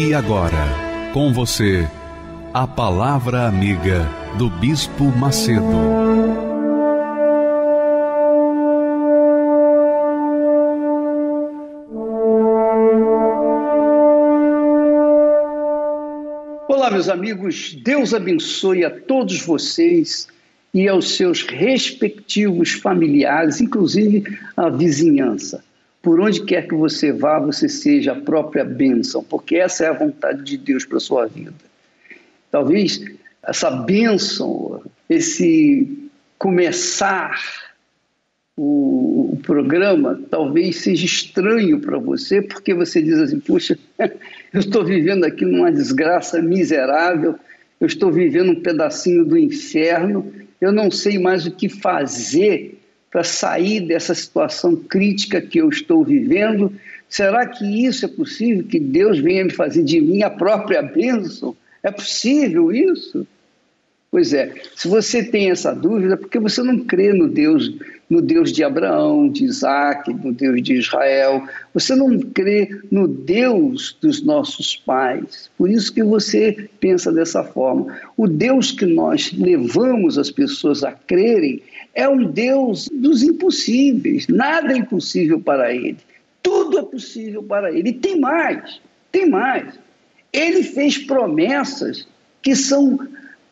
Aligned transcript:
E 0.00 0.14
agora, 0.14 1.10
com 1.12 1.32
você, 1.32 1.84
a 2.54 2.68
Palavra 2.68 3.48
Amiga 3.48 4.08
do 4.38 4.48
Bispo 4.48 5.06
Macedo. 5.06 5.64
Olá, 16.68 16.92
meus 16.92 17.08
amigos, 17.08 17.74
Deus 17.82 18.14
abençoe 18.14 18.84
a 18.84 18.90
todos 18.90 19.42
vocês 19.42 20.28
e 20.72 20.86
aos 20.86 21.16
seus 21.16 21.42
respectivos 21.42 22.74
familiares, 22.74 23.60
inclusive 23.60 24.22
a 24.56 24.68
vizinhança 24.68 25.60
por 26.02 26.20
onde 26.20 26.44
quer 26.44 26.66
que 26.66 26.74
você 26.74 27.12
vá, 27.12 27.38
você 27.38 27.68
seja 27.68 28.12
a 28.12 28.20
própria 28.20 28.64
bênção, 28.64 29.22
porque 29.22 29.56
essa 29.56 29.84
é 29.84 29.88
a 29.88 29.92
vontade 29.92 30.42
de 30.42 30.56
Deus 30.56 30.84
para 30.84 30.98
a 30.98 31.00
sua 31.00 31.26
vida. 31.26 31.54
Talvez 32.50 33.04
essa 33.42 33.70
bênção, 33.70 34.82
esse 35.08 36.10
começar 36.38 37.38
o, 38.56 39.30
o 39.34 39.36
programa, 39.42 40.20
talvez 40.30 40.76
seja 40.78 41.04
estranho 41.04 41.80
para 41.80 41.98
você, 41.98 42.42
porque 42.42 42.74
você 42.74 43.02
diz 43.02 43.18
assim: 43.18 43.40
puxa, 43.40 43.78
eu 43.98 44.60
estou 44.60 44.84
vivendo 44.84 45.24
aqui 45.24 45.44
numa 45.44 45.70
desgraça 45.70 46.42
miserável, 46.42 47.36
eu 47.80 47.86
estou 47.86 48.10
vivendo 48.10 48.50
um 48.50 48.60
pedacinho 48.60 49.24
do 49.24 49.38
inferno, 49.38 50.32
eu 50.60 50.72
não 50.72 50.90
sei 50.90 51.18
mais 51.18 51.46
o 51.46 51.50
que 51.50 51.68
fazer 51.68 52.77
para 53.10 53.24
sair 53.24 53.80
dessa 53.80 54.14
situação 54.14 54.76
crítica 54.76 55.40
que 55.40 55.58
eu 55.58 55.68
estou 55.68 56.04
vivendo? 56.04 56.72
Será 57.08 57.46
que 57.46 57.86
isso 57.86 58.04
é 58.04 58.08
possível? 58.08 58.64
Que 58.64 58.78
Deus 58.78 59.18
venha 59.18 59.44
me 59.44 59.50
fazer 59.50 59.82
de 59.82 60.00
mim 60.00 60.22
a 60.22 60.30
própria 60.30 60.82
bênção? 60.82 61.56
É 61.82 61.90
possível 61.90 62.72
isso? 62.72 63.26
Pois 64.10 64.32
é, 64.32 64.54
se 64.74 64.88
você 64.88 65.22
tem 65.22 65.50
essa 65.50 65.74
dúvida, 65.74 66.14
é 66.14 66.16
porque 66.16 66.38
você 66.38 66.62
não 66.62 66.78
crê 66.80 67.12
no 67.12 67.28
Deus, 67.28 67.74
no 68.08 68.22
Deus 68.22 68.52
de 68.52 68.64
Abraão, 68.64 69.28
de 69.28 69.44
Isaac, 69.44 70.12
no 70.12 70.32
Deus 70.32 70.62
de 70.62 70.74
Israel, 70.74 71.46
você 71.74 71.94
não 71.94 72.18
crê 72.18 72.80
no 72.90 73.06
Deus 73.06 73.96
dos 74.00 74.22
nossos 74.22 74.76
pais. 74.76 75.50
Por 75.58 75.68
isso 75.68 75.92
que 75.92 76.02
você 76.02 76.68
pensa 76.80 77.12
dessa 77.12 77.44
forma. 77.44 77.98
O 78.16 78.26
Deus 78.26 78.72
que 78.72 78.86
nós 78.86 79.32
levamos 79.32 80.16
as 80.16 80.30
pessoas 80.30 80.82
a 80.82 80.92
crerem 80.92 81.62
é 81.94 82.08
um 82.08 82.24
Deus 82.30 82.88
dos 82.92 83.22
impossíveis. 83.22 84.26
Nada 84.28 84.72
é 84.72 84.78
impossível 84.78 85.40
para 85.40 85.74
ele. 85.74 85.98
Tudo 86.42 86.78
é 86.78 86.82
possível 86.82 87.42
para 87.42 87.70
ele. 87.72 87.90
E 87.90 87.94
tem 87.94 88.18
mais, 88.18 88.80
tem 89.12 89.28
mais. 89.28 89.78
Ele 90.32 90.62
fez 90.62 90.96
promessas 90.96 92.06
que 92.40 92.54
são 92.54 92.98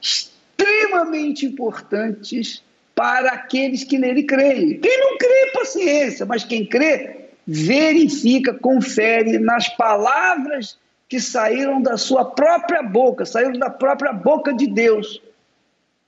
extremamente 0.01 1.45
importantes 1.45 2.63
para 2.97 3.33
aqueles 3.33 3.85
que 3.85 3.99
nele 3.99 4.23
creem. 4.23 4.81
Quem 4.81 4.99
não 4.99 5.19
crê, 5.19 5.51
paciência, 5.53 6.25
mas 6.25 6.45
quem 6.45 6.65
crê, 6.65 7.27
verifica, 7.47 8.55
confere 8.55 9.39
nas 9.39 9.69
palavras 9.77 10.79
que 11.07 11.21
saíram 11.21 11.81
da 11.81 11.99
sua 11.99 12.25
própria 12.25 12.83
boca, 12.83 13.27
saíram 13.27 13.53
da 13.53 13.69
própria 13.69 14.15
boca 14.15 14.53
de 14.53 14.67
Deus, 14.67 15.21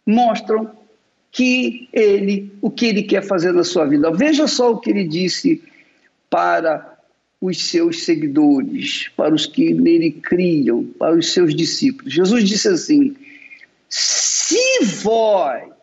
mostram 0.05 0.73
que 1.31 1.89
ele, 1.93 2.51
o 2.63 2.71
que 2.71 2.87
ele 2.87 3.03
quer 3.03 3.23
fazer 3.23 3.53
na 3.53 3.65
sua 3.65 3.85
vida. 3.85 4.11
Veja 4.11 4.49
só 4.49 4.73
o 4.73 4.81
que 4.81 4.89
ele 4.91 5.05
disse 5.05 5.63
para 6.31 6.99
os 7.39 7.69
seus 7.69 8.05
seguidores, 8.05 9.11
para 9.15 9.35
os 9.35 9.45
que 9.45 9.75
nele 9.75 10.11
criam, 10.11 10.85
para 10.99 11.15
os 11.15 11.33
seus 11.33 11.55
discípulos. 11.55 12.15
Jesus 12.15 12.49
disse 12.49 12.69
assim: 12.69 13.15
se 13.89 14.85
vós, 15.03 15.78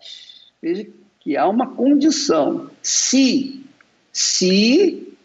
veja 0.65 0.87
que 1.19 1.37
há 1.37 1.47
uma 1.47 1.75
condição, 1.75 2.71
se, 2.81 3.63
se, 4.11 5.15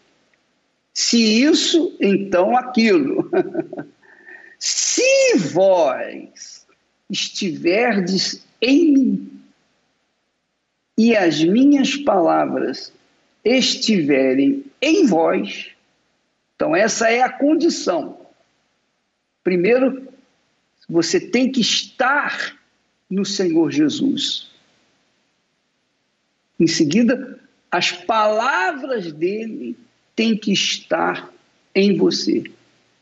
se 0.93 1.17
isso, 1.17 1.97
então 1.99 2.55
aquilo. 2.55 3.27
se 4.59 5.39
vós 5.51 6.67
estiverdes 7.09 8.45
em 8.61 8.93
mim 8.93 9.41
e 10.95 11.15
as 11.15 11.43
minhas 11.43 11.95
palavras 11.95 12.93
estiverem 13.43 14.63
em 14.79 15.07
vós, 15.07 15.71
então 16.55 16.75
essa 16.75 17.09
é 17.09 17.23
a 17.23 17.31
condição. 17.31 18.27
Primeiro, 19.43 20.07
você 20.87 21.19
tem 21.19 21.51
que 21.51 21.61
estar 21.61 22.55
no 23.09 23.25
Senhor 23.25 23.71
Jesus. 23.71 24.50
Em 26.61 26.67
seguida, 26.67 27.39
as 27.71 27.91
palavras 27.91 29.11
dele 29.11 29.75
têm 30.15 30.37
que 30.37 30.53
estar 30.53 31.33
em 31.73 31.97
você. 31.97 32.43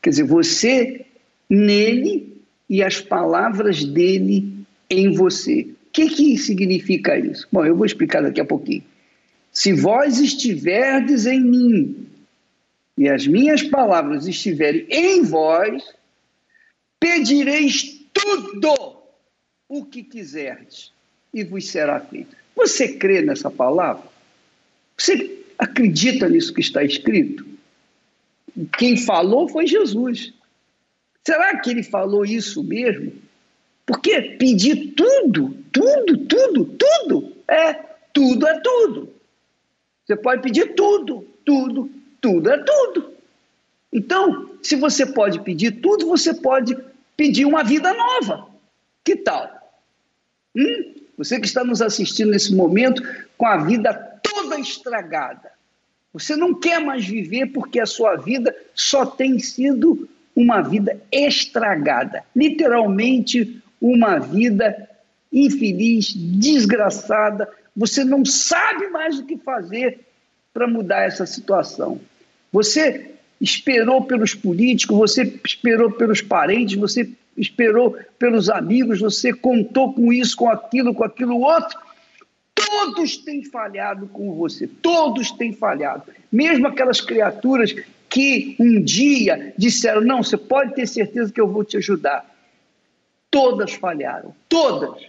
Quer 0.02 0.12
dizer, 0.12 0.24
você 0.24 1.06
nele 1.50 2.42
e 2.69 2.81
as 2.81 3.02
palavras 3.02 3.84
dele 3.84 4.64
em 4.90 5.12
você. 5.12 5.64
O 5.64 5.92
que, 5.92 6.08
que 6.08 6.38
significa 6.38 7.19
isso? 7.19 7.46
Bom, 7.52 7.66
eu 7.66 7.75
vou 7.75 7.86
explicar 7.86 8.22
daqui 8.22 8.40
a 8.40 8.46
pouquinho. 8.46 8.84
Se 9.52 9.74
vós 9.74 10.22
estiverdes 10.22 11.25
em 11.25 11.42
mim 11.42 12.08
e 12.98 13.09
as 13.09 13.28
minhas 13.28 13.62
palavras 13.62 14.25
estiverem 14.25 14.88
em 14.90 15.22
vós, 15.24 15.84
pedireis 16.98 18.00
tudo 18.14 19.02
o 19.68 19.84
que 19.84 20.02
quiserdes 20.02 20.94
e 21.34 21.44
vos 21.44 21.68
será 21.68 22.00
feito. 22.00 22.40
Você 22.59 22.90
crê 22.90 23.22
nessa 23.22 23.50
palavra? 23.50 24.03
Você 24.97 25.46
acredita 25.58 26.28
nisso 26.28 26.53
que 26.53 26.59
está 26.59 26.84
escrito? 26.84 27.46
Quem 28.78 28.97
falou 28.97 29.47
foi 29.47 29.66
Jesus. 29.66 30.34
Será 31.25 31.58
que 31.59 31.69
ele 31.69 31.84
falou 31.84 32.25
isso 32.25 32.62
mesmo? 32.62 33.14
Porque 33.86 34.22
pedir 34.38 34.94
tudo, 34.94 35.56
tudo, 35.72 36.18
tudo, 36.25 36.66
tudo, 36.66 37.34
é 37.48 37.74
tudo 38.14 38.46
é 38.46 38.59
tudo. 38.59 39.14
Você 40.06 40.18
pode 40.18 40.42
pedir 40.42 40.75
tudo, 40.75 41.25
tudo, 41.46 41.90
tudo 42.19 42.50
é 42.50 42.58
tudo. 42.62 43.14
Então, 43.94 44.50
se 44.62 44.75
você 44.75 45.06
pode 45.06 45.40
pedir 45.44 45.80
tudo, 45.80 46.08
você 46.08 46.34
pode 46.34 46.78
pedir 47.16 47.46
uma 47.46 47.64
vida 47.64 47.94
nova. 47.94 48.50
Que 49.02 49.16
tal? 49.16 49.50
Hum? 50.53 50.99
Você 51.19 51.38
que 51.38 51.46
está 51.46 51.66
nos 51.66 51.81
assistindo 51.81 52.31
nesse 52.31 52.56
momento 52.56 53.03
com 53.38 53.46
a 53.46 53.57
vida 53.57 53.94
toda 54.24 54.57
estragada. 54.57 55.51
Você 56.13 56.33
não 56.33 56.57
quer 56.57 56.80
mais 56.80 57.06
viver 57.06 57.48
porque 57.48 57.77
a 57.81 57.86
sua 57.86 58.16
vida 58.16 58.56
só 58.74 59.06
tem 59.06 59.38
sido 59.38 60.07
uma 60.33 60.62
vida 60.62 60.98
estragada 61.12 62.24
literalmente 62.33 63.62
uma 63.81 64.18
vida 64.18 64.89
infeliz, 65.31 66.13
desgraçada. 66.16 67.50
Você 67.75 68.06
não 68.06 68.24
sabe 68.24 68.88
mais 68.88 69.19
o 69.19 69.25
que 69.25 69.38
fazer 69.38 70.00
para 70.54 70.69
mudar 70.69 71.01
essa 71.01 71.25
situação. 71.25 72.00
Você 72.50 73.15
esperou 73.39 74.03
pelos 74.03 74.33
políticos, 74.33 74.97
você 74.97 75.39
esperou 75.45 75.91
pelos 75.91 76.21
parentes, 76.21 76.77
você 76.77 77.09
esperou 77.38 77.97
pelos 78.18 78.50
amigos, 78.50 79.00
você 79.00 79.33
contou 79.33 79.94
com 79.94 80.12
isso, 80.12 80.36
com 80.36 80.50
aquilo, 80.50 80.94
com 80.94 81.03
aquilo 81.03 81.39
outro. 81.39 81.80
Todos 82.53 83.18
têm 83.18 83.44
falhado 83.44 84.07
com 84.07 84.33
você, 84.36 84.68
todos 84.68 85.31
têm 85.31 85.53
falhado. 85.53 86.03
Mesmo 86.31 86.68
aquelas 86.68 87.00
criaturas 87.00 87.74
que 88.09 88.56
um 88.59 88.81
dia 88.81 89.53
disseram: 89.57 90.01
Não, 90.01 90.21
você 90.21 90.36
pode 90.36 90.75
ter 90.75 90.88
certeza 90.88 91.31
que 91.31 91.39
eu 91.39 91.47
vou 91.47 91.63
te 91.63 91.77
ajudar. 91.77 92.30
Todas 93.31 93.74
falharam, 93.74 94.36
todas. 94.50 95.07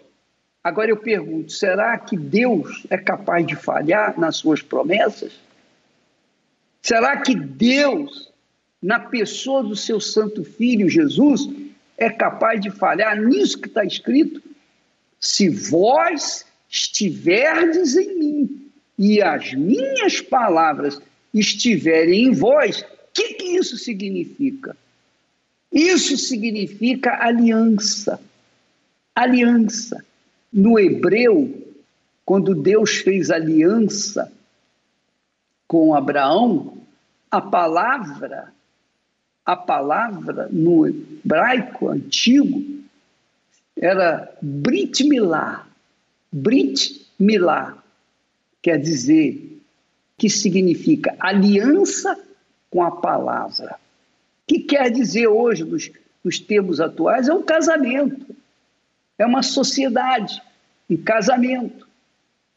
Agora 0.62 0.90
eu 0.90 0.96
pergunto: 0.96 1.50
será 1.50 1.98
que 1.98 2.16
Deus 2.16 2.86
é 2.90 2.96
capaz 2.96 3.46
de 3.46 3.56
falhar 3.56 4.18
nas 4.20 4.36
suas 4.36 4.62
promessas? 4.62 5.32
Será 6.82 7.18
que 7.18 7.34
Deus 7.34 8.30
na 8.82 8.98
pessoa 8.98 9.62
do 9.62 9.76
seu 9.76 10.00
santo 10.00 10.42
filho 10.42 10.88
Jesus, 10.88 11.48
é 11.98 12.08
capaz 12.08 12.60
de 12.60 12.70
falhar 12.70 13.20
nisso 13.20 13.58
que 13.58 13.68
está 13.68 13.84
escrito? 13.84 14.42
Se 15.20 15.48
vós 15.48 16.46
estiverdes 16.70 17.96
em 17.96 18.18
mim 18.18 18.70
e 18.98 19.20
as 19.20 19.52
minhas 19.52 20.20
palavras 20.20 21.00
estiverem 21.34 22.26
em 22.26 22.32
vós, 22.32 22.80
o 22.80 22.86
que, 23.12 23.34
que 23.34 23.44
isso 23.56 23.76
significa? 23.76 24.76
Isso 25.70 26.16
significa 26.16 27.22
aliança. 27.22 28.20
Aliança. 29.14 30.04
No 30.52 30.78
hebreu, 30.78 31.74
quando 32.24 32.54
Deus 32.54 32.96
fez 32.96 33.30
aliança 33.30 34.32
com 35.70 35.94
Abraão, 35.94 36.78
a 37.30 37.40
palavra, 37.40 38.52
a 39.46 39.54
palavra 39.54 40.48
no 40.50 40.84
hebraico 40.84 41.88
antigo 41.88 42.82
era 43.76 44.36
Brit 44.42 45.04
Milá. 45.04 45.64
Brit 46.32 47.06
Milá 47.16 47.80
quer 48.60 48.78
dizer 48.78 49.62
que 50.18 50.28
significa 50.28 51.14
aliança 51.20 52.18
com 52.68 52.82
a 52.82 52.90
palavra. 52.90 53.76
Que 54.48 54.58
quer 54.58 54.90
dizer 54.90 55.28
hoje, 55.28 55.62
nos, 55.62 55.88
nos 56.24 56.40
termos 56.40 56.80
atuais, 56.80 57.28
é 57.28 57.32
um 57.32 57.44
casamento, 57.44 58.26
é 59.16 59.24
uma 59.24 59.44
sociedade, 59.44 60.42
um 60.90 60.96
casamento, 60.96 61.86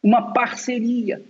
uma 0.02 0.32
parceria. 0.32 1.22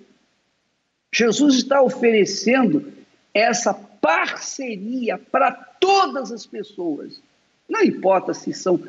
Jesus 1.15 1.55
está 1.55 1.81
oferecendo 1.81 2.93
essa 3.33 3.73
parceria 3.73 5.17
para 5.17 5.53
todas 5.53 6.33
as 6.33 6.45
pessoas. 6.45 7.21
Não 7.69 7.85
importa 7.85 8.35
se 8.35 8.53
são 8.53 8.83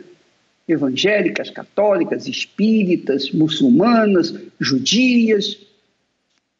evangélicas, 0.67 1.51
católicas, 1.51 2.27
espíritas, 2.27 3.29
muçulmanas, 3.29 4.33
judias, 4.59 5.55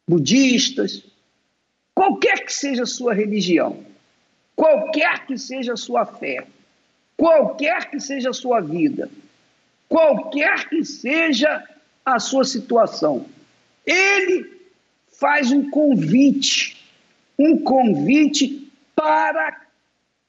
budistas, 0.06 1.02
qualquer 1.92 2.44
que 2.44 2.54
seja 2.54 2.84
a 2.84 2.86
sua 2.86 3.12
religião, 3.12 3.84
qualquer 4.54 5.26
que 5.26 5.36
seja 5.36 5.72
a 5.72 5.76
sua 5.76 6.06
fé, 6.06 6.46
qualquer 7.16 7.90
que 7.90 7.98
seja 7.98 8.30
a 8.30 8.32
sua 8.32 8.60
vida, 8.60 9.10
qualquer 9.88 10.68
que 10.68 10.84
seja 10.84 11.64
a 12.04 12.20
sua 12.20 12.44
situação, 12.44 13.26
ele 13.84 14.55
faz 15.18 15.50
um 15.50 15.70
convite, 15.70 16.76
um 17.38 17.58
convite 17.58 18.70
para 18.94 19.62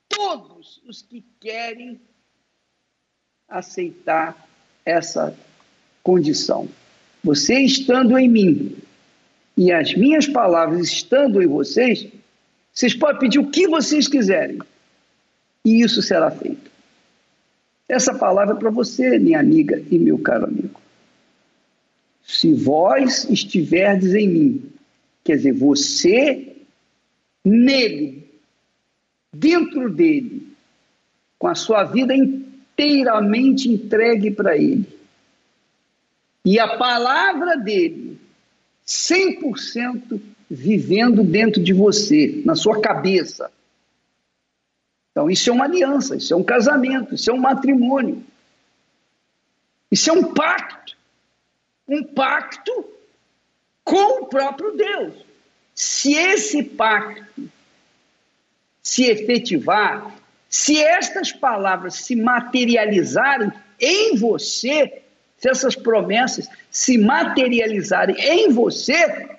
todos 0.07 0.81
os 0.88 1.01
que 1.01 1.24
querem 1.39 2.00
aceitar 3.48 4.48
essa 4.86 5.38
condição. 6.01 6.68
Você 7.24 7.60
estando 7.60 8.18
em 8.18 8.30
mim 8.30 8.78
e 9.56 9.72
as 9.72 9.94
minhas 9.94 10.28
palavras 10.28 10.88
estando 10.88 11.42
em 11.42 11.48
vocês, 11.48 12.07
vocês 12.74 12.94
podem 12.94 13.19
pedir 13.19 13.39
o 13.39 13.50
que 13.50 13.68
vocês 13.68 14.07
quiserem 14.07 14.60
e 15.66 15.81
isso 15.81 16.01
será 16.01 16.31
feito. 16.31 16.72
Essa 17.89 18.13
palavra 18.13 18.56
é 18.56 18.57
para 18.57 18.69
você, 18.69 19.18
minha 19.18 19.39
amiga 19.39 19.81
e 19.89 19.98
meu 19.98 20.18
caro 20.19 20.45
amigo. 20.45 20.80
Se 22.24 22.54
vós 22.54 23.25
estiverdes 23.30 24.13
em 24.13 24.28
mim 24.28 24.76
Quer 25.27 25.35
dizer, 25.35 25.51
você 25.51 26.56
nele, 27.44 28.31
dentro 29.33 29.94
dele, 29.94 30.56
com 31.38 31.50
a 31.50 31.53
sua 31.53 31.83
vida 31.83 32.15
inteiramente 32.15 33.68
entregue 33.68 34.31
para 34.31 34.56
ele. 34.56 34.88
E 36.45 36.57
a 36.57 36.77
palavra 36.77 37.57
dele, 37.57 38.18
100% 38.88 40.18
vivendo 40.50 41.25
dentro 41.25 41.62
de 41.62 41.74
você, 41.74 42.41
na 42.45 42.56
sua 42.56 42.79
cabeça. 42.79 43.51
Então, 45.12 45.29
isso 45.29 45.50
é 45.50 45.51
uma 45.51 45.65
aliança, 45.65 46.15
isso 46.15 46.33
é 46.33 46.38
um 46.38 46.44
casamento, 46.44 47.15
isso 47.15 47.29
é 47.29 47.33
um 47.33 47.41
matrimônio. 47.41 48.24
Isso 49.91 50.09
é 50.09 50.13
um 50.13 50.33
pacto. 50.33 50.95
Um 51.85 52.01
pacto 52.01 52.96
com 53.88 54.24
o 54.24 54.25
próprio 54.25 54.75
Deus. 54.75 55.13
Se 55.74 56.13
esse 56.13 56.62
pacto 56.62 57.50
se 58.84 59.06
efetivar, 59.06 60.13
se 60.50 60.78
estas 60.78 61.31
palavras 61.31 61.95
se 61.95 62.13
materializarem 62.13 63.50
em 63.80 64.18
você, 64.18 65.01
se 65.38 65.50
essas 65.50 65.75
promessas 65.75 66.50
se 66.69 66.98
materializarem 66.98 68.18
em 68.19 68.50
você, 68.51 69.30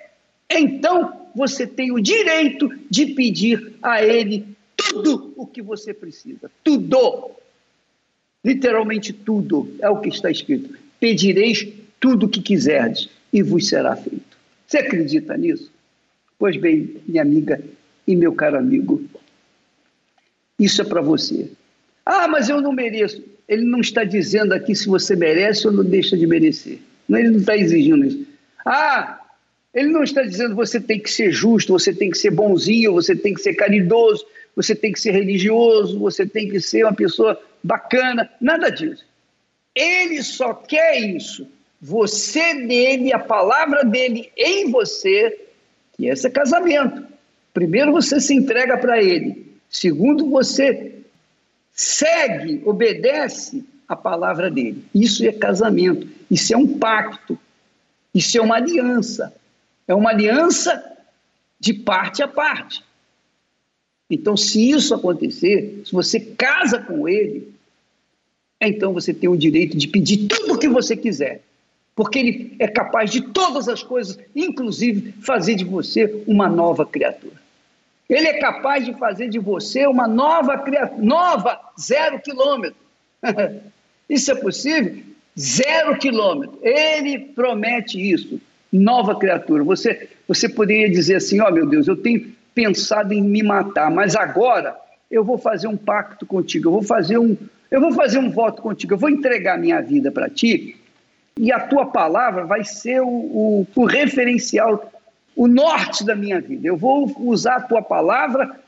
então 0.49 1.27
você 1.35 1.67
tem 1.67 1.91
o 1.91 1.99
direito 1.99 2.69
de 2.89 3.07
pedir 3.07 3.75
a 3.83 4.03
Ele 4.03 4.47
tudo 4.75 5.31
o 5.37 5.45
que 5.45 5.61
você 5.61 5.93
precisa. 5.93 6.49
Tudo. 6.63 7.31
Literalmente 8.43 9.13
tudo 9.13 9.75
é 9.79 9.89
o 9.89 9.99
que 9.99 10.09
está 10.09 10.31
escrito. 10.31 10.75
Pedireis 10.99 11.67
tudo 11.99 12.25
o 12.25 12.29
que 12.29 12.41
quiserdes 12.41 13.09
e 13.31 13.43
vos 13.43 13.67
será 13.67 13.95
feito. 13.95 14.28
Você 14.69 14.77
acredita 14.77 15.35
nisso? 15.35 15.71
Pois 16.37 16.55
bem, 16.55 16.97
minha 17.07 17.23
amiga 17.23 17.59
e 18.05 18.15
meu 18.15 18.33
caro 18.33 18.55
amigo, 18.55 19.03
isso 20.59 20.83
é 20.83 20.85
para 20.85 21.01
você. 21.01 21.49
Ah, 22.05 22.27
mas 22.27 22.49
eu 22.49 22.61
não 22.61 22.71
mereço. 22.71 23.23
Ele 23.47 23.63
não 23.63 23.79
está 23.79 24.03
dizendo 24.03 24.53
aqui 24.53 24.75
se 24.75 24.87
você 24.87 25.15
merece 25.15 25.65
ou 25.65 25.73
não 25.73 25.83
deixa 25.83 26.15
de 26.15 26.27
merecer. 26.27 26.77
Ele 27.09 27.29
não 27.29 27.39
está 27.39 27.57
exigindo 27.57 28.05
isso. 28.05 28.27
Ah, 28.63 29.19
ele 29.73 29.89
não 29.89 30.03
está 30.03 30.21
dizendo 30.21 30.55
você 30.55 30.79
tem 30.79 30.99
que 30.99 31.09
ser 31.09 31.31
justo, 31.31 31.73
você 31.73 31.91
tem 31.91 32.11
que 32.11 32.17
ser 32.19 32.29
bonzinho, 32.29 32.93
você 32.93 33.15
tem 33.15 33.33
que 33.33 33.41
ser 33.41 33.55
caridoso, 33.55 34.23
você 34.55 34.75
tem 34.75 34.91
que 34.91 34.99
ser 34.99 35.13
religioso, 35.13 35.97
você 35.97 36.27
tem 36.27 36.47
que 36.47 36.61
ser 36.61 36.83
uma 36.83 36.93
pessoa 36.93 37.41
bacana. 37.63 38.29
Nada 38.39 38.69
disso. 38.69 39.03
Ele 39.73 40.21
só 40.21 40.53
quer 40.53 40.99
isso 40.99 41.47
você 41.81 42.53
nele, 42.53 43.13
a 43.13 43.19
palavra 43.19 43.83
dele 43.83 44.31
em 44.35 44.69
você, 44.69 45.47
que 45.93 46.07
esse 46.07 46.27
é 46.27 46.29
casamento. 46.29 47.05
Primeiro 47.53 47.91
você 47.91 48.19
se 48.19 48.33
entrega 48.33 48.77
para 48.77 49.01
ele. 49.01 49.55
Segundo, 49.69 50.29
você 50.29 50.95
segue, 51.71 52.61
obedece 52.65 53.63
a 53.87 53.95
palavra 53.95 54.51
dele. 54.51 54.83
Isso 54.93 55.25
é 55.25 55.31
casamento. 55.31 56.07
Isso 56.29 56.53
é 56.53 56.57
um 56.57 56.77
pacto. 56.77 57.39
Isso 58.13 58.37
é 58.37 58.41
uma 58.41 58.55
aliança. 58.55 59.33
É 59.87 59.95
uma 59.95 60.09
aliança 60.09 60.83
de 61.59 61.73
parte 61.73 62.21
a 62.21 62.27
parte. 62.27 62.83
Então, 64.09 64.35
se 64.35 64.69
isso 64.69 64.93
acontecer, 64.93 65.81
se 65.85 65.91
você 65.91 66.19
casa 66.19 66.79
com 66.79 67.07
ele, 67.07 67.53
então 68.59 68.91
você 68.91 69.13
tem 69.13 69.29
o 69.29 69.37
direito 69.37 69.77
de 69.77 69.87
pedir 69.87 70.27
tudo 70.27 70.55
o 70.55 70.57
que 70.57 70.67
você 70.67 70.97
quiser 70.97 71.41
porque 71.99 72.17
ele 72.17 72.55
é 72.59 72.67
capaz 72.69 73.11
de 73.11 73.19
todas 73.19 73.67
as 73.67 73.83
coisas, 73.83 74.17
inclusive 74.33 75.13
fazer 75.21 75.55
de 75.55 75.65
você 75.65 76.23
uma 76.25 76.47
nova 76.47 76.85
criatura. 76.85 77.35
Ele 78.09 78.25
é 78.25 78.39
capaz 78.39 78.85
de 78.85 78.93
fazer 78.93 79.27
de 79.27 79.37
você 79.37 79.85
uma 79.85 80.07
nova 80.07 80.59
criatura, 80.59 81.03
nova, 81.03 81.59
zero 81.77 82.17
quilômetro. 82.21 82.79
isso 84.09 84.31
é 84.31 84.35
possível? 84.35 85.03
Zero 85.37 85.97
quilômetro. 85.97 86.57
Ele 86.61 87.19
promete 87.19 87.99
isso, 87.99 88.39
nova 88.71 89.19
criatura. 89.19 89.61
Você, 89.65 90.07
você 90.25 90.47
poderia 90.47 90.89
dizer 90.89 91.15
assim: 91.15 91.41
ó 91.41 91.49
oh, 91.49 91.51
meu 91.51 91.67
Deus, 91.67 91.85
eu 91.85 91.97
tenho 91.97 92.33
pensado 92.55 93.13
em 93.13 93.21
me 93.21 93.43
matar, 93.43 93.91
mas 93.91 94.15
agora 94.15 94.73
eu 95.11 95.21
vou 95.21 95.37
fazer 95.37 95.67
um 95.67 95.75
pacto 95.75 96.25
contigo, 96.25 96.69
eu 96.69 96.71
vou 96.71 96.83
fazer 96.83 97.17
um, 97.17 97.35
eu 97.69 97.81
vou 97.81 97.91
fazer 97.91 98.19
um 98.19 98.31
voto 98.31 98.61
contigo, 98.61 98.93
eu 98.93 98.97
vou 98.97 99.09
entregar 99.09 99.59
minha 99.59 99.81
vida 99.81 100.09
para 100.09 100.29
ti 100.29 100.77
e 101.39 101.53
a 101.53 101.59
tua 101.61 101.85
palavra 101.85 102.43
vai 102.43 102.65
ser 102.65 102.99
o, 102.99 103.07
o, 103.07 103.67
o 103.73 103.85
referencial, 103.85 104.91
o 105.33 105.47
norte 105.47 106.03
da 106.03 106.13
minha 106.13 106.41
vida. 106.41 106.67
Eu 106.67 106.75
vou 106.75 107.09
usar 107.17 107.55
a 107.55 107.61
tua 107.61 107.81
palavra 107.81 108.59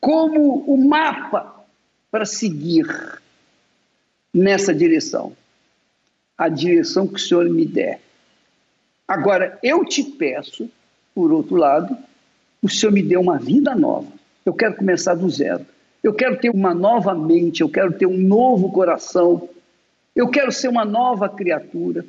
como 0.00 0.64
o 0.66 0.78
mapa 0.78 1.54
para 2.10 2.24
seguir 2.24 2.86
nessa 4.32 4.72
direção, 4.72 5.36
a 6.38 6.48
direção 6.48 7.06
que 7.06 7.16
o 7.16 7.18
Senhor 7.18 7.50
me 7.50 7.66
der. 7.66 8.00
Agora, 9.06 9.58
eu 9.62 9.84
te 9.84 10.02
peço, 10.02 10.70
por 11.14 11.30
outro 11.30 11.56
lado, 11.56 11.94
o 12.62 12.68
Senhor 12.68 12.92
me 12.92 13.02
dê 13.02 13.18
uma 13.18 13.36
vida 13.38 13.74
nova. 13.74 14.10
Eu 14.42 14.54
quero 14.54 14.74
começar 14.74 15.14
do 15.14 15.28
zero. 15.28 15.66
Eu 16.02 16.14
quero 16.14 16.38
ter 16.38 16.48
uma 16.48 16.72
nova 16.72 17.14
mente, 17.14 17.60
eu 17.60 17.68
quero 17.68 17.92
ter 17.92 18.06
um 18.06 18.16
novo 18.16 18.72
coração, 18.72 19.50
eu 20.16 20.28
quero 20.28 20.50
ser 20.50 20.68
uma 20.68 20.84
nova 20.84 21.28
criatura. 21.28 22.04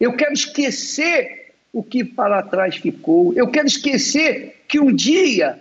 Eu 0.00 0.14
quero 0.14 0.32
esquecer 0.32 1.52
o 1.70 1.82
que 1.82 2.02
para 2.02 2.42
trás 2.42 2.76
ficou. 2.76 3.34
Eu 3.34 3.48
quero 3.48 3.66
esquecer 3.66 4.62
que 4.66 4.80
um 4.80 4.90
dia 4.92 5.60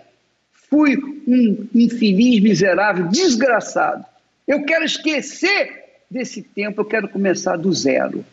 fui 0.70 0.96
um 1.28 1.68
infeliz, 1.76 2.42
miserável, 2.42 3.10
desgraçado. 3.10 4.06
Eu 4.48 4.64
quero 4.64 4.86
esquecer 4.86 5.84
desse 6.10 6.42
tempo, 6.42 6.80
eu 6.80 6.86
quero 6.86 7.10
começar 7.10 7.58
do 7.58 7.74
zero. 7.74 8.24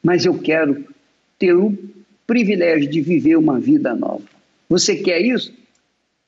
Mas 0.00 0.24
eu 0.24 0.38
quero 0.38 0.86
ter 1.36 1.52
o 1.52 1.76
privilégio 2.26 2.88
de 2.88 3.00
viver 3.00 3.36
uma 3.36 3.58
vida 3.58 3.92
nova. 3.92 4.22
Você 4.68 4.96
quer 4.96 5.20
isso? 5.20 5.52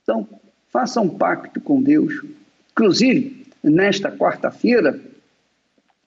Então, 0.03 0.29
faça 0.73 1.01
um 1.01 1.09
pacto 1.09 1.61
com 1.61 1.81
Deus. 1.81 2.23
Inclusive, 2.73 3.47
nesta 3.63 4.11
quarta-feira, 4.11 5.01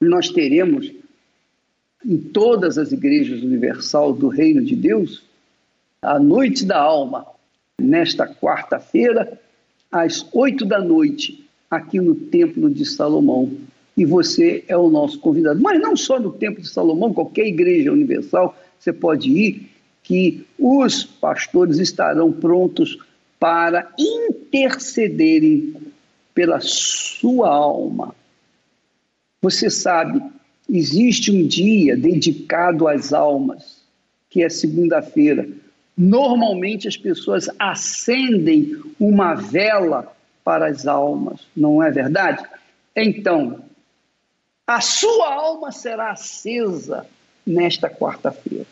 nós 0.08 0.30
teremos 0.30 0.92
em 2.06 2.18
todas 2.18 2.78
as 2.78 2.92
igrejas 2.92 3.42
universal 3.42 4.14
do 4.14 4.30
Reino 4.30 4.64
de 4.64 4.76
Deus 4.76 5.24
a 6.02 6.18
Noite 6.18 6.66
da 6.66 6.80
Alma, 6.80 7.26
nesta 7.80 8.26
quarta-feira, 8.26 9.40
às 9.92 10.26
oito 10.34 10.66
da 10.66 10.80
noite, 10.80 11.46
aqui 11.70 12.00
no 12.00 12.16
Templo 12.16 12.70
de 12.70 12.86
Salomão. 12.86 13.52
E 13.98 14.06
você 14.06 14.64
é 14.68 14.78
o 14.78 14.90
nosso 14.90 15.20
convidado. 15.20 15.60
Mas 15.60 15.80
não 15.82 15.98
só 15.98 16.18
no 16.18 16.32
Templo 16.32 16.62
de 16.62 16.70
Salomão, 16.70 17.14
qualquer 17.14 17.48
igreja 17.48 17.92
universal 17.92 18.58
você 18.80 18.94
pode 18.94 19.30
ir, 19.30 19.70
que 20.02 20.46
os 20.58 21.04
pastores 21.04 21.80
estarão 21.80 22.32
prontos 22.32 22.98
para 23.38 23.92
intercederem 24.00 25.74
pela 26.34 26.60
sua 26.62 27.50
alma. 27.50 28.16
Você 29.42 29.70
sabe, 29.70 30.22
existe 30.70 31.32
um 31.32 31.48
dia 31.48 31.96
dedicado 31.96 32.88
às 32.88 33.14
almas, 33.14 33.82
que 34.30 34.44
é 34.44 34.50
segunda-feira. 34.50 35.48
Normalmente 35.98 36.88
as 36.88 36.98
pessoas 36.98 37.50
acendem 37.58 38.82
uma 39.00 39.34
vela 39.34 40.16
para 40.44 40.68
as 40.68 40.86
almas, 40.86 41.42
não 41.56 41.82
é 41.82 41.92
verdade? 41.92 42.44
Então, 42.96 43.64
a 44.66 44.82
sua 44.82 45.34
alma 45.34 45.72
será 45.72 46.12
acesa 46.12 47.06
nesta 47.46 47.90
quarta-feira. 47.90 48.68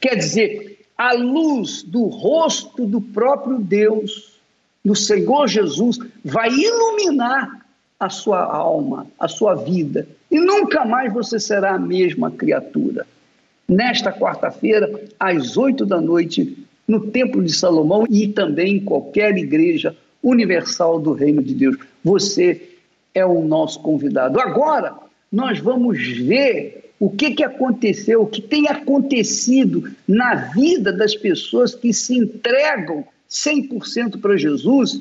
Quer 0.00 0.16
dizer, 0.16 0.86
a 0.96 1.12
luz 1.12 1.82
do 1.82 2.04
rosto 2.04 2.86
do 2.86 3.00
próprio 3.00 3.58
Deus, 3.58 4.34
do 4.84 4.94
Senhor 4.94 5.48
Jesus, 5.48 5.98
vai 6.24 6.50
iluminar 6.50 7.63
a 8.04 8.10
sua 8.10 8.42
alma, 8.44 9.06
a 9.18 9.26
sua 9.26 9.54
vida, 9.54 10.06
e 10.30 10.38
nunca 10.38 10.84
mais 10.84 11.12
você 11.12 11.38
será 11.40 11.74
a 11.74 11.78
mesma 11.78 12.30
criatura. 12.30 13.06
Nesta 13.68 14.12
quarta-feira, 14.12 14.90
às 15.18 15.56
oito 15.56 15.86
da 15.86 16.00
noite, 16.00 16.66
no 16.86 17.08
Templo 17.10 17.42
de 17.42 17.52
Salomão 17.52 18.04
e 18.10 18.28
também 18.28 18.76
em 18.76 18.80
qualquer 18.80 19.36
igreja 19.38 19.96
universal 20.22 21.00
do 21.00 21.12
Reino 21.12 21.42
de 21.42 21.54
Deus. 21.54 21.76
Você 22.02 22.70
é 23.14 23.24
o 23.24 23.42
nosso 23.42 23.80
convidado. 23.80 24.38
Agora, 24.38 24.94
nós 25.32 25.58
vamos 25.58 25.98
ver 26.18 26.92
o 27.00 27.08
que, 27.08 27.30
que 27.30 27.42
aconteceu, 27.42 28.22
o 28.22 28.26
que 28.26 28.42
tem 28.42 28.68
acontecido 28.68 29.90
na 30.06 30.34
vida 30.34 30.92
das 30.92 31.14
pessoas 31.14 31.74
que 31.74 31.92
se 31.92 32.16
entregam 32.18 33.04
100% 33.30 34.20
para 34.20 34.36
Jesus 34.36 35.00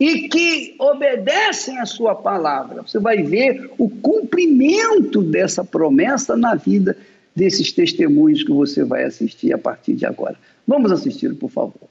e 0.00 0.28
que 0.28 0.74
obedecem 0.78 1.78
a 1.78 1.84
sua 1.84 2.14
palavra. 2.14 2.82
Você 2.82 2.98
vai 2.98 3.22
ver 3.22 3.70
o 3.76 3.90
cumprimento 3.90 5.22
dessa 5.22 5.62
promessa 5.62 6.34
na 6.34 6.54
vida 6.54 6.96
desses 7.36 7.70
testemunhos 7.70 8.42
que 8.42 8.50
você 8.50 8.82
vai 8.82 9.04
assistir 9.04 9.52
a 9.52 9.58
partir 9.58 9.94
de 9.94 10.06
agora. 10.06 10.36
Vamos 10.66 10.90
assistir, 10.90 11.34
por 11.34 11.50
favor. 11.50 11.88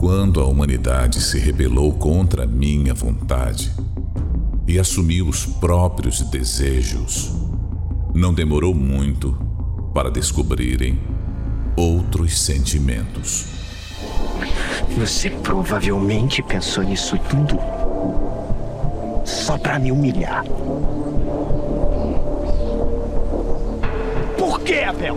Quando 0.00 0.40
a 0.40 0.46
humanidade 0.46 1.20
se 1.20 1.38
rebelou 1.38 1.92
contra 1.92 2.44
a 2.44 2.46
minha 2.46 2.94
vontade 2.94 3.70
e 4.66 4.78
assumiu 4.78 5.28
os 5.28 5.44
próprios 5.44 6.22
desejos, 6.22 7.32
não 8.14 8.32
demorou 8.32 8.74
muito 8.74 9.36
para 9.92 10.10
descobrirem 10.10 10.98
outros 11.76 12.38
sentimentos. 12.40 13.55
Você 14.96 15.30
provavelmente 15.30 16.42
pensou 16.42 16.84
nisso 16.84 17.18
tudo 17.28 17.58
só 19.24 19.58
para 19.58 19.78
me 19.78 19.90
humilhar. 19.90 20.44
Por 24.38 24.60
quê, 24.60 24.80
Abel? 24.80 25.16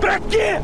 Pra 0.00 0.18
quê? 0.20 0.60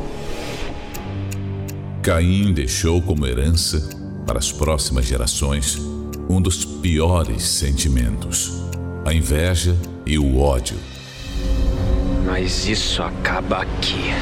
Caim 2.02 2.52
deixou 2.52 3.00
como 3.00 3.26
herança 3.26 3.88
para 4.26 4.38
as 4.38 4.52
próximas 4.52 5.06
gerações 5.06 5.78
um 6.28 6.40
dos 6.40 6.64
piores 6.64 7.42
sentimentos: 7.42 8.62
a 9.04 9.12
inveja 9.12 9.76
e 10.06 10.18
o 10.18 10.38
ódio. 10.38 10.76
Mas 12.26 12.66
isso 12.66 13.02
acaba 13.02 13.58
aqui. 13.58 14.12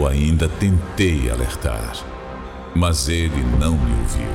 Eu 0.00 0.06
ainda 0.06 0.48
tentei 0.48 1.30
alertar, 1.30 1.92
mas 2.74 3.06
ele 3.06 3.44
não 3.60 3.76
me 3.76 4.00
ouviu. 4.00 4.30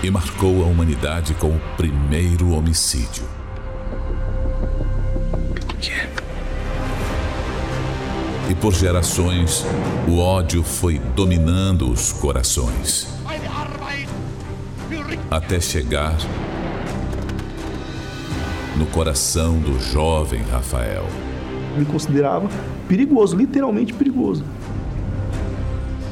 E 0.00 0.08
marcou 0.12 0.62
a 0.62 0.66
humanidade 0.66 1.34
com 1.34 1.48
o 1.48 1.60
primeiro 1.76 2.52
homicídio. 2.52 3.24
E 8.48 8.54
por 8.54 8.72
gerações, 8.72 9.66
o 10.06 10.20
ódio 10.20 10.62
foi 10.62 11.00
dominando 11.16 11.90
os 11.90 12.12
corações. 12.12 13.08
Até 15.28 15.58
chegar 15.58 16.16
no 18.76 18.86
coração 18.86 19.58
do 19.58 19.80
jovem 19.80 20.42
Rafael. 20.42 21.08
Me 21.76 21.84
considerava 21.84 22.48
perigoso, 22.88 23.36
literalmente 23.36 23.92
perigoso. 23.92 24.42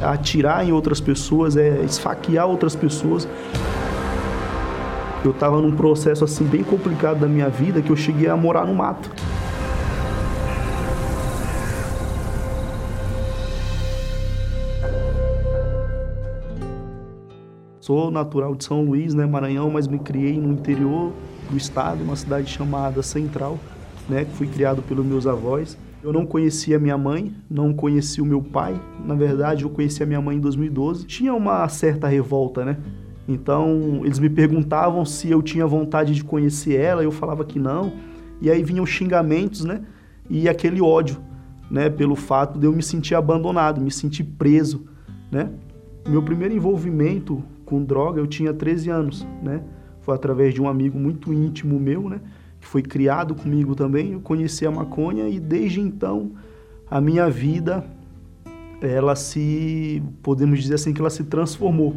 Atirar 0.02 0.64
em 0.68 0.72
outras 0.72 1.00
pessoas, 1.00 1.56
é 1.56 1.82
esfaquear 1.82 2.46
outras 2.46 2.76
pessoas. 2.76 3.26
Eu 5.24 5.30
estava 5.30 5.60
num 5.60 5.74
processo 5.74 6.22
assim 6.22 6.44
bem 6.44 6.62
complicado 6.62 7.18
da 7.18 7.26
minha 7.26 7.48
vida 7.48 7.82
que 7.82 7.90
eu 7.90 7.96
cheguei 7.96 8.28
a 8.28 8.36
morar 8.36 8.66
no 8.66 8.74
mato. 8.74 9.10
Sou 17.80 18.10
natural 18.10 18.54
de 18.54 18.64
São 18.64 18.82
Luís, 18.82 19.14
né, 19.14 19.24
Maranhão, 19.26 19.70
mas 19.70 19.86
me 19.86 19.98
criei 19.98 20.38
no 20.40 20.52
interior 20.52 21.12
do 21.48 21.56
estado, 21.56 22.02
uma 22.02 22.16
cidade 22.16 22.50
chamada 22.50 23.00
Central, 23.00 23.58
né, 24.08 24.24
que 24.24 24.32
fui 24.32 24.46
criado 24.46 24.82
pelos 24.82 25.04
meus 25.04 25.26
avós. 25.26 25.76
Eu 26.02 26.12
não 26.12 26.24
conhecia 26.24 26.78
minha 26.78 26.96
mãe, 26.96 27.34
não 27.50 27.72
conhecia 27.72 28.22
o 28.22 28.26
meu 28.26 28.40
pai. 28.40 28.80
Na 29.04 29.14
verdade, 29.14 29.64
eu 29.64 29.70
conheci 29.70 30.02
a 30.02 30.06
minha 30.06 30.20
mãe 30.20 30.36
em 30.36 30.40
2012. 30.40 31.04
Tinha 31.06 31.34
uma 31.34 31.68
certa 31.68 32.06
revolta, 32.06 32.64
né? 32.64 32.76
Então, 33.28 34.02
eles 34.04 34.18
me 34.18 34.30
perguntavam 34.30 35.04
se 35.04 35.30
eu 35.30 35.42
tinha 35.42 35.66
vontade 35.66 36.14
de 36.14 36.22
conhecer 36.22 36.78
ela, 36.78 37.02
eu 37.02 37.10
falava 37.10 37.44
que 37.44 37.58
não. 37.58 37.92
E 38.40 38.50
aí 38.50 38.62
vinham 38.62 38.86
xingamentos, 38.86 39.64
né? 39.64 39.82
E 40.30 40.48
aquele 40.48 40.80
ódio, 40.80 41.18
né, 41.70 41.90
pelo 41.90 42.14
fato 42.14 42.58
de 42.58 42.66
eu 42.66 42.72
me 42.72 42.82
sentir 42.82 43.14
abandonado, 43.14 43.80
me 43.80 43.90
sentir 43.90 44.24
preso, 44.24 44.86
né? 45.30 45.50
Meu 46.08 46.22
primeiro 46.22 46.54
envolvimento 46.54 47.42
com 47.64 47.82
droga, 47.82 48.20
eu 48.20 48.26
tinha 48.26 48.54
13 48.54 48.90
anos, 48.90 49.26
né? 49.42 49.62
Foi 50.02 50.14
através 50.14 50.54
de 50.54 50.62
um 50.62 50.68
amigo 50.68 50.96
muito 50.96 51.32
íntimo 51.32 51.80
meu, 51.80 52.08
né? 52.08 52.20
Que 52.66 52.72
foi 52.72 52.82
criado 52.82 53.32
comigo 53.32 53.76
também. 53.76 54.14
Eu 54.14 54.20
conheci 54.20 54.66
a 54.66 54.70
maconha 54.72 55.28
e 55.28 55.38
desde 55.38 55.80
então 55.80 56.32
a 56.90 57.00
minha 57.00 57.30
vida 57.30 57.84
ela 58.82 59.14
se 59.14 60.02
podemos 60.20 60.60
dizer 60.60 60.74
assim 60.74 60.92
que 60.92 61.00
ela 61.00 61.08
se 61.08 61.22
transformou, 61.24 61.94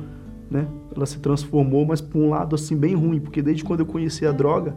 né? 0.49 0.67
Ela 0.95 1.07
se 1.07 1.17
transformou, 1.17 1.85
mas 1.87 2.01
por 2.01 2.19
um 2.19 2.29
lado 2.29 2.55
assim 2.55 2.77
bem 2.77 2.93
ruim, 2.93 3.19
porque 3.19 3.41
desde 3.41 3.63
quando 3.63 3.79
eu 3.79 3.85
conheci 3.87 4.27
a 4.27 4.31
droga 4.31 4.75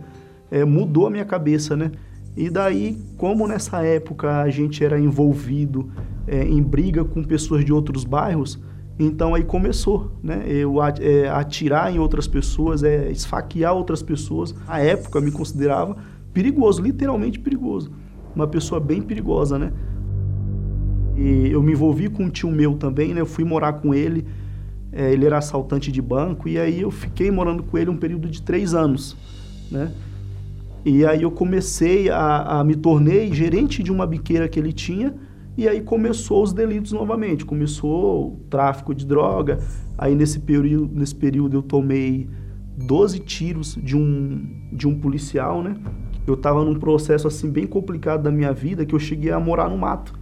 é, 0.50 0.64
mudou 0.64 1.06
a 1.06 1.10
minha 1.10 1.26
cabeça, 1.26 1.76
né? 1.76 1.92
E 2.34 2.48
daí, 2.48 2.98
como 3.18 3.46
nessa 3.46 3.82
época 3.82 4.40
a 4.40 4.48
gente 4.48 4.82
era 4.82 4.98
envolvido 4.98 5.90
é, 6.26 6.42
em 6.42 6.62
briga 6.62 7.04
com 7.04 7.22
pessoas 7.22 7.66
de 7.66 7.72
outros 7.72 8.04
bairros, 8.04 8.58
então 8.98 9.34
aí 9.34 9.42
começou, 9.42 10.12
né? 10.22 10.44
Eu 10.46 10.82
é, 10.82 11.28
atirar 11.28 11.94
em 11.94 11.98
outras 11.98 12.26
pessoas, 12.26 12.82
é, 12.82 13.10
esfaquear 13.10 13.74
outras 13.74 14.02
pessoas. 14.02 14.54
A 14.66 14.80
época 14.80 15.20
me 15.20 15.30
considerava 15.30 15.96
perigoso, 16.32 16.82
literalmente 16.82 17.38
perigoso. 17.38 17.90
Uma 18.34 18.46
pessoa 18.46 18.80
bem 18.80 19.00
perigosa, 19.02 19.58
né? 19.58 19.72
E 21.16 21.50
eu 21.50 21.62
me 21.62 21.72
envolvi 21.72 22.08
com 22.08 22.24
um 22.24 22.30
tio 22.30 22.50
meu 22.50 22.74
também, 22.74 23.14
né? 23.14 23.20
Eu 23.20 23.26
fui 23.26 23.44
morar 23.44 23.74
com 23.74 23.94
ele. 23.94 24.26
É, 24.92 25.10
ele 25.10 25.24
era 25.24 25.38
assaltante 25.38 25.90
de 25.90 26.02
banco 26.02 26.46
e 26.48 26.58
aí 26.58 26.82
eu 26.82 26.90
fiquei 26.90 27.30
morando 27.30 27.62
com 27.62 27.78
ele 27.78 27.88
um 27.88 27.96
período 27.96 28.28
de 28.28 28.42
três 28.42 28.74
anos, 28.74 29.16
né? 29.70 29.90
E 30.84 31.06
aí 31.06 31.22
eu 31.22 31.30
comecei 31.30 32.10
a, 32.10 32.60
a 32.60 32.64
me 32.64 32.76
tornei 32.76 33.32
gerente 33.32 33.82
de 33.82 33.90
uma 33.90 34.06
biqueira 34.06 34.48
que 34.48 34.58
ele 34.58 34.72
tinha 34.72 35.14
e 35.56 35.68
aí 35.68 35.82
começou 35.82 36.42
os 36.42 36.52
delitos 36.52 36.92
novamente. 36.92 37.44
Começou 37.44 38.28
o 38.28 38.36
tráfico 38.48 38.94
de 38.94 39.04
droga. 39.04 39.58
Aí 39.98 40.14
nesse 40.14 40.40
período, 40.40 40.90
nesse 40.94 41.14
período 41.14 41.58
eu 41.58 41.62
tomei 41.62 42.28
12 42.76 43.18
tiros 43.20 43.78
de 43.80 43.96
um, 43.96 44.68
de 44.72 44.88
um 44.88 44.98
policial, 44.98 45.62
né? 45.62 45.76
Eu 46.26 46.34
estava 46.34 46.64
num 46.64 46.74
processo 46.74 47.26
assim 47.26 47.50
bem 47.50 47.66
complicado 47.66 48.22
da 48.22 48.30
minha 48.30 48.52
vida 48.52 48.86
que 48.86 48.94
eu 48.94 48.98
cheguei 48.98 49.30
a 49.30 49.38
morar 49.38 49.68
no 49.68 49.76
mato. 49.76 50.18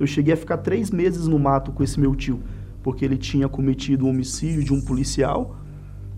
Eu 0.00 0.06
cheguei 0.06 0.34
a 0.34 0.36
ficar 0.36 0.58
três 0.58 0.90
meses 0.90 1.28
no 1.28 1.38
mato 1.38 1.70
com 1.70 1.82
esse 1.82 2.00
meu 2.00 2.14
tio, 2.14 2.40
porque 2.82 3.04
ele 3.04 3.16
tinha 3.16 3.48
cometido 3.48 4.06
um 4.06 4.08
homicídio 4.08 4.64
de 4.64 4.72
um 4.72 4.80
policial. 4.80 5.56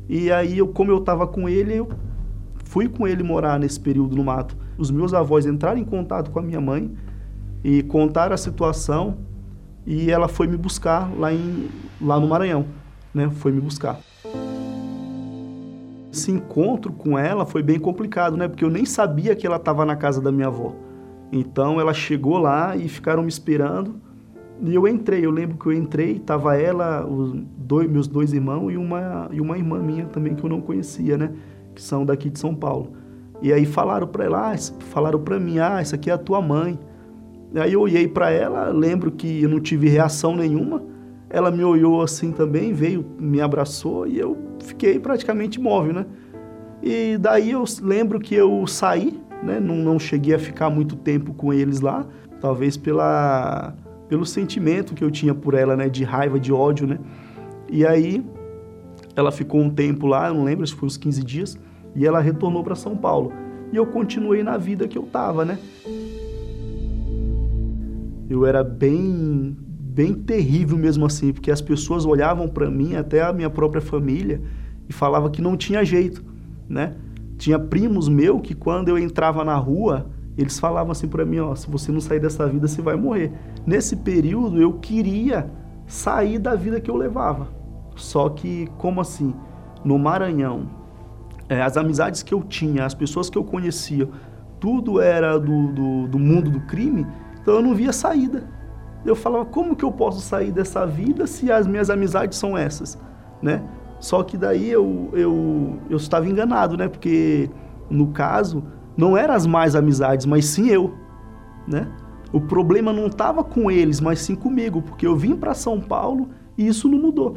E 0.08 0.30
aí, 0.30 0.58
eu, 0.58 0.68
como 0.68 0.90
eu 0.90 0.98
estava 0.98 1.26
com 1.26 1.48
ele, 1.48 1.74
eu 1.74 1.88
fui 2.64 2.88
com 2.88 3.06
ele 3.06 3.22
morar 3.22 3.58
nesse 3.58 3.78
período 3.78 4.16
no 4.16 4.24
mato. 4.24 4.56
Os 4.78 4.90
meus 4.90 5.12
avós 5.12 5.44
entraram 5.44 5.78
em 5.78 5.84
contato 5.84 6.30
com 6.30 6.38
a 6.38 6.42
minha 6.42 6.60
mãe 6.60 6.94
e 7.64 7.82
contaram 7.82 8.34
a 8.34 8.36
situação 8.36 9.16
e 9.86 10.10
ela 10.10 10.28
foi 10.28 10.46
me 10.46 10.56
buscar 10.56 11.10
lá, 11.18 11.32
em, 11.32 11.68
lá 12.00 12.20
no 12.20 12.28
Maranhão, 12.28 12.66
né? 13.12 13.30
Foi 13.30 13.50
me 13.50 13.60
buscar. 13.60 13.98
Esse 16.12 16.30
encontro 16.30 16.92
com 16.92 17.18
ela 17.18 17.46
foi 17.46 17.62
bem 17.62 17.78
complicado, 17.78 18.36
né? 18.36 18.46
Porque 18.46 18.64
eu 18.64 18.70
nem 18.70 18.84
sabia 18.84 19.34
que 19.34 19.46
ela 19.46 19.56
estava 19.56 19.84
na 19.84 19.96
casa 19.96 20.20
da 20.20 20.30
minha 20.30 20.46
avó. 20.46 20.74
Então 21.32 21.80
ela 21.80 21.94
chegou 21.94 22.38
lá 22.38 22.76
e 22.76 22.88
ficaram 22.88 23.22
me 23.22 23.28
esperando. 23.28 23.96
E 24.62 24.74
eu 24.74 24.86
entrei, 24.86 25.24
eu 25.26 25.30
lembro 25.30 25.58
que 25.58 25.66
eu 25.66 25.72
entrei, 25.72 26.18
tava 26.18 26.56
ela, 26.56 27.04
os 27.04 27.34
dois, 27.56 27.90
meus 27.90 28.06
dois 28.06 28.32
irmãos 28.32 28.70
e 28.70 28.76
uma, 28.76 29.28
e 29.32 29.40
uma 29.40 29.58
irmã 29.58 29.80
minha 29.80 30.04
também 30.06 30.34
que 30.34 30.44
eu 30.44 30.48
não 30.48 30.60
conhecia, 30.60 31.18
né? 31.18 31.32
Que 31.74 31.82
são 31.82 32.04
daqui 32.04 32.30
de 32.30 32.38
São 32.38 32.54
Paulo. 32.54 32.92
E 33.42 33.52
aí 33.52 33.66
falaram 33.66 34.06
para 34.06 34.24
ela, 34.24 34.52
ah, 34.52 34.56
falaram 34.78 35.18
para 35.18 35.40
mim, 35.40 35.58
ah, 35.58 35.80
essa 35.80 35.96
aqui 35.96 36.08
é 36.08 36.12
a 36.12 36.18
tua 36.18 36.40
mãe. 36.40 36.78
Aí 37.56 37.72
eu 37.72 37.80
olhei 37.80 38.08
para 38.08 38.30
ela, 38.30 38.68
lembro 38.68 39.12
que 39.12 39.42
eu 39.42 39.48
não 39.48 39.60
tive 39.60 39.88
reação 39.88 40.34
nenhuma. 40.34 40.82
Ela 41.30 41.50
me 41.50 41.64
olhou 41.64 42.02
assim 42.02 42.32
também, 42.32 42.72
veio, 42.72 43.04
me 43.18 43.40
abraçou 43.40 44.06
e 44.06 44.18
eu 44.18 44.36
fiquei 44.60 44.98
praticamente 44.98 45.58
imóvel, 45.58 45.94
né? 45.94 46.06
E 46.82 47.16
daí 47.18 47.52
eu 47.52 47.64
lembro 47.80 48.20
que 48.20 48.34
eu 48.34 48.66
saí, 48.66 49.20
né? 49.42 49.60
Não, 49.60 49.76
não 49.76 49.98
cheguei 49.98 50.34
a 50.34 50.38
ficar 50.38 50.68
muito 50.68 50.96
tempo 50.96 51.32
com 51.32 51.52
eles 51.52 51.80
lá, 51.80 52.06
talvez 52.40 52.76
pela, 52.76 53.74
pelo 54.08 54.26
sentimento 54.26 54.94
que 54.94 55.02
eu 55.02 55.10
tinha 55.10 55.34
por 55.34 55.54
ela, 55.54 55.76
né? 55.76 55.88
De 55.88 56.04
raiva, 56.04 56.38
de 56.38 56.52
ódio, 56.52 56.86
né? 56.86 56.98
E 57.70 57.86
aí 57.86 58.24
ela 59.16 59.30
ficou 59.30 59.60
um 59.60 59.70
tempo 59.70 60.06
lá, 60.06 60.28
eu 60.28 60.34
não 60.34 60.44
lembro 60.44 60.66
se 60.66 60.74
foi 60.74 60.86
uns 60.86 60.96
15 60.96 61.22
dias, 61.22 61.58
e 61.94 62.06
ela 62.06 62.20
retornou 62.20 62.64
para 62.64 62.74
São 62.74 62.96
Paulo. 62.96 63.32
E 63.72 63.76
eu 63.76 63.86
continuei 63.86 64.42
na 64.42 64.56
vida 64.56 64.86
que 64.88 64.98
eu 64.98 65.04
tava, 65.04 65.44
né? 65.44 65.58
Eu 68.34 68.44
era 68.44 68.62
bem 68.62 69.56
bem 69.94 70.12
terrível 70.12 70.76
mesmo 70.76 71.06
assim, 71.06 71.32
porque 71.32 71.52
as 71.52 71.60
pessoas 71.60 72.04
olhavam 72.04 72.48
para 72.48 72.68
mim, 72.68 72.96
até 72.96 73.22
a 73.22 73.32
minha 73.32 73.48
própria 73.48 73.80
família, 73.80 74.42
e 74.88 74.92
falava 74.92 75.30
que 75.30 75.40
não 75.40 75.56
tinha 75.56 75.84
jeito, 75.84 76.24
né? 76.68 76.96
Tinha 77.38 77.60
primos 77.60 78.08
meu 78.08 78.40
que 78.40 78.54
quando 78.54 78.88
eu 78.88 78.98
entrava 78.98 79.44
na 79.44 79.54
rua, 79.54 80.10
eles 80.36 80.58
falavam 80.58 80.90
assim 80.90 81.06
para 81.06 81.24
mim, 81.24 81.38
ó, 81.38 81.54
se 81.54 81.70
você 81.70 81.92
não 81.92 82.00
sair 82.00 82.18
dessa 82.18 82.44
vida, 82.48 82.66
você 82.66 82.82
vai 82.82 82.96
morrer. 82.96 83.32
Nesse 83.64 83.94
período 83.94 84.60
eu 84.60 84.72
queria 84.74 85.48
sair 85.86 86.40
da 86.40 86.56
vida 86.56 86.80
que 86.80 86.90
eu 86.90 86.96
levava. 86.96 87.46
Só 87.94 88.28
que 88.28 88.66
como 88.78 89.00
assim, 89.00 89.32
no 89.84 89.96
Maranhão, 89.96 90.68
é, 91.48 91.62
as 91.62 91.76
amizades 91.76 92.20
que 92.20 92.34
eu 92.34 92.42
tinha, 92.42 92.84
as 92.84 92.94
pessoas 92.94 93.30
que 93.30 93.38
eu 93.38 93.44
conhecia, 93.44 94.08
tudo 94.58 95.00
era 95.00 95.38
do, 95.38 95.72
do, 95.72 96.08
do 96.08 96.18
mundo 96.18 96.50
do 96.50 96.60
crime, 96.62 97.06
então 97.44 97.56
eu 97.56 97.62
não 97.62 97.74
via 97.74 97.92
saída. 97.92 98.48
Eu 99.04 99.14
falava, 99.14 99.44
como 99.44 99.76
que 99.76 99.84
eu 99.84 99.92
posso 99.92 100.18
sair 100.22 100.50
dessa 100.50 100.86
vida 100.86 101.26
se 101.26 101.52
as 101.52 101.66
minhas 101.66 101.90
amizades 101.90 102.38
são 102.38 102.56
essas, 102.56 102.98
né? 103.42 103.62
Só 104.00 104.22
que 104.22 104.38
daí 104.38 104.70
eu, 104.70 105.10
eu, 105.12 105.78
eu 105.90 105.98
estava 105.98 106.26
enganado, 106.26 106.74
né? 106.74 106.88
Porque, 106.88 107.50
no 107.90 108.08
caso, 108.08 108.64
não 108.96 109.14
eram 109.14 109.34
as 109.34 109.46
mais 109.46 109.76
amizades, 109.76 110.24
mas 110.24 110.46
sim 110.46 110.70
eu, 110.70 110.94
né? 111.68 111.86
O 112.32 112.40
problema 112.40 112.94
não 112.94 113.08
estava 113.08 113.44
com 113.44 113.70
eles, 113.70 114.00
mas 114.00 114.20
sim 114.20 114.34
comigo, 114.34 114.80
porque 114.80 115.06
eu 115.06 115.14
vim 115.14 115.36
para 115.36 115.52
São 115.52 115.78
Paulo 115.78 116.30
e 116.56 116.66
isso 116.66 116.88
não 116.88 116.98
mudou. 116.98 117.36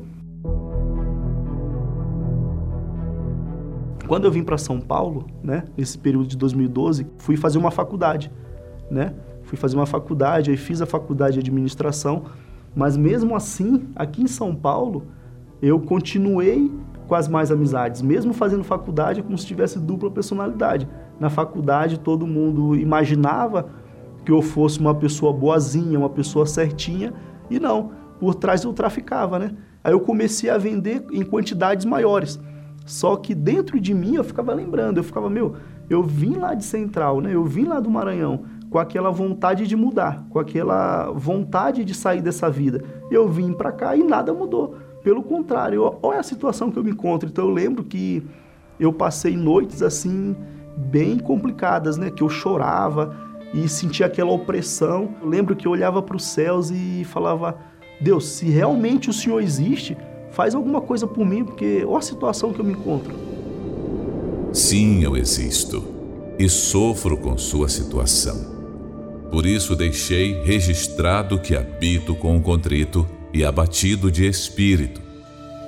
Quando 4.07 4.23
eu 4.23 4.31
vim 4.31 4.41
para 4.41 4.57
São 4.57 4.79
Paulo, 4.79 5.27
né, 5.43 5.65
nesse 5.75 5.97
período 5.97 6.27
de 6.27 6.37
2012, 6.37 7.05
fui 7.17 7.35
fazer 7.35 7.57
uma 7.57 7.71
faculdade, 7.71 8.31
né? 8.89 9.13
Fui 9.47 9.57
fazer 9.57 9.77
uma 9.77 9.85
faculdade, 9.85 10.51
aí 10.51 10.57
fiz 10.57 10.81
a 10.81 10.85
faculdade 10.85 11.35
de 11.35 11.39
administração, 11.39 12.25
mas 12.75 12.97
mesmo 12.97 13.33
assim, 13.33 13.87
aqui 13.95 14.21
em 14.21 14.27
São 14.27 14.53
Paulo, 14.53 15.07
eu 15.61 15.79
continuei 15.79 16.69
com 17.07 17.15
as 17.15 17.29
mais 17.29 17.49
amizades, 17.49 18.01
mesmo 18.01 18.33
fazendo 18.33 18.63
faculdade 18.63 19.23
como 19.23 19.37
se 19.37 19.47
tivesse 19.47 19.79
dupla 19.79 20.11
personalidade. 20.11 20.87
Na 21.17 21.29
faculdade 21.29 21.97
todo 21.97 22.27
mundo 22.27 22.75
imaginava 22.75 23.69
que 24.25 24.31
eu 24.31 24.41
fosse 24.41 24.81
uma 24.81 24.93
pessoa 24.93 25.31
boazinha, 25.31 25.97
uma 25.97 26.09
pessoa 26.09 26.45
certinha, 26.45 27.13
e 27.49 27.57
não, 27.57 27.91
por 28.19 28.35
trás 28.35 28.65
eu 28.65 28.73
traficava, 28.73 29.39
né? 29.39 29.55
Aí 29.81 29.93
eu 29.93 30.01
comecei 30.01 30.49
a 30.49 30.57
vender 30.57 31.05
em 31.13 31.23
quantidades 31.23 31.85
maiores. 31.85 32.37
Só 32.85 33.15
que 33.15 33.33
dentro 33.33 33.79
de 33.79 33.93
mim 33.93 34.15
eu 34.15 34.23
ficava 34.25 34.53
lembrando, 34.53 34.97
eu 34.97 35.03
ficava, 35.03 35.29
meu, 35.29 35.55
eu 35.89 36.03
vim 36.03 36.35
lá 36.35 36.53
de 36.53 36.65
Central, 36.65 37.21
né? 37.21 37.33
Eu 37.33 37.45
vim 37.45 37.63
lá 37.63 37.79
do 37.79 37.89
Maranhão 37.89 38.41
com 38.69 38.79
aquela 38.79 39.09
vontade 39.09 39.65
de 39.65 39.75
mudar, 39.75 40.25
com 40.29 40.39
aquela 40.39 41.11
vontade 41.11 41.85
de 41.85 41.93
sair 41.93 42.21
dessa 42.21 42.49
vida. 42.49 42.83
Eu 43.09 43.27
vim 43.27 43.53
para 43.53 43.71
cá 43.71 43.95
e 43.95 44.03
nada 44.03 44.33
mudou. 44.33 44.75
Pelo 45.03 45.23
contrário, 45.23 45.97
olha 46.01 46.19
a 46.19 46.23
situação 46.23 46.71
que 46.71 46.77
eu 46.77 46.83
me 46.83 46.91
encontro. 46.91 47.29
Então 47.29 47.45
eu 47.45 47.53
lembro 47.53 47.83
que 47.83 48.25
eu 48.79 48.91
passei 48.91 49.37
noites 49.37 49.81
assim 49.81 50.35
bem 50.75 51.17
complicadas, 51.17 51.97
né? 51.97 52.11
Que 52.11 52.21
eu 52.21 52.29
chorava 52.29 53.15
e 53.53 53.67
sentia 53.69 54.05
aquela 54.05 54.31
opressão. 54.31 55.15
Eu 55.21 55.29
lembro 55.29 55.55
que 55.55 55.67
eu 55.67 55.71
olhava 55.71 56.01
para 56.01 56.17
os 56.17 56.25
céus 56.25 56.69
e 56.69 57.05
falava: 57.05 57.57
Deus, 58.01 58.27
se 58.27 58.49
realmente 58.49 59.09
o 59.09 59.13
Senhor 59.13 59.41
existe, 59.41 59.97
faz 60.31 60.53
alguma 60.53 60.81
coisa 60.81 61.07
por 61.07 61.25
mim, 61.25 61.45
porque 61.45 61.83
olha 61.85 61.99
a 61.99 62.01
situação 62.01 62.51
que 62.51 62.59
eu 62.59 62.65
me 62.65 62.73
encontro. 62.73 63.15
Sim, 64.51 65.03
eu 65.03 65.15
existo 65.15 65.83
e 66.37 66.47
sofro 66.49 67.17
com 67.17 67.37
sua 67.37 67.69
situação. 67.69 68.56
Por 69.31 69.45
isso 69.45 69.75
deixei 69.75 70.41
registrado 70.43 71.39
que 71.39 71.55
habito 71.55 72.15
com 72.15 72.37
o 72.37 72.41
contrito 72.41 73.05
e 73.33 73.43
abatido 73.43 74.11
de 74.11 74.25
espírito, 74.25 75.01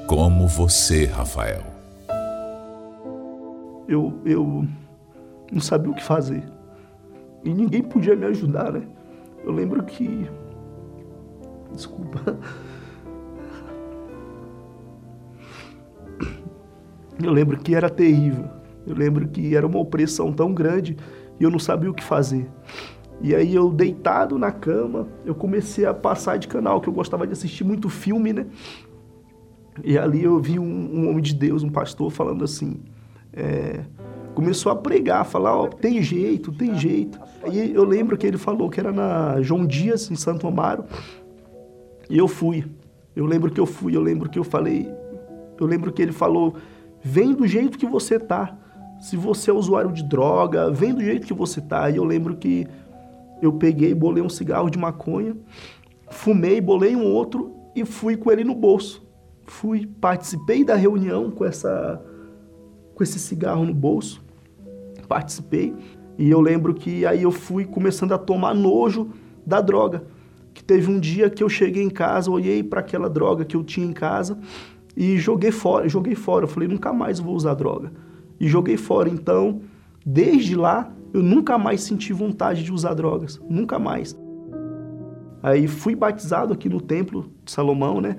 como 0.08 0.48
você, 0.48 1.06
Rafael. 1.06 1.63
Eu, 3.88 4.19
eu 4.26 4.65
não 5.52 5.62
sabia 5.62 5.91
o 5.91 5.95
que 5.95 6.04
fazer. 6.04 6.43
E 7.43 7.54
ninguém 7.54 7.82
podia 7.84 8.15
me 8.15 8.26
ajudar, 8.28 8.72
né? 8.72 8.84
Eu 9.43 9.52
lembro 9.52 9.84
que. 9.84 10.28
Desculpa. 11.74 12.38
Eu 17.22 17.34
lembro 17.34 17.58
que 17.58 17.76
era 17.76 17.89
terrível. 17.89 18.45
Eu 18.88 18.95
lembro 18.95 19.28
que 19.28 19.54
era 19.56 19.67
uma 19.67 19.80
opressão 19.80 20.32
tão 20.32 20.54
grande 20.54 20.95
e 21.39 21.43
eu 21.43 21.52
não 21.52 21.60
sabia 21.60 21.91
o 21.91 21.93
que 21.93 22.04
fazer. 22.04 22.50
E 23.21 23.36
aí 23.36 23.53
eu 23.53 23.69
deitado 23.69 24.38
na 24.38 24.51
cama, 24.51 25.08
eu 25.25 25.36
comecei 25.36 25.86
a 25.86 25.93
passar 25.93 26.38
de 26.38 26.47
canal, 26.47 26.79
que 26.79 26.88
eu 26.88 26.93
gostava 26.93 27.27
de 27.27 27.34
assistir 27.34 27.63
muito 27.63 27.89
filme, 27.89 28.32
né? 28.32 28.45
E 29.84 29.97
ali 29.97 30.23
eu 30.23 30.39
vi 30.39 30.58
um, 30.58 30.63
um 30.63 31.10
homem 31.10 31.21
de 31.21 31.34
Deus, 31.34 31.63
um 31.63 31.69
pastor, 31.69 32.12
falando 32.12 32.43
assim. 32.43 32.79
É, 33.34 33.82
começou 34.34 34.71
a 34.71 34.75
pregar, 34.75 35.25
falar, 35.25 35.55
ó, 35.55 35.67
tem 35.67 36.01
jeito, 36.01 36.51
tem 36.51 36.75
jeito. 36.75 37.19
Aí 37.43 37.73
eu 37.73 37.84
lembro 37.84 38.17
que 38.17 38.25
ele 38.25 38.38
falou 38.38 38.69
que 38.69 38.79
era 38.79 38.91
na 38.91 39.41
João 39.41 39.65
Dias, 39.65 40.10
em 40.10 40.15
Santo 40.15 40.47
Amaro. 40.47 40.86
E 42.10 42.17
eu 42.17 42.27
fui. 42.27 42.65
Eu 43.15 43.25
lembro 43.25 43.51
que 43.51 43.60
eu 43.60 43.65
fui, 43.65 43.95
eu 43.95 44.01
lembro 44.01 44.29
que 44.29 44.39
eu 44.39 44.43
falei. 44.43 44.89
Eu 45.60 45.67
lembro 45.67 45.91
que 45.91 46.01
ele 46.01 46.12
falou: 46.13 46.55
vem 47.03 47.34
do 47.34 47.45
jeito 47.45 47.77
que 47.77 47.86
você 47.86 48.17
tá. 48.17 48.58
Se 48.99 49.15
você 49.15 49.49
é 49.49 49.53
usuário 49.53 49.91
de 49.91 50.03
droga, 50.03 50.69
vem 50.71 50.93
do 50.93 51.01
jeito 51.01 51.25
que 51.25 51.34
você 51.34 51.62
tá. 51.62 51.89
E 51.89 51.97
eu 51.97 52.03
lembro 52.03 52.36
que 52.36 52.67
eu 53.41 53.54
peguei, 53.54 53.93
bolei 53.93 54.23
um 54.23 54.30
cigarro 54.30 54.69
de 54.69 54.78
maconha, 54.78 55.36
fumei, 56.10 56.60
bolei 56.60 56.95
um 56.95 57.06
outro 57.06 57.54
e 57.75 57.86
fui 57.86 58.17
com 58.17 58.32
ele 58.32 58.43
no 58.43 58.56
bolso. 58.56 59.08
Fui, 59.45 59.88
participei 59.99 60.63
da 60.63 60.75
reunião 60.75 61.32
com 61.32 61.45
essa 61.45 62.04
com 62.93 63.04
esse 63.04 63.17
cigarro 63.17 63.65
no 63.65 63.73
bolso. 63.73 64.21
Participei 65.08 65.73
e 66.17 66.30
eu 66.30 66.41
lembro 66.41 66.73
que 66.73 67.06
aí 67.06 67.23
eu 67.23 67.32
fui 67.32 67.65
começando 67.65 68.12
a 68.12 68.17
tomar 68.17 68.54
nojo 68.54 69.10
da 69.45 69.62
droga. 69.62 70.04
Que 70.54 70.63
teve 70.63 70.91
um 70.91 70.99
dia 70.99 71.30
que 71.30 71.41
eu 71.41 71.47
cheguei 71.47 71.84
em 71.84 71.89
casa, 71.89 72.30
olhei 72.30 72.62
para 72.62 72.82
aquela 72.82 73.10
droga 73.10 73.45
que 73.45 73.56
eu 73.56 73.63
tinha 73.63 73.86
em 73.86 73.93
casa 73.93 74.38
e 74.97 75.17
joguei 75.17 75.52
fora, 75.52 75.88
joguei 75.88 76.15
fora. 76.15 76.43
Eu 76.43 76.49
falei, 76.49 76.67
nunca 76.67 76.91
mais 76.91 77.19
vou 77.19 77.34
usar 77.34 77.54
droga. 77.54 77.91
E 78.39 78.47
joguei 78.47 78.75
fora. 78.75 79.08
Então, 79.08 79.62
Desde 80.06 80.56
lá, 80.56 80.91
eu 81.13 81.24
nunca 81.24 81.58
mais 81.58 81.82
senti 81.82 82.13
vontade 82.13 82.63
de 82.63 82.72
usar 82.72 82.93
drogas, 82.93 83.39
nunca 83.50 83.80
mais. 83.80 84.17
Aí 85.41 85.67
fui 85.67 85.95
batizado 85.95 86.54
aqui 86.54 86.67
no 86.67 86.82
templo 86.82 87.32
de 87.43 87.52
Salomão, 87.52 88.02
né? 88.02 88.17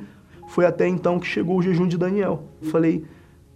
Foi 0.48 0.64
até 0.64 0.88
então 0.88 1.18
que 1.18 1.26
chegou 1.26 1.58
o 1.58 1.62
jejum 1.62 1.86
de 1.86 1.96
Daniel. 1.96 2.44
Falei, 2.62 3.04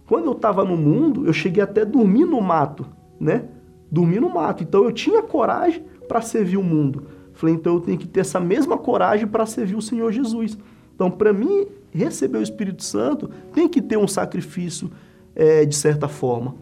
quando 0.07 0.25
eu 0.25 0.33
estava 0.33 0.63
no 0.63 0.77
mundo, 0.77 1.25
eu 1.25 1.33
cheguei 1.33 1.63
até 1.63 1.81
a 1.81 1.85
dormir 1.85 2.25
no 2.25 2.39
mato, 2.41 2.85
né? 3.19 3.45
Dormir 3.91 4.19
no 4.19 4.29
mato. 4.29 4.63
Então 4.63 4.83
eu 4.83 4.91
tinha 4.91 5.21
coragem 5.21 5.83
para 6.07 6.21
servir 6.21 6.57
o 6.57 6.63
mundo. 6.63 7.07
Falei, 7.33 7.55
então 7.55 7.73
eu 7.75 7.81
tenho 7.81 7.97
que 7.97 8.07
ter 8.07 8.21
essa 8.21 8.39
mesma 8.39 8.77
coragem 8.77 9.27
para 9.27 9.45
servir 9.45 9.75
o 9.75 9.81
Senhor 9.81 10.11
Jesus. 10.11 10.57
Então, 10.93 11.11
para 11.11 11.33
mim 11.33 11.67
receber 11.91 12.37
o 12.37 12.41
Espírito 12.41 12.83
Santo, 12.83 13.29
tem 13.53 13.67
que 13.67 13.81
ter 13.81 13.97
um 13.97 14.07
sacrifício 14.07 14.89
é, 15.35 15.65
de 15.65 15.75
certa 15.75 16.07
forma. 16.07 16.55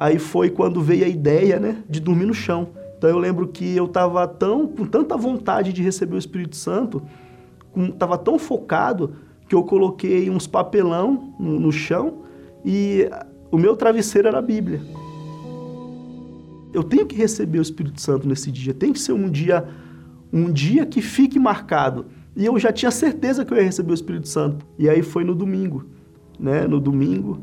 Aí 0.00 0.16
foi 0.16 0.48
quando 0.48 0.80
veio 0.80 1.04
a 1.04 1.08
ideia, 1.08 1.58
né, 1.58 1.82
de 1.90 1.98
dormir 1.98 2.24
no 2.24 2.32
chão. 2.32 2.68
Então 2.96 3.10
eu 3.10 3.18
lembro 3.18 3.48
que 3.48 3.76
eu 3.76 3.86
estava 3.86 4.28
tão 4.28 4.68
com 4.68 4.86
tanta 4.86 5.16
vontade 5.16 5.72
de 5.72 5.82
receber 5.82 6.14
o 6.14 6.18
Espírito 6.18 6.54
Santo, 6.54 7.02
estava 7.76 8.16
tão 8.16 8.38
focado 8.38 9.16
que 9.48 9.56
eu 9.56 9.64
coloquei 9.64 10.30
uns 10.30 10.46
papelão 10.46 11.34
no, 11.36 11.58
no 11.58 11.72
chão 11.72 12.22
e 12.64 13.10
o 13.50 13.58
meu 13.58 13.74
travesseiro 13.74 14.28
era 14.28 14.38
a 14.38 14.42
Bíblia. 14.42 14.80
Eu 16.72 16.84
tenho 16.84 17.04
que 17.04 17.16
receber 17.16 17.58
o 17.58 17.62
Espírito 17.62 18.00
Santo 18.00 18.28
nesse 18.28 18.52
dia. 18.52 18.72
Tem 18.72 18.92
que 18.92 19.00
ser 19.00 19.12
um 19.12 19.28
dia 19.28 19.66
um 20.32 20.52
dia 20.52 20.86
que 20.86 21.00
fique 21.02 21.40
marcado. 21.40 22.06
E 22.36 22.44
eu 22.44 22.56
já 22.56 22.70
tinha 22.70 22.90
certeza 22.92 23.44
que 23.44 23.52
eu 23.52 23.56
ia 23.56 23.64
receber 23.64 23.90
o 23.90 23.94
Espírito 23.94 24.28
Santo. 24.28 24.64
E 24.78 24.88
aí 24.88 25.02
foi 25.02 25.24
no 25.24 25.34
domingo, 25.34 25.86
né? 26.38 26.68
No 26.68 26.78
domingo, 26.78 27.42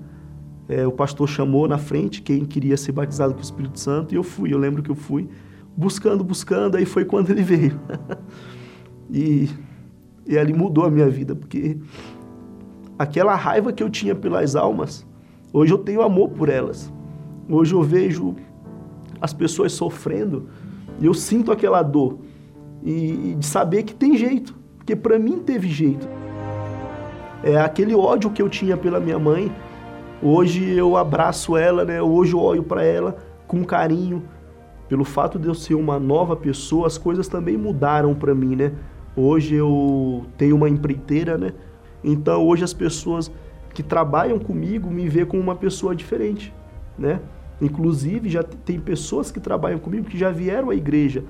é, 0.67 0.85
o 0.85 0.91
pastor 0.91 1.27
chamou 1.27 1.67
na 1.67 1.77
frente 1.77 2.21
quem 2.21 2.43
queria 2.43 2.75
ser 2.75 2.91
batizado 2.91 3.33
com 3.33 3.39
o 3.39 3.43
Espírito 3.43 3.79
Santo 3.79 4.13
e 4.13 4.17
eu 4.17 4.23
fui. 4.23 4.53
Eu 4.53 4.57
lembro 4.57 4.81
que 4.81 4.89
eu 4.89 4.95
fui 4.95 5.29
buscando, 5.77 6.23
buscando. 6.23 6.75
Aí 6.77 6.85
foi 6.85 7.05
quando 7.05 7.29
ele 7.29 7.43
veio. 7.43 7.79
e, 9.09 9.49
e 10.25 10.37
ali 10.37 10.53
mudou 10.53 10.85
a 10.85 10.89
minha 10.89 11.07
vida, 11.07 11.35
porque 11.35 11.77
aquela 12.97 13.35
raiva 13.35 13.71
que 13.71 13.83
eu 13.83 13.89
tinha 13.89 14.15
pelas 14.15 14.55
almas, 14.55 15.05
hoje 15.53 15.71
eu 15.71 15.77
tenho 15.77 16.01
amor 16.01 16.29
por 16.29 16.49
elas. 16.49 16.91
Hoje 17.47 17.73
eu 17.73 17.83
vejo 17.83 18.35
as 19.21 19.33
pessoas 19.33 19.71
sofrendo 19.71 20.49
e 20.99 21.05
eu 21.05 21.13
sinto 21.13 21.51
aquela 21.51 21.83
dor 21.83 22.19
e, 22.83 23.31
e 23.31 23.35
de 23.35 23.45
saber 23.45 23.83
que 23.83 23.93
tem 23.93 24.17
jeito, 24.17 24.55
porque 24.77 24.95
para 24.95 25.19
mim 25.19 25.39
teve 25.39 25.67
jeito. 25.67 26.07
É 27.43 27.57
aquele 27.57 27.93
ódio 27.93 28.31
que 28.31 28.41
eu 28.41 28.49
tinha 28.49 28.75
pela 28.75 28.99
minha 28.99 29.19
mãe, 29.19 29.51
hoje 30.25 30.71
eu 30.71 30.97
abraço 30.97 31.55
ela, 31.55 31.85
né? 31.85 32.01
Hoje 32.01 32.33
eu 32.33 32.39
olho 32.39 32.63
para 32.63 32.83
ela 32.83 33.17
com 33.47 33.63
carinho. 33.63 34.23
Pelo 34.87 35.03
fato 35.03 35.39
de 35.39 35.47
eu 35.47 35.55
ser 35.55 35.75
uma 35.75 35.99
nova 35.99 36.35
pessoa, 36.35 36.87
as 36.87 36.97
coisas 36.97 37.27
também 37.27 37.57
mudaram 37.57 38.13
para 38.13 38.33
mim, 38.33 38.55
né? 38.55 38.71
Hoje 39.15 39.55
eu 39.55 40.25
tenho 40.37 40.55
uma 40.55 40.69
empreiteira, 40.69 41.37
né? 41.37 41.53
Então 42.03 42.45
hoje 42.45 42.63
as 42.63 42.73
pessoas 42.73 43.31
que 43.73 43.83
trabalham 43.83 44.39
comigo 44.39 44.89
me 44.89 45.07
vê 45.07 45.25
como 45.25 45.41
uma 45.41 45.55
pessoa 45.55 45.95
diferente, 45.95 46.53
né? 46.97 47.19
Inclusive 47.61 48.29
já 48.29 48.43
tem 48.43 48.79
pessoas 48.79 49.31
que 49.31 49.39
trabalham 49.39 49.79
comigo 49.79 50.07
que 50.07 50.17
já 50.17 50.29
vieram 50.29 50.69
à 50.69 50.75
igreja 50.75 51.23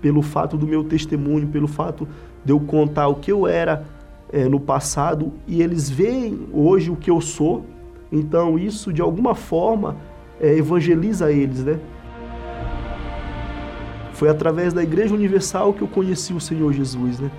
pelo 0.00 0.20
fato 0.20 0.56
do 0.56 0.66
meu 0.66 0.84
testemunho, 0.84 1.48
pelo 1.48 1.68
fato 1.68 2.06
de 2.44 2.52
eu 2.52 2.60
contar 2.60 3.08
o 3.08 3.14
que 3.14 3.30
eu 3.30 3.46
era 3.46 3.84
é, 4.32 4.48
no 4.48 4.58
passado 4.58 5.32
e 5.46 5.62
eles 5.62 5.88
veem 5.88 6.48
hoje 6.52 6.90
o 6.90 6.96
que 6.96 7.10
eu 7.10 7.20
sou. 7.20 7.64
Então 8.12 8.58
isso 8.58 8.92
de 8.92 9.00
alguma 9.00 9.34
forma 9.34 9.96
é, 10.40 10.54
evangeliza 10.54 11.32
eles, 11.32 11.64
né? 11.64 11.80
Foi 14.12 14.28
através 14.28 14.72
da 14.72 14.82
Igreja 14.82 15.14
Universal 15.14 15.72
que 15.72 15.82
eu 15.82 15.88
conheci 15.88 16.34
o 16.34 16.40
Senhor 16.40 16.72
Jesus, 16.72 17.18
né? 17.18 17.30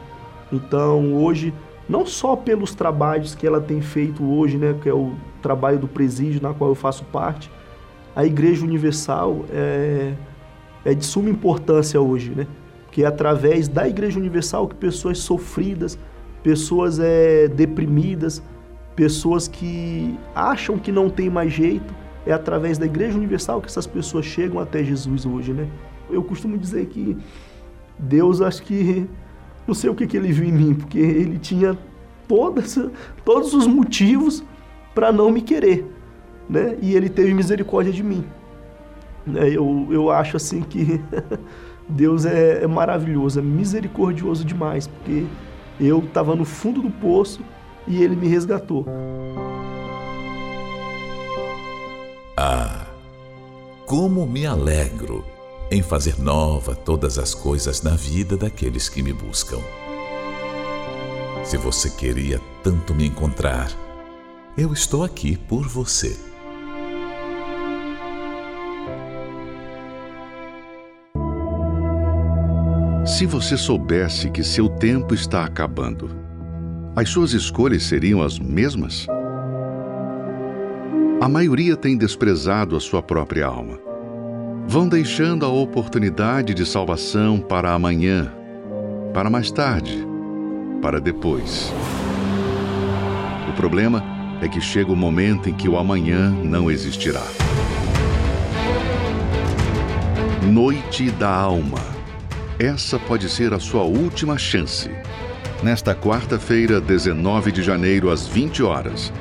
Então 0.52 1.14
hoje 1.16 1.54
não 1.88 2.06
só 2.06 2.36
pelos 2.36 2.74
trabalhos 2.74 3.36
que 3.36 3.46
ela 3.46 3.62
tem 3.62 3.82
feito 3.82 4.24
hoje, 4.24 4.58
né, 4.58 4.74
que 4.82 4.88
é 4.88 4.94
o 4.94 5.12
trabalho 5.42 5.78
do 5.78 5.88
presídio 5.88 6.42
na 6.42 6.54
qual 6.54 6.70
eu 6.70 6.76
faço 6.76 7.04
parte, 7.06 7.52
a 8.16 8.26
Igreja 8.26 8.64
Universal 8.64 9.46
é 9.52 10.14
é 10.86 10.94
de 10.94 11.06
suma 11.06 11.30
importância 11.30 12.00
hoje, 12.02 12.32
né? 12.32 12.48
Que 12.92 13.04
é 13.04 13.06
através 13.06 13.68
da 13.68 13.88
Igreja 13.88 14.20
Universal 14.20 14.68
que 14.68 14.76
pessoas 14.76 15.20
sofridas, 15.20 15.98
pessoas 16.44 17.00
é, 17.00 17.48
deprimidas, 17.48 18.44
pessoas 18.96 19.48
que 19.48 20.18
acham 20.36 20.78
que 20.78 20.92
não 20.92 21.10
tem 21.10 21.30
mais 21.30 21.52
jeito, 21.52 21.94
é 22.26 22.32
através 22.32 22.78
da 22.78 22.86
Igreja 22.86 23.18
Universal 23.18 23.62
que 23.62 23.68
essas 23.68 23.88
pessoas 23.88 24.26
chegam 24.26 24.60
até 24.60 24.84
Jesus 24.84 25.26
hoje, 25.26 25.52
né? 25.52 25.68
Eu 26.10 26.24
costumo 26.24 26.58
dizer 26.58 26.86
que 26.88 27.18
Deus, 27.98 28.42
acho 28.42 28.64
que 28.64 29.08
não 29.68 29.74
sei 29.74 29.90
o 29.90 29.96
que, 29.96 30.08
que 30.08 30.18
ele 30.18 30.32
viu 30.32 30.46
em 30.46 30.52
mim, 30.52 30.74
porque 30.74 31.00
ele 31.00 31.38
tinha 31.38 31.78
todas, 32.28 32.80
todos 33.26 33.54
os 33.54 33.68
motivos 33.68 34.44
para 34.94 35.12
não 35.12 35.32
me 35.32 35.42
querer, 35.42 35.86
né? 36.50 36.78
E 36.82 36.96
ele 36.96 37.10
teve 37.10 37.34
misericórdia 37.34 37.92
de 37.92 38.04
mim. 38.04 38.24
Né? 39.26 39.50
Eu, 39.50 39.88
eu 39.90 40.12
acho 40.12 40.38
assim 40.38 40.62
que 40.62 41.02
Deus 41.88 42.26
é, 42.26 42.64
é 42.64 42.68
maravilhoso, 42.68 43.40
é 43.40 43.42
misericordioso 43.42 44.46
demais, 44.46 44.88
porque 44.88 45.26
eu 45.80 46.00
estava 46.00 46.36
no 46.36 46.46
fundo 46.46 46.82
do 46.82 46.90
poço 46.90 47.42
e 47.88 48.04
ele 48.04 48.16
me 48.16 48.28
resgatou. 48.28 48.86
Ah, 52.38 52.88
como 53.86 54.26
me 54.26 54.46
alegro 54.46 55.24
em 55.70 55.82
fazer 55.82 56.20
nova 56.20 56.76
todas 56.76 57.18
as 57.18 57.34
coisas 57.34 57.82
na 57.82 57.96
vida 57.96 58.38
daqueles 58.38 58.90
que 58.90 59.02
me 59.02 59.14
buscam. 59.14 59.60
Se 61.44 61.58
você 61.58 61.90
queria 61.90 62.40
tanto 62.64 62.96
me 62.96 63.06
encontrar, 63.06 63.72
eu 64.58 64.72
estou 64.72 65.04
aqui 65.04 65.36
por 65.36 65.68
você. 65.68 66.16
Se 73.06 73.26
você 73.26 73.58
soubesse 73.58 74.30
que 74.32 74.44
seu 74.44 74.70
tempo 74.70 75.14
está 75.14 75.44
acabando, 75.44 76.23
as 76.96 77.10
suas 77.10 77.34
escolhas 77.34 77.84
seriam 77.84 78.22
as 78.22 78.38
mesmas? 78.38 79.08
A 81.22 81.28
maioria 81.28 81.76
tem 81.76 81.98
desprezado 81.98 82.76
a 82.76 82.80
sua 82.80 83.02
própria 83.02 83.48
alma. 83.48 83.80
Vão 84.68 84.88
deixando 84.88 85.46
a 85.46 85.50
oportunidade 85.50 86.54
de 86.54 86.66
salvação 86.66 87.40
para 87.40 87.74
amanhã, 87.74 88.32
para 89.14 89.30
mais 89.30 89.52
tarde, 89.52 90.06
para 90.82 91.00
depois. 91.00 91.74
O 93.50 93.54
problema 93.54 94.04
é 94.42 94.48
que 94.48 94.62
chega 94.62 94.92
o 94.92 94.96
momento 94.96 95.50
em 95.50 95.54
que 95.54 95.68
o 95.68 95.78
amanhã 95.78 96.30
não 96.30 96.70
existirá. 96.70 97.24
Noite 100.52 101.10
da 101.12 101.30
Alma 101.30 101.94
essa 102.60 103.00
pode 103.00 103.30
ser 103.30 103.52
a 103.54 103.60
sua 103.60 103.82
última 103.82 104.38
chance. 104.38 104.90
Nesta 105.64 105.96
quarta-feira, 105.96 106.82
19 106.82 107.50
de 107.50 107.64
janeiro, 107.64 108.10
às 108.10 108.28
20 108.28 108.62
horas, 108.62 109.14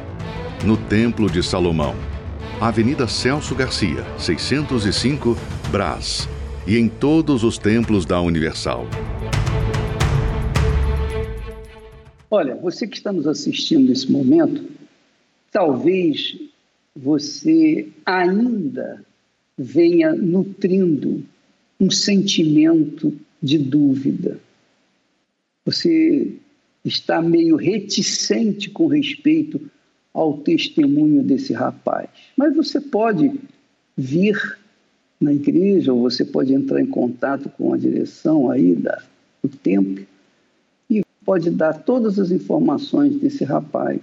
no 0.66 0.76
Templo 0.76 1.30
de 1.30 1.40
Salomão, 1.40 1.94
Avenida 2.60 3.06
Celso 3.06 3.54
Garcia, 3.54 4.04
605, 4.18 5.36
Brás, 5.70 6.28
e 6.66 6.76
em 6.76 6.88
todos 6.88 7.44
os 7.44 7.58
templos 7.58 8.04
da 8.04 8.20
Universal. 8.20 8.88
Olha, 12.28 12.56
você 12.56 12.88
que 12.88 12.96
está 12.96 13.12
nos 13.12 13.28
assistindo 13.28 13.88
nesse 13.88 14.10
momento, 14.10 14.64
talvez 15.52 16.36
você 16.96 17.88
ainda 18.04 19.00
venha 19.56 20.12
nutrindo 20.12 21.22
um 21.78 21.88
sentimento 21.88 23.16
de 23.40 23.58
dúvida. 23.58 24.40
Você 25.64 26.36
está 26.84 27.22
meio 27.22 27.56
reticente 27.56 28.70
com 28.70 28.86
respeito 28.86 29.60
ao 30.12 30.38
testemunho 30.38 31.22
desse 31.22 31.52
rapaz. 31.52 32.08
Mas 32.36 32.54
você 32.54 32.80
pode 32.80 33.32
vir 33.96 34.58
na 35.20 35.32
igreja, 35.32 35.92
ou 35.92 36.00
você 36.00 36.24
pode 36.24 36.52
entrar 36.52 36.80
em 36.80 36.86
contato 36.86 37.48
com 37.50 37.72
a 37.72 37.78
direção 37.78 38.50
aí 38.50 38.74
da, 38.74 39.02
do 39.42 39.48
templo 39.48 40.04
e 40.90 41.02
pode 41.24 41.48
dar 41.50 41.74
todas 41.74 42.18
as 42.18 42.30
informações 42.32 43.16
desse 43.16 43.44
rapaz. 43.44 44.00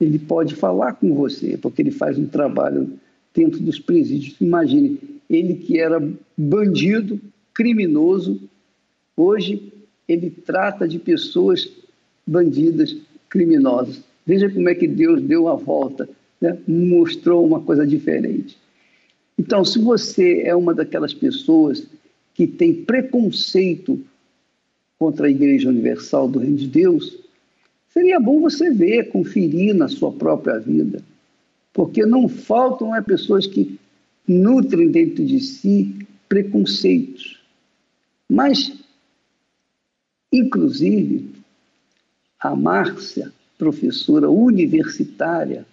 Ele 0.00 0.18
pode 0.18 0.54
falar 0.54 0.92
com 0.94 1.14
você, 1.14 1.56
porque 1.56 1.82
ele 1.82 1.90
faz 1.90 2.16
um 2.16 2.26
trabalho 2.26 2.92
dentro 3.34 3.60
dos 3.60 3.80
presídios. 3.80 4.36
Imagine, 4.40 4.98
ele 5.28 5.54
que 5.54 5.80
era 5.80 6.00
bandido, 6.36 7.20
criminoso, 7.52 8.40
hoje 9.16 9.72
ele 10.08 10.30
trata 10.30 10.86
de 10.86 10.98
pessoas 10.98 11.68
bandidas, 12.26 12.96
criminosas. 13.28 14.02
Veja 14.26 14.48
como 14.48 14.68
é 14.68 14.74
que 14.74 14.88
Deus 14.88 15.20
deu 15.22 15.48
a 15.48 15.54
volta, 15.54 16.08
né? 16.40 16.56
mostrou 16.66 17.44
uma 17.46 17.60
coisa 17.60 17.86
diferente. 17.86 18.56
Então, 19.38 19.64
se 19.64 19.78
você 19.78 20.42
é 20.42 20.54
uma 20.54 20.72
daquelas 20.72 21.12
pessoas 21.12 21.86
que 22.34 22.46
tem 22.46 22.72
preconceito 22.72 24.00
contra 24.98 25.26
a 25.26 25.30
Igreja 25.30 25.68
Universal 25.68 26.28
do 26.28 26.38
Reino 26.38 26.56
de 26.56 26.68
Deus, 26.68 27.18
seria 27.88 28.18
bom 28.20 28.40
você 28.40 28.70
ver, 28.70 29.10
conferir 29.10 29.74
na 29.74 29.88
sua 29.88 30.12
própria 30.12 30.58
vida. 30.58 31.02
Porque 31.72 32.06
não 32.06 32.28
faltam 32.28 32.94
é, 32.94 33.02
pessoas 33.02 33.46
que 33.46 33.78
nutrem 34.26 34.90
dentro 34.90 35.24
de 35.24 35.40
si 35.40 35.94
preconceitos. 36.28 37.40
Mas, 38.28 38.72
inclusive, 40.38 41.30
a 42.40 42.54
Márcia, 42.56 43.32
professora 43.56 44.28
universitária, 44.28 45.64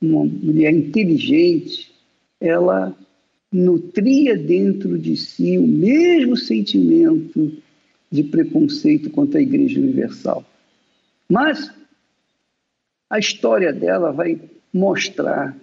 uma 0.00 0.24
mulher 0.24 0.72
inteligente, 0.72 1.90
ela 2.40 2.94
nutria 3.50 4.36
dentro 4.36 4.98
de 4.98 5.16
si 5.16 5.58
o 5.58 5.66
mesmo 5.66 6.36
sentimento 6.36 7.52
de 8.10 8.22
preconceito 8.22 9.10
contra 9.10 9.38
a 9.38 9.42
Igreja 9.42 9.80
Universal. 9.80 10.44
Mas 11.28 11.72
a 13.08 13.18
história 13.18 13.72
dela 13.72 14.12
vai 14.12 14.38
mostrar 14.72 15.56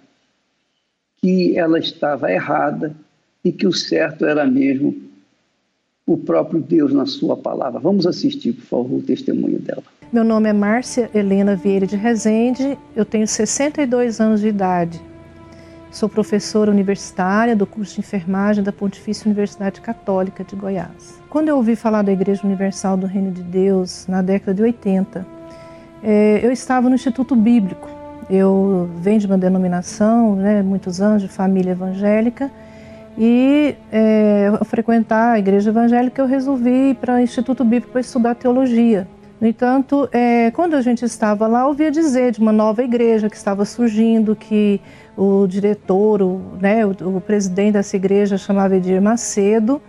que 1.18 1.56
ela 1.56 1.78
estava 1.78 2.30
errada 2.30 2.94
e 3.44 3.52
que 3.52 3.66
o 3.66 3.72
certo 3.72 4.24
era 4.24 4.44
mesmo 4.44 5.03
o 6.06 6.18
próprio 6.18 6.60
Deus 6.60 6.92
na 6.92 7.06
sua 7.06 7.36
palavra. 7.36 7.80
Vamos 7.80 8.06
assistir, 8.06 8.52
por 8.52 8.64
favor, 8.64 8.98
o 8.98 9.02
testemunho 9.02 9.58
dela. 9.58 9.82
Meu 10.12 10.22
nome 10.22 10.48
é 10.48 10.52
Márcia 10.52 11.10
Helena 11.14 11.56
Vieira 11.56 11.86
de 11.86 11.96
Rezende, 11.96 12.78
eu 12.94 13.04
tenho 13.04 13.26
62 13.26 14.20
anos 14.20 14.40
de 14.40 14.48
idade. 14.48 15.00
Sou 15.90 16.08
professora 16.08 16.70
universitária 16.70 17.56
do 17.56 17.66
curso 17.66 17.94
de 17.94 18.00
enfermagem 18.00 18.62
da 18.62 18.72
Pontifícia 18.72 19.26
Universidade 19.26 19.80
Católica 19.80 20.44
de 20.44 20.54
Goiás. 20.54 21.20
Quando 21.30 21.48
eu 21.48 21.56
ouvi 21.56 21.74
falar 21.74 22.02
da 22.02 22.12
Igreja 22.12 22.42
Universal 22.44 22.96
do 22.96 23.06
Reino 23.06 23.30
de 23.30 23.42
Deus, 23.42 24.06
na 24.08 24.20
década 24.20 24.54
de 24.54 24.62
80, 24.62 25.26
é, 26.02 26.40
eu 26.44 26.52
estava 26.52 26.88
no 26.88 26.96
Instituto 26.96 27.34
Bíblico. 27.34 27.88
Eu 28.28 28.90
venho 29.00 29.20
de 29.20 29.26
uma 29.26 29.38
denominação, 29.38 30.36
né, 30.36 30.62
muitos 30.62 31.00
anos 31.00 31.22
de 31.22 31.28
família 31.28 31.72
evangélica, 31.72 32.50
e 33.16 33.76
é, 33.92 34.50
ao 34.58 34.64
frequentar 34.64 35.34
a 35.34 35.38
igreja 35.38 35.70
evangélica 35.70 36.20
eu 36.20 36.26
resolvi 36.26 36.90
ir 36.90 36.94
para 36.96 37.16
o 37.16 37.18
Instituto 37.20 37.64
Bíblico 37.64 37.92
para 37.92 38.00
estudar 38.00 38.34
teologia. 38.34 39.06
No 39.40 39.48
entanto, 39.48 40.08
é, 40.12 40.50
quando 40.52 40.74
a 40.74 40.80
gente 40.80 41.04
estava 41.04 41.46
lá, 41.46 41.66
ouvia 41.66 41.90
dizer 41.90 42.32
de 42.32 42.40
uma 42.40 42.52
nova 42.52 42.82
igreja 42.82 43.28
que 43.28 43.36
estava 43.36 43.64
surgindo, 43.64 44.34
que 44.34 44.80
o 45.16 45.46
diretor, 45.46 46.22
o, 46.22 46.40
né, 46.60 46.86
o, 46.86 46.90
o 47.16 47.20
presidente 47.20 47.74
dessa 47.74 47.96
igreja 47.96 48.38
chamava 48.38 48.76
Edir 48.76 49.02
Macedo, 49.02 49.82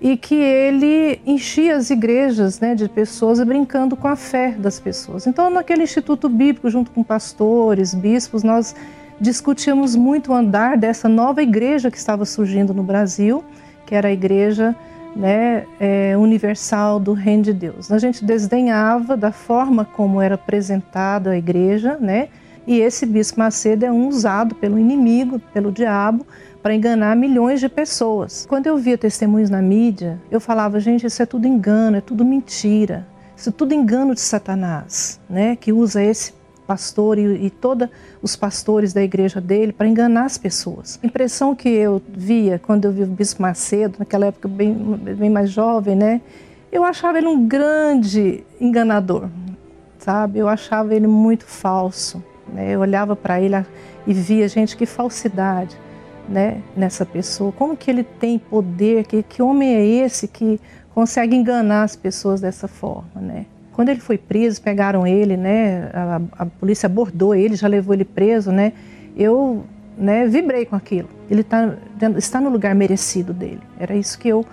e 0.00 0.16
que 0.16 0.34
ele 0.34 1.20
enchia 1.24 1.76
as 1.76 1.88
igrejas 1.88 2.58
né, 2.58 2.74
de 2.74 2.88
pessoas 2.88 3.42
brincando 3.42 3.96
com 3.96 4.08
a 4.08 4.16
fé 4.16 4.50
das 4.58 4.80
pessoas. 4.80 5.26
Então, 5.26 5.48
naquele 5.48 5.84
instituto 5.84 6.28
bíblico, 6.28 6.68
junto 6.68 6.90
com 6.90 7.04
pastores, 7.04 7.94
bispos, 7.94 8.42
nós 8.42 8.74
discutíamos 9.20 9.94
muito 9.94 10.32
o 10.32 10.34
andar 10.34 10.76
dessa 10.76 11.08
nova 11.08 11.42
igreja 11.42 11.90
que 11.90 11.96
estava 11.96 12.24
surgindo 12.24 12.74
no 12.74 12.82
Brasil, 12.82 13.44
que 13.86 13.94
era 13.94 14.08
a 14.08 14.12
igreja 14.12 14.74
né, 15.14 15.66
é, 15.78 16.16
universal 16.16 16.98
do 16.98 17.12
Reino 17.12 17.42
de 17.42 17.52
Deus. 17.52 17.92
A 17.92 17.98
gente 17.98 18.24
desdenhava 18.24 19.16
da 19.16 19.30
forma 19.30 19.84
como 19.84 20.20
era 20.20 20.34
apresentada 20.34 21.30
a 21.30 21.36
igreja, 21.36 21.96
né? 22.00 22.28
E 22.66 22.78
esse 22.78 23.04
bispo 23.04 23.40
Macedo 23.40 23.84
é 23.84 23.90
um 23.90 24.06
usado 24.08 24.54
pelo 24.54 24.78
inimigo, 24.78 25.40
pelo 25.52 25.72
diabo, 25.72 26.24
para 26.62 26.74
enganar 26.74 27.16
milhões 27.16 27.58
de 27.58 27.68
pessoas. 27.68 28.46
Quando 28.48 28.68
eu 28.68 28.76
via 28.76 28.96
testemunhos 28.96 29.50
na 29.50 29.60
mídia, 29.60 30.20
eu 30.30 30.40
falava, 30.40 30.78
gente, 30.78 31.04
isso 31.04 31.20
é 31.20 31.26
tudo 31.26 31.46
engano, 31.48 31.96
é 31.96 32.00
tudo 32.00 32.24
mentira. 32.24 33.06
Isso 33.36 33.48
é 33.48 33.52
tudo 33.52 33.74
engano 33.74 34.14
de 34.14 34.20
Satanás, 34.20 35.20
né? 35.28 35.56
Que 35.56 35.72
usa 35.72 36.02
esse 36.02 36.32
pastor 36.66 37.18
e, 37.18 37.46
e 37.46 37.50
todos 37.50 37.88
os 38.22 38.36
pastores 38.36 38.92
da 38.92 39.02
igreja 39.02 39.40
dele 39.40 39.72
para 39.72 39.86
enganar 39.86 40.24
as 40.24 40.38
pessoas. 40.38 40.98
A 41.02 41.06
impressão 41.06 41.54
que 41.54 41.68
eu 41.68 42.00
via 42.08 42.58
quando 42.58 42.84
eu 42.84 42.92
vi 42.92 43.02
o 43.02 43.06
Bispo 43.06 43.42
Macedo, 43.42 43.96
naquela 43.98 44.26
época 44.26 44.48
bem, 44.48 44.74
bem 44.74 45.30
mais 45.30 45.50
jovem, 45.50 45.96
né? 45.96 46.20
Eu 46.70 46.84
achava 46.84 47.18
ele 47.18 47.26
um 47.26 47.46
grande 47.46 48.42
enganador, 48.58 49.28
sabe? 49.98 50.38
Eu 50.38 50.48
achava 50.48 50.94
ele 50.94 51.06
muito 51.06 51.44
falso. 51.44 52.22
Né? 52.52 52.70
Eu 52.70 52.80
olhava 52.80 53.14
para 53.14 53.40
ele 53.40 53.54
e 54.06 54.14
via, 54.14 54.48
gente, 54.48 54.76
que 54.76 54.86
falsidade 54.86 55.76
né, 56.28 56.62
nessa 56.76 57.04
pessoa. 57.04 57.52
Como 57.52 57.76
que 57.76 57.90
ele 57.90 58.02
tem 58.02 58.38
poder? 58.38 59.04
Que, 59.06 59.22
que 59.22 59.42
homem 59.42 59.74
é 59.74 59.84
esse 59.84 60.26
que 60.26 60.60
consegue 60.94 61.36
enganar 61.36 61.84
as 61.84 61.96
pessoas 61.96 62.40
dessa 62.40 62.68
forma, 62.68 63.20
né? 63.20 63.46
Quando 63.72 63.88
ele 63.88 64.00
foi 64.00 64.18
preso, 64.18 64.60
pegaram 64.60 65.06
ele, 65.06 65.36
né? 65.36 65.90
A, 65.92 66.20
a, 66.38 66.46
polícia 66.46 66.86
abordou 66.86 67.34
ele, 67.34 67.56
já 67.56 67.66
levou 67.66 67.94
ele 67.94 68.04
preso, 68.04 68.52
né? 68.52 68.72
Eu, 69.16 69.64
né? 69.96 70.26
Vibrei 70.26 70.66
com 70.66 70.76
aquilo. 70.76 71.08
Ele 71.30 71.42
tá, 71.42 71.74
está 72.16 72.40
no 72.40 72.50
lugar 72.50 72.74
merecido 72.74 73.32
dele. 73.32 73.60
Era 73.78 73.94
isso 73.94 74.18
que 74.18 74.28
eu 74.28 74.44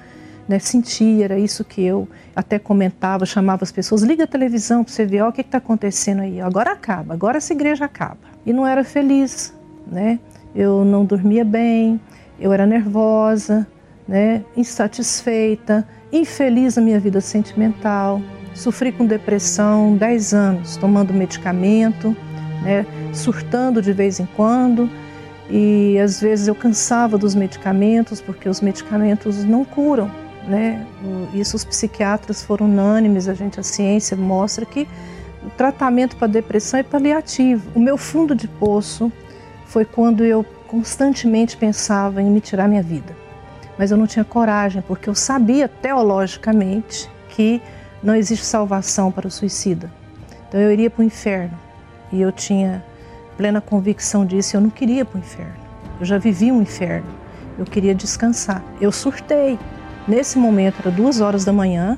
né, 0.50 0.58
sentia, 0.58 1.26
era 1.26 1.38
isso 1.38 1.64
que 1.64 1.84
eu 1.84 2.08
até 2.36 2.58
comentava, 2.58 3.24
chamava 3.24 3.64
as 3.64 3.72
pessoas, 3.72 4.02
liga 4.02 4.24
a 4.24 4.28
televisão 4.28 4.84
para 4.84 4.92
você 4.92 5.06
ver, 5.06 5.22
ó, 5.22 5.30
o 5.30 5.32
que 5.32 5.42
está 5.42 5.60
acontecendo 5.60 6.22
aí. 6.22 6.42
Agora 6.42 6.72
acaba, 6.72 7.14
agora 7.14 7.38
essa 7.38 7.54
igreja 7.54 7.86
acaba. 7.86 8.18
E 8.44 8.52
não 8.52 8.66
era 8.66 8.84
feliz, 8.84 9.54
né? 9.86 10.20
Eu 10.56 10.84
não 10.84 11.06
dormia 11.06 11.46
bem, 11.46 12.02
eu 12.40 12.52
era 12.52 12.66
nervosa, 12.66 13.68
né? 14.08 14.44
Insatisfeita, 14.58 15.88
infeliz 16.12 16.78
na 16.78 16.82
minha 16.82 17.00
vida 17.00 17.22
sentimental. 17.22 18.20
Sofri 18.54 18.92
com 18.92 19.06
depressão 19.06 19.96
10 19.96 20.34
anos, 20.34 20.78
tomando 20.78 21.14
medicamento, 21.14 22.16
né? 22.62 22.86
surtando 23.14 23.82
de 23.82 23.94
vez 23.94 24.20
em 24.20 24.28
quando. 24.36 24.90
E 25.50 25.98
às 26.00 26.22
vezes 26.22 26.48
eu 26.48 26.56
cansava 26.56 27.18
dos 27.18 27.34
medicamentos, 27.34 28.22
porque 28.22 28.48
os 28.48 28.62
medicamentos 28.62 29.44
não 29.44 29.66
curam. 29.66 30.12
Né? 30.48 30.86
Isso 31.34 31.56
os 31.56 31.64
psiquiatras 31.64 32.44
foram 32.44 32.66
unânimes, 32.66 33.28
a 33.28 33.34
gente, 33.34 33.60
a 33.60 33.64
ciência 33.64 34.16
mostra 34.16 34.66
que 34.66 34.88
o 35.44 35.50
tratamento 35.52 36.16
para 36.18 36.28
depressão 36.28 36.80
é 36.80 36.84
paliativo. 36.84 37.70
O 37.76 37.80
meu 37.80 37.98
fundo 37.98 38.36
de 38.36 38.48
poço 38.48 39.12
foi 39.66 39.86
quando 39.86 40.24
eu 40.24 40.44
constantemente 40.68 41.58
pensava 41.58 42.22
em 42.22 42.30
me 42.30 42.42
tirar 42.42 42.68
minha 42.68 42.84
vida. 42.84 43.16
Mas 43.78 43.92
eu 43.92 43.98
não 43.98 44.06
tinha 44.06 44.26
coragem, 44.26 44.84
porque 44.86 45.10
eu 45.10 45.16
sabia 45.16 45.68
teologicamente 45.68 47.10
que 47.30 47.62
não 48.02 48.16
existe 48.16 48.46
salvação 48.46 49.12
para 49.12 49.28
o 49.28 49.32
suicida. 49.32 49.92
Então 50.48 50.60
eu 50.60 50.72
iria 50.72 50.90
para 50.90 51.02
o 51.02 51.04
inferno. 51.04 51.58
E 52.12 52.22
eu 52.22 52.32
tinha 52.32 52.84
plena 53.38 53.62
convicção 53.62 54.26
disso. 54.26 54.58
Eu 54.58 54.62
não 54.62 54.70
queria 54.70 55.06
para 55.06 55.18
o 55.18 55.20
inferno. 55.20 55.54
Eu 56.00 56.06
já 56.06 56.18
vivi 56.18 56.52
um 56.52 56.62
inferno. 56.62 57.08
Eu 57.58 57.66
queria 57.66 57.94
descansar. 57.94 58.64
Eu 58.80 58.92
surtei. 58.92 59.60
Nesse 60.08 60.38
momento, 60.38 60.78
era 60.80 60.90
duas 60.90 61.22
horas 61.22 61.46
da 61.46 61.54
manhã. 61.54 61.98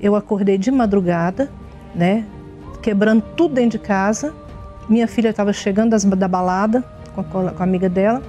Eu 0.00 0.14
acordei 0.14 0.58
de 0.58 0.70
madrugada, 0.70 1.50
né? 1.94 2.24
Quebrando 2.82 3.22
tudo 3.36 3.54
dentro 3.54 3.78
de 3.78 3.84
casa. 3.84 4.34
Minha 4.88 5.06
filha 5.06 5.30
estava 5.30 5.52
chegando 5.52 5.96
da 6.16 6.28
balada 6.28 6.84
com 7.14 7.20
a, 7.20 7.24
com 7.24 7.62
a 7.62 7.64
amiga 7.64 7.88
dela 7.88 8.22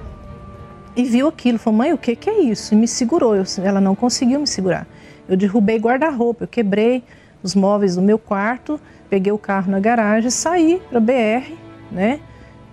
e 0.96 1.04
viu 1.04 1.28
aquilo. 1.28 1.58
Falou, 1.58 1.78
mãe, 1.78 1.92
o 1.92 1.98
que, 1.98 2.16
que 2.16 2.30
é 2.30 2.40
isso? 2.40 2.74
E 2.74 2.76
me 2.76 2.88
segurou. 2.88 3.36
Eu, 3.36 3.44
ela 3.62 3.80
não 3.80 3.94
conseguiu 3.94 4.40
me 4.40 4.46
segurar. 4.46 4.86
Eu 5.30 5.36
derrubei 5.36 5.78
guarda-roupa, 5.78 6.42
eu 6.42 6.48
quebrei 6.48 7.04
os 7.40 7.54
móveis 7.54 7.94
do 7.94 8.02
meu 8.02 8.18
quarto, 8.18 8.80
peguei 9.08 9.32
o 9.32 9.38
carro 9.38 9.70
na 9.70 9.78
garagem, 9.78 10.28
saí 10.28 10.82
para 10.90 10.98
BR, 10.98 11.54
né, 11.88 12.18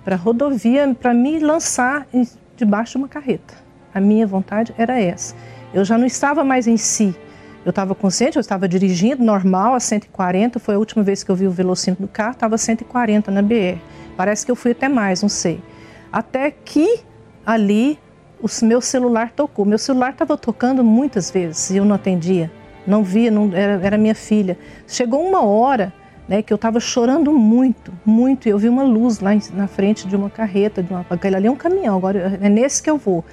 para 0.03 0.15
rodovia, 0.15 0.95
para 0.99 1.13
me 1.13 1.37
lançar 1.37 2.07
debaixo 2.55 2.93
de 2.93 2.97
uma 2.97 3.07
carreta. 3.07 3.53
A 3.93 4.01
minha 4.01 4.25
vontade 4.25 4.73
era 4.75 4.99
essa. 4.99 5.35
Eu 5.71 5.85
já 5.85 5.99
não 5.99 6.07
estava 6.07 6.43
mais 6.43 6.65
em 6.65 6.77
si. 6.77 7.15
Eu 7.63 7.69
estava 7.69 7.93
consciente, 7.93 8.37
eu 8.37 8.41
estava 8.41 8.67
dirigindo 8.67 9.23
normal 9.23 9.75
a 9.75 9.79
140, 9.79 10.59
foi 10.59 10.73
a 10.73 10.79
última 10.79 11.03
vez 11.03 11.23
que 11.23 11.29
eu 11.29 11.35
vi 11.35 11.45
o 11.45 11.51
velocímetro 11.51 12.07
do 12.07 12.11
carro, 12.11 12.31
estava 12.31 12.57
140 12.57 13.29
na 13.29 13.43
BR. 13.43 13.77
Parece 14.15 14.43
que 14.43 14.51
eu 14.51 14.55
fui 14.55 14.71
até 14.71 14.89
mais, 14.89 15.21
não 15.21 15.29
sei. 15.29 15.61
Até 16.11 16.49
que 16.49 17.01
ali 17.45 17.99
o 18.41 18.65
meu 18.65 18.81
celular 18.81 19.31
tocou. 19.31 19.65
Meu 19.65 19.77
celular 19.77 20.11
estava 20.11 20.37
tocando 20.37 20.83
muitas 20.83 21.31
vezes 21.31 21.69
e 21.71 21.77
eu 21.77 21.85
não 21.85 21.95
atendia, 21.95 22.51
não 22.85 23.03
via, 23.03 23.31
não, 23.31 23.51
era, 23.53 23.79
era 23.83 23.97
minha 23.97 24.15
filha. 24.15 24.57
Chegou 24.87 25.25
uma 25.25 25.43
hora 25.43 25.93
né, 26.27 26.41
que 26.41 26.51
eu 26.51 26.55
estava 26.55 26.79
chorando 26.79 27.31
muito, 27.31 27.93
muito, 28.05 28.47
e 28.47 28.51
eu 28.51 28.57
vi 28.57 28.67
uma 28.67 28.83
luz 28.83 29.19
lá 29.19 29.31
na 29.53 29.67
frente 29.67 30.07
de 30.07 30.15
uma 30.15 30.29
carreta, 30.29 30.83
de 30.83 30.91
uma, 30.91 31.05
aquele 31.09 31.35
ali 31.37 31.47
é 31.47 31.51
um 31.51 31.55
caminhão, 31.55 31.95
agora 31.95 32.37
é 32.41 32.49
nesse 32.49 32.83
que 32.83 32.89
eu 32.89 32.97
vou. 32.97 33.23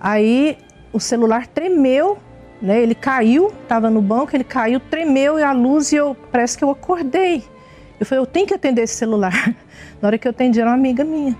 Aí 0.00 0.56
o 0.92 1.00
celular 1.00 1.46
tremeu, 1.48 2.16
né, 2.62 2.80
ele 2.80 2.94
caiu, 2.94 3.48
estava 3.62 3.90
no 3.90 4.00
banco, 4.00 4.36
ele 4.36 4.44
caiu, 4.44 4.78
tremeu 4.78 5.38
e 5.38 5.42
a 5.42 5.52
luz 5.52 5.92
e 5.92 5.96
eu 5.96 6.16
parece 6.30 6.56
que 6.56 6.62
eu 6.62 6.70
acordei. 6.70 7.42
Eu 7.98 8.06
falei, 8.06 8.22
eu 8.22 8.26
tenho 8.26 8.46
que 8.46 8.54
atender 8.54 8.82
esse 8.82 8.94
celular. 8.94 9.54
Na 10.00 10.06
hora 10.06 10.16
que 10.16 10.28
eu 10.28 10.30
atendi 10.30 10.60
era 10.60 10.70
uma 10.70 10.76
amiga 10.76 11.04
minha. 11.04 11.36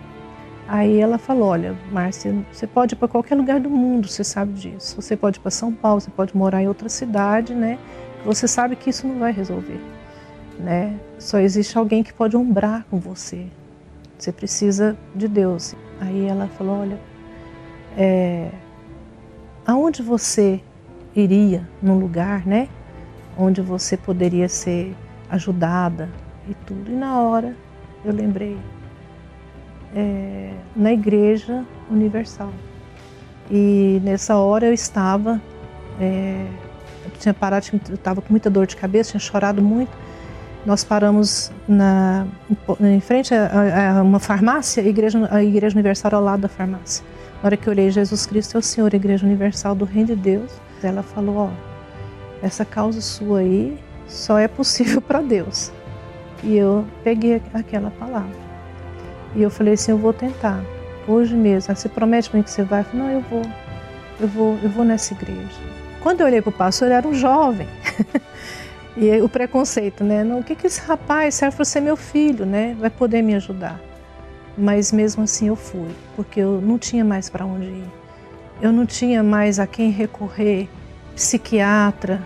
Aí 0.68 1.00
ela 1.00 1.16
falou: 1.16 1.48
Olha, 1.48 1.74
Márcia, 1.90 2.34
você 2.52 2.66
pode 2.66 2.94
ir 2.94 2.98
para 2.98 3.08
qualquer 3.08 3.34
lugar 3.34 3.58
do 3.58 3.70
mundo, 3.70 4.06
você 4.06 4.22
sabe 4.22 4.52
disso. 4.52 5.00
Você 5.00 5.16
pode 5.16 5.38
ir 5.38 5.40
para 5.40 5.50
São 5.50 5.72
Paulo, 5.72 6.02
você 6.02 6.10
pode 6.10 6.36
morar 6.36 6.62
em 6.62 6.68
outra 6.68 6.90
cidade, 6.90 7.54
né? 7.54 7.78
Você 8.22 8.46
sabe 8.46 8.76
que 8.76 8.90
isso 8.90 9.06
não 9.06 9.18
vai 9.18 9.32
resolver, 9.32 9.80
né? 10.58 11.00
Só 11.18 11.38
existe 11.38 11.78
alguém 11.78 12.02
que 12.02 12.12
pode 12.12 12.36
ombrar 12.36 12.84
com 12.90 12.98
você. 12.98 13.46
Você 14.18 14.30
precisa 14.30 14.94
de 15.14 15.26
Deus. 15.26 15.74
Aí 16.02 16.26
ela 16.26 16.46
falou: 16.48 16.80
Olha, 16.80 17.00
é, 17.96 18.50
aonde 19.66 20.02
você 20.02 20.60
iria 21.16 21.66
num 21.80 21.98
lugar, 21.98 22.46
né? 22.46 22.68
Onde 23.38 23.62
você 23.62 23.96
poderia 23.96 24.50
ser 24.50 24.94
ajudada 25.30 26.10
e 26.46 26.52
tudo. 26.66 26.90
E 26.90 26.94
na 26.94 27.22
hora 27.22 27.56
eu 28.04 28.12
lembrei 28.12 28.58
é, 29.94 30.50
na 30.74 30.92
Igreja 30.92 31.64
Universal. 31.90 32.52
E 33.50 34.00
nessa 34.04 34.36
hora 34.36 34.66
eu 34.66 34.72
estava, 34.72 35.40
é, 36.00 36.44
eu 37.04 37.10
tinha 37.18 37.32
parado, 37.32 37.66
eu 37.88 37.94
estava 37.94 38.20
com 38.20 38.30
muita 38.30 38.50
dor 38.50 38.66
de 38.66 38.76
cabeça, 38.76 39.10
tinha 39.10 39.20
chorado 39.20 39.62
muito. 39.62 39.90
Nós 40.66 40.84
paramos 40.84 41.50
na, 41.66 42.26
em 42.80 43.00
frente 43.00 43.32
a, 43.34 43.98
a, 43.98 44.02
uma 44.02 44.18
farmácia, 44.18 44.82
a 44.82 44.86
igreja, 44.86 45.26
a 45.30 45.42
igreja 45.42 45.74
Universal 45.74 46.14
ao 46.14 46.22
lado 46.22 46.40
da 46.40 46.48
farmácia. 46.48 47.04
Na 47.42 47.46
hora 47.46 47.56
que 47.56 47.68
eu 47.68 47.72
olhei 47.72 47.90
Jesus 47.90 48.26
Cristo 48.26 48.56
é 48.56 48.58
o 48.58 48.62
Senhor, 48.62 48.92
a 48.92 48.96
Igreja 48.96 49.24
Universal 49.24 49.74
do 49.74 49.84
Reino 49.84 50.08
de 50.08 50.16
Deus, 50.16 50.50
ela 50.82 51.02
falou: 51.02 51.36
Ó, 51.36 51.50
essa 52.42 52.64
causa 52.64 53.00
sua 53.00 53.38
aí 53.38 53.78
só 54.08 54.38
é 54.38 54.48
possível 54.48 55.00
para 55.02 55.20
Deus. 55.20 55.72
E 56.42 56.56
eu 56.56 56.84
peguei 57.02 57.40
aquela 57.54 57.90
palavra. 57.90 58.47
E 59.34 59.42
eu 59.42 59.50
falei 59.50 59.74
assim, 59.74 59.92
eu 59.92 59.98
vou 59.98 60.12
tentar, 60.12 60.62
hoje 61.06 61.34
mesmo. 61.34 61.74
Você 61.74 61.88
promete 61.88 62.30
para 62.30 62.38
mim 62.38 62.42
que 62.42 62.50
você 62.50 62.62
vai? 62.62 62.80
Eu 62.80 62.84
falei, 62.84 63.06
não, 63.06 63.12
eu 63.12 63.20
vou, 63.20 63.42
eu 64.20 64.28
vou, 64.28 64.58
eu 64.62 64.70
vou 64.70 64.84
nessa 64.84 65.14
igreja. 65.14 65.46
Quando 66.00 66.20
eu 66.20 66.26
olhei 66.26 66.40
para 66.40 66.50
o 66.50 66.52
pastor, 66.52 66.88
ele 66.88 66.94
era 66.94 67.06
um 67.06 67.14
jovem. 67.14 67.68
e 68.96 69.20
o 69.20 69.28
preconceito, 69.28 70.02
né? 70.02 70.24
Não, 70.24 70.40
o 70.40 70.44
que, 70.44 70.54
que 70.54 70.66
esse 70.66 70.80
rapaz 70.80 71.34
serve 71.34 71.56
para 71.56 71.64
ser 71.64 71.80
meu 71.80 71.96
filho, 71.96 72.46
né? 72.46 72.76
Vai 72.78 72.90
poder 72.90 73.22
me 73.22 73.34
ajudar. 73.34 73.80
Mas 74.56 74.90
mesmo 74.90 75.22
assim 75.22 75.48
eu 75.48 75.56
fui, 75.56 75.88
porque 76.16 76.40
eu 76.40 76.60
não 76.60 76.78
tinha 76.78 77.04
mais 77.04 77.28
para 77.28 77.44
onde 77.44 77.66
ir. 77.66 77.84
Eu 78.60 78.72
não 78.72 78.86
tinha 78.86 79.22
mais 79.22 79.60
a 79.60 79.66
quem 79.66 79.90
recorrer, 79.90 80.68
psiquiatra, 81.14 82.20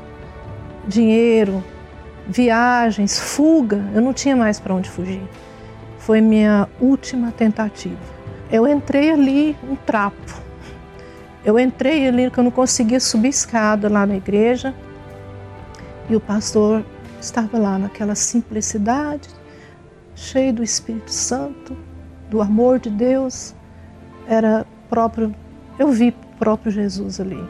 dinheiro, 0.86 1.62
viagens, 2.26 3.18
fuga. 3.18 3.84
Eu 3.94 4.00
não 4.00 4.14
tinha 4.14 4.34
mais 4.34 4.58
para 4.58 4.74
onde 4.74 4.88
fugir 4.88 5.20
foi 6.02 6.20
minha 6.20 6.68
última 6.80 7.30
tentativa. 7.30 8.00
Eu 8.50 8.66
entrei 8.66 9.10
ali 9.10 9.56
um 9.62 9.76
trapo. 9.76 10.42
Eu 11.44 11.58
entrei 11.58 12.08
ali 12.08 12.30
que 12.30 12.38
eu 12.38 12.44
não 12.44 12.50
conseguia 12.50 12.98
subir 12.98 13.28
escada 13.28 13.88
lá 13.88 14.04
na 14.04 14.16
igreja 14.16 14.74
e 16.08 16.16
o 16.16 16.20
pastor 16.20 16.84
estava 17.20 17.56
lá 17.56 17.78
naquela 17.78 18.16
simplicidade, 18.16 19.28
cheio 20.14 20.52
do 20.52 20.62
Espírito 20.62 21.12
Santo, 21.12 21.76
do 22.28 22.42
amor 22.42 22.80
de 22.80 22.90
Deus. 22.90 23.54
Era 24.26 24.66
próprio, 24.90 25.34
eu 25.78 25.88
vi 25.88 26.12
próprio 26.38 26.72
Jesus 26.72 27.20
ali. 27.20 27.42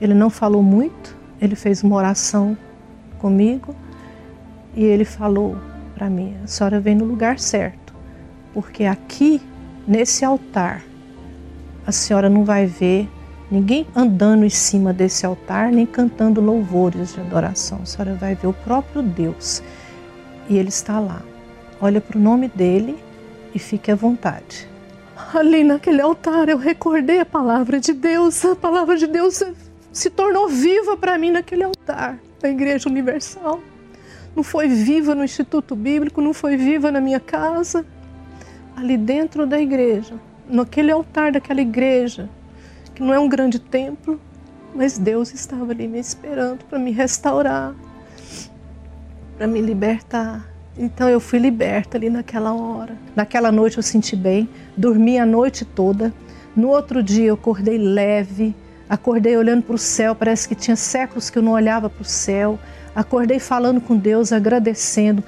Ele 0.00 0.14
não 0.14 0.30
falou 0.30 0.62
muito, 0.62 1.16
ele 1.40 1.54
fez 1.54 1.84
uma 1.84 1.94
oração 1.94 2.58
comigo 3.18 3.74
e 4.74 4.84
ele 4.84 5.04
falou: 5.04 5.56
para 5.98 6.08
mim: 6.08 6.36
a 6.44 6.46
senhora 6.46 6.78
vem 6.78 6.94
no 6.94 7.04
lugar 7.04 7.40
certo, 7.40 7.92
porque 8.54 8.84
aqui, 8.84 9.42
nesse 9.86 10.24
altar, 10.24 10.84
a 11.84 11.90
senhora 11.90 12.30
não 12.30 12.44
vai 12.44 12.66
ver 12.66 13.08
ninguém 13.50 13.84
andando 13.96 14.44
em 14.44 14.50
cima 14.50 14.92
desse 14.92 15.26
altar, 15.26 15.72
nem 15.72 15.84
cantando 15.84 16.40
louvores 16.40 17.14
de 17.14 17.20
adoração. 17.20 17.80
A 17.82 17.86
senhora 17.86 18.14
vai 18.14 18.36
ver 18.36 18.46
o 18.46 18.52
próprio 18.52 19.02
Deus 19.02 19.60
e 20.48 20.56
Ele 20.56 20.68
está 20.68 21.00
lá. 21.00 21.20
Olha 21.80 22.00
para 22.00 22.16
o 22.16 22.20
nome 22.20 22.48
dele 22.48 22.96
e 23.52 23.58
fique 23.58 23.90
à 23.90 23.94
vontade. 23.96 24.68
Ali 25.34 25.64
naquele 25.64 26.00
altar 26.00 26.48
eu 26.48 26.58
recordei 26.58 27.18
a 27.18 27.26
palavra 27.26 27.80
de 27.80 27.92
Deus, 27.92 28.44
a 28.44 28.54
palavra 28.54 28.96
de 28.96 29.06
Deus 29.06 29.42
se 29.92 30.10
tornou 30.10 30.48
viva 30.48 30.96
para 30.96 31.18
mim 31.18 31.32
naquele 31.32 31.64
altar 31.64 32.18
da 32.40 32.48
Igreja 32.48 32.88
Universal 32.88 33.60
não 34.34 34.42
foi 34.42 34.68
viva 34.68 35.14
no 35.14 35.24
Instituto 35.24 35.74
Bíblico, 35.74 36.20
não 36.20 36.32
foi 36.32 36.56
viva 36.56 36.90
na 36.90 37.00
minha 37.00 37.20
casa, 37.20 37.84
ali 38.76 38.96
dentro 38.96 39.46
da 39.46 39.60
igreja, 39.60 40.14
naquele 40.48 40.92
altar 40.92 41.32
daquela 41.32 41.60
igreja, 41.60 42.28
que 42.94 43.02
não 43.02 43.12
é 43.12 43.18
um 43.18 43.28
grande 43.28 43.58
templo, 43.58 44.20
mas 44.74 44.98
Deus 44.98 45.32
estava 45.34 45.72
ali 45.72 45.88
me 45.88 45.98
esperando 45.98 46.64
para 46.64 46.78
me 46.78 46.92
restaurar, 46.92 47.74
para 49.36 49.46
me 49.46 49.60
libertar. 49.60 50.48
Então 50.76 51.08
eu 51.08 51.18
fui 51.18 51.40
liberta 51.40 51.96
ali 51.96 52.08
naquela 52.08 52.54
hora. 52.54 52.96
Naquela 53.16 53.50
noite 53.50 53.78
eu 53.78 53.82
senti 53.82 54.14
bem, 54.14 54.48
dormi 54.76 55.18
a 55.18 55.26
noite 55.26 55.64
toda. 55.64 56.14
No 56.54 56.68
outro 56.68 57.02
dia 57.02 57.26
eu 57.26 57.34
acordei 57.34 57.76
leve, 57.76 58.54
acordei 58.88 59.36
olhando 59.36 59.62
para 59.62 59.74
o 59.74 59.78
céu, 59.78 60.14
parece 60.14 60.48
que 60.48 60.54
tinha 60.54 60.76
séculos 60.76 61.30
que 61.30 61.38
eu 61.38 61.42
não 61.42 61.52
olhava 61.52 61.90
para 61.90 62.02
o 62.02 62.04
céu. 62.04 62.58
Acordei 62.98 63.38
falando 63.38 63.80
com 63.80 63.96
Deus, 63.96 64.32
agradecendo. 64.32 65.22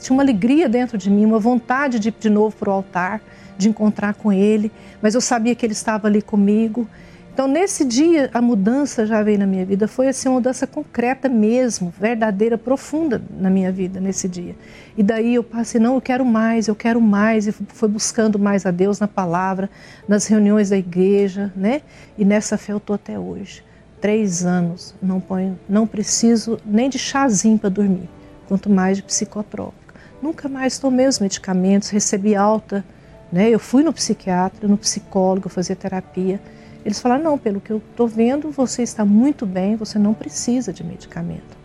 Tinha 0.00 0.14
uma 0.14 0.22
alegria 0.22 0.68
dentro 0.68 0.96
de 0.96 1.10
mim, 1.10 1.24
uma 1.24 1.40
vontade 1.40 1.98
de 1.98 2.10
ir 2.10 2.14
de 2.16 2.30
novo 2.30 2.54
para 2.54 2.70
o 2.70 2.72
altar, 2.72 3.20
de 3.56 3.68
encontrar 3.68 4.14
com 4.14 4.32
Ele, 4.32 4.70
mas 5.02 5.16
eu 5.16 5.20
sabia 5.20 5.52
que 5.56 5.66
Ele 5.66 5.72
estava 5.72 6.06
ali 6.06 6.22
comigo. 6.22 6.86
Então, 7.34 7.48
nesse 7.48 7.84
dia, 7.84 8.30
a 8.32 8.40
mudança 8.40 9.04
já 9.04 9.20
veio 9.20 9.36
na 9.36 9.48
minha 9.48 9.66
vida. 9.66 9.88
Foi 9.88 10.06
assim, 10.06 10.28
uma 10.28 10.36
mudança 10.36 10.64
concreta 10.64 11.28
mesmo, 11.28 11.92
verdadeira, 11.98 12.56
profunda 12.56 13.20
na 13.36 13.50
minha 13.50 13.72
vida 13.72 13.98
nesse 13.98 14.28
dia. 14.28 14.54
E 14.96 15.02
daí 15.02 15.34
eu 15.34 15.42
passei, 15.42 15.80
não, 15.80 15.96
eu 15.96 16.00
quero 16.00 16.24
mais, 16.24 16.68
eu 16.68 16.76
quero 16.76 17.00
mais. 17.00 17.48
E 17.48 17.52
fui 17.52 17.88
buscando 17.88 18.38
mais 18.38 18.64
a 18.64 18.70
Deus 18.70 19.00
na 19.00 19.08
palavra, 19.08 19.68
nas 20.06 20.28
reuniões 20.28 20.70
da 20.70 20.76
igreja, 20.76 21.52
né? 21.56 21.82
E 22.16 22.24
nessa 22.24 22.56
fé 22.56 22.72
eu 22.72 22.76
estou 22.76 22.94
até 22.94 23.18
hoje 23.18 23.66
três 24.00 24.44
anos, 24.44 24.94
não 25.02 25.20
ponho, 25.20 25.58
não 25.68 25.86
preciso 25.86 26.58
nem 26.64 26.88
de 26.88 26.98
chazinho 26.98 27.58
para 27.58 27.68
dormir, 27.68 28.08
quanto 28.46 28.70
mais 28.70 28.96
de 28.96 29.02
psicotrópico. 29.02 29.94
Nunca 30.22 30.48
mais 30.48 30.78
tomei 30.78 31.06
os 31.06 31.18
medicamentos, 31.18 31.90
recebi 31.90 32.34
alta, 32.34 32.84
né? 33.30 33.48
Eu 33.48 33.58
fui 33.58 33.82
no 33.82 33.92
psiquiatra, 33.92 34.66
no 34.66 34.76
psicólogo, 34.76 35.48
fazer 35.48 35.76
terapia. 35.76 36.40
Eles 36.84 37.00
falaram: 37.00 37.22
não, 37.22 37.38
pelo 37.38 37.60
que 37.60 37.70
eu 37.70 37.78
estou 37.90 38.08
vendo, 38.08 38.50
você 38.50 38.82
está 38.82 39.04
muito 39.04 39.46
bem, 39.46 39.76
você 39.76 39.98
não 39.98 40.14
precisa 40.14 40.72
de 40.72 40.82
medicamento. 40.82 41.56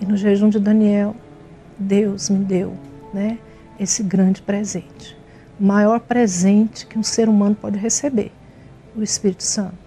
E 0.00 0.06
no 0.06 0.16
jejum 0.16 0.48
de 0.48 0.60
Daniel, 0.60 1.16
Deus 1.78 2.30
me 2.30 2.44
deu, 2.44 2.74
né? 3.12 3.38
Esse 3.78 4.02
grande 4.02 4.40
presente, 4.40 5.16
o 5.58 5.64
maior 5.64 6.00
presente 6.00 6.86
que 6.86 6.98
um 6.98 7.02
ser 7.02 7.28
humano 7.28 7.54
pode 7.54 7.78
receber, 7.78 8.32
o 8.94 9.02
Espírito 9.02 9.42
Santo. 9.42 9.85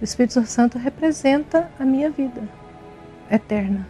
O 0.00 0.04
Espírito 0.04 0.44
Santo 0.44 0.78
representa 0.78 1.70
a 1.78 1.84
minha 1.84 2.10
vida 2.10 2.42
eterna. 3.30 3.86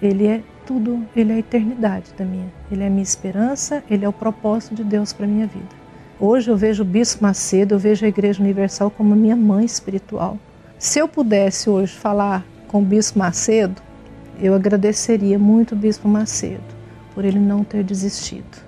Ele 0.00 0.26
é 0.26 0.42
tudo, 0.66 1.06
ele 1.16 1.32
é 1.32 1.36
a 1.36 1.38
eternidade 1.38 2.12
da 2.16 2.24
minha. 2.24 2.48
Ele 2.70 2.82
é 2.82 2.86
a 2.86 2.90
minha 2.90 3.02
esperança, 3.02 3.82
ele 3.90 4.04
é 4.04 4.08
o 4.08 4.12
propósito 4.12 4.74
de 4.74 4.84
Deus 4.84 5.12
para 5.12 5.26
a 5.26 5.28
minha 5.28 5.46
vida. 5.46 5.80
Hoje 6.18 6.50
eu 6.50 6.56
vejo 6.56 6.82
o 6.82 6.86
Bispo 6.86 7.22
Macedo, 7.22 7.74
eu 7.74 7.78
vejo 7.78 8.04
a 8.04 8.08
Igreja 8.08 8.42
Universal 8.42 8.90
como 8.90 9.16
minha 9.16 9.36
mãe 9.36 9.64
espiritual. 9.64 10.38
Se 10.78 10.98
eu 10.98 11.08
pudesse 11.08 11.68
hoje 11.68 11.96
falar 11.96 12.44
com 12.68 12.82
o 12.82 12.84
Bispo 12.84 13.18
Macedo, 13.18 13.80
eu 14.38 14.54
agradeceria 14.54 15.38
muito 15.38 15.72
o 15.72 15.76
Bispo 15.76 16.08
Macedo 16.08 16.80
por 17.14 17.24
ele 17.24 17.38
não 17.38 17.64
ter 17.64 17.82
desistido, 17.82 18.62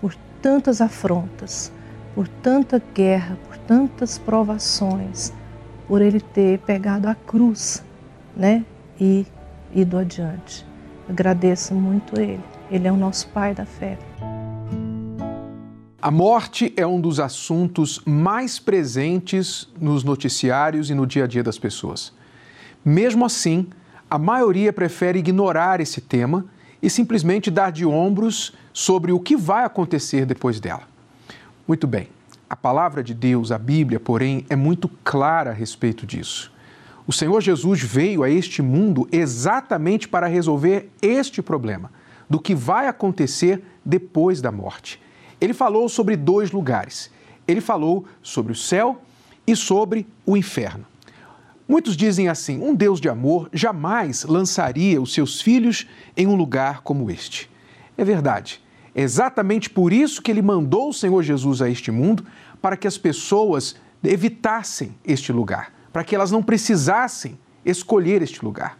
por 0.00 0.14
tantas 0.42 0.80
afrontas, 0.80 1.72
por 2.14 2.28
tanta 2.28 2.80
guerra, 2.94 3.38
por 3.48 3.56
tantas 3.58 4.18
provações, 4.18 5.32
por 5.86 6.02
ele 6.02 6.20
ter 6.20 6.58
pegado 6.60 7.08
a 7.08 7.14
cruz, 7.14 7.84
né? 8.36 8.64
E 9.00 9.26
ido 9.74 9.98
adiante. 9.98 10.66
Agradeço 11.08 11.74
muito 11.74 12.18
ele. 12.20 12.42
Ele 12.70 12.88
é 12.88 12.92
o 12.92 12.96
nosso 12.96 13.28
pai 13.28 13.54
da 13.54 13.64
fé. 13.64 13.98
A 16.00 16.10
morte 16.10 16.72
é 16.76 16.86
um 16.86 17.00
dos 17.00 17.18
assuntos 17.18 18.00
mais 18.04 18.58
presentes 18.58 19.68
nos 19.80 20.04
noticiários 20.04 20.90
e 20.90 20.94
no 20.94 21.06
dia 21.06 21.24
a 21.24 21.26
dia 21.26 21.42
das 21.42 21.58
pessoas. 21.58 22.12
Mesmo 22.84 23.24
assim, 23.24 23.66
a 24.08 24.18
maioria 24.18 24.72
prefere 24.72 25.18
ignorar 25.18 25.80
esse 25.80 26.00
tema 26.00 26.46
e 26.80 26.88
simplesmente 26.88 27.50
dar 27.50 27.72
de 27.72 27.84
ombros 27.84 28.52
sobre 28.72 29.10
o 29.10 29.18
que 29.18 29.36
vai 29.36 29.64
acontecer 29.64 30.24
depois 30.24 30.60
dela. 30.60 30.82
Muito 31.66 31.86
bem. 31.86 32.15
A 32.48 32.54
palavra 32.54 33.02
de 33.02 33.12
Deus, 33.12 33.50
a 33.50 33.58
Bíblia, 33.58 33.98
porém, 33.98 34.46
é 34.48 34.54
muito 34.54 34.88
clara 35.02 35.50
a 35.50 35.54
respeito 35.54 36.06
disso. 36.06 36.52
O 37.04 37.12
Senhor 37.12 37.40
Jesus 37.40 37.82
veio 37.82 38.22
a 38.22 38.30
este 38.30 38.62
mundo 38.62 39.08
exatamente 39.10 40.08
para 40.08 40.26
resolver 40.26 40.90
este 41.02 41.42
problema, 41.42 41.90
do 42.30 42.38
que 42.38 42.54
vai 42.54 42.86
acontecer 42.86 43.62
depois 43.84 44.40
da 44.40 44.52
morte. 44.52 45.00
Ele 45.40 45.52
falou 45.52 45.88
sobre 45.88 46.16
dois 46.16 46.50
lugares. 46.50 47.10
ele 47.48 47.60
falou 47.60 48.04
sobre 48.22 48.50
o 48.52 48.56
céu 48.56 49.00
e 49.46 49.54
sobre 49.54 50.06
o 50.24 50.36
inferno. 50.36 50.84
Muitos 51.68 51.96
dizem 51.96 52.28
assim: 52.28 52.60
um 52.60 52.74
Deus 52.74 53.00
de 53.00 53.08
amor 53.08 53.48
jamais 53.52 54.24
lançaria 54.24 55.00
os 55.00 55.12
seus 55.12 55.40
filhos 55.40 55.86
em 56.16 56.26
um 56.26 56.34
lugar 56.34 56.82
como 56.82 57.10
este. 57.10 57.50
É 57.96 58.04
verdade. 58.04 58.60
Exatamente 58.98 59.68
por 59.68 59.92
isso 59.92 60.22
que 60.22 60.30
ele 60.30 60.40
mandou 60.40 60.88
o 60.88 60.92
Senhor 60.94 61.22
Jesus 61.22 61.60
a 61.60 61.68
este 61.68 61.90
mundo, 61.90 62.24
para 62.62 62.78
que 62.78 62.88
as 62.88 62.96
pessoas 62.96 63.76
evitassem 64.02 64.94
este 65.04 65.32
lugar, 65.32 65.70
para 65.92 66.02
que 66.02 66.14
elas 66.14 66.30
não 66.30 66.42
precisassem 66.42 67.38
escolher 67.62 68.22
este 68.22 68.42
lugar. 68.42 68.78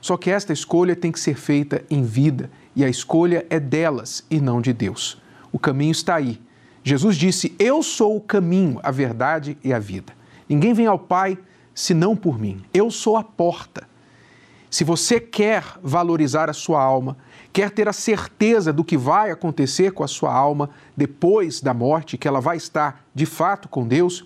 Só 0.00 0.16
que 0.16 0.30
esta 0.30 0.54
escolha 0.54 0.96
tem 0.96 1.12
que 1.12 1.20
ser 1.20 1.36
feita 1.36 1.84
em 1.90 2.02
vida 2.02 2.50
e 2.74 2.82
a 2.82 2.88
escolha 2.88 3.44
é 3.50 3.60
delas 3.60 4.24
e 4.30 4.40
não 4.40 4.62
de 4.62 4.72
Deus. 4.72 5.20
O 5.52 5.58
caminho 5.58 5.92
está 5.92 6.14
aí. 6.14 6.40
Jesus 6.82 7.16
disse: 7.16 7.54
Eu 7.58 7.82
sou 7.82 8.16
o 8.16 8.20
caminho, 8.22 8.80
a 8.82 8.90
verdade 8.90 9.58
e 9.62 9.72
a 9.74 9.78
vida. 9.78 10.14
Ninguém 10.48 10.72
vem 10.72 10.86
ao 10.86 10.98
Pai 10.98 11.36
senão 11.74 12.16
por 12.16 12.38
mim. 12.38 12.62
Eu 12.72 12.90
sou 12.90 13.18
a 13.18 13.22
porta. 13.22 13.86
Se 14.70 14.84
você 14.84 15.20
quer 15.20 15.64
valorizar 15.82 16.48
a 16.48 16.54
sua 16.54 16.82
alma, 16.82 17.16
quer 17.52 17.70
ter 17.70 17.88
a 17.88 17.92
certeza 17.92 18.72
do 18.72 18.84
que 18.84 18.96
vai 18.96 19.30
acontecer 19.30 19.92
com 19.92 20.04
a 20.04 20.08
sua 20.08 20.32
alma 20.32 20.70
depois 20.96 21.60
da 21.60 21.74
morte, 21.74 22.16
que 22.16 22.28
ela 22.28 22.40
vai 22.40 22.56
estar 22.56 23.04
de 23.14 23.26
fato 23.26 23.68
com 23.68 23.86
Deus, 23.86 24.24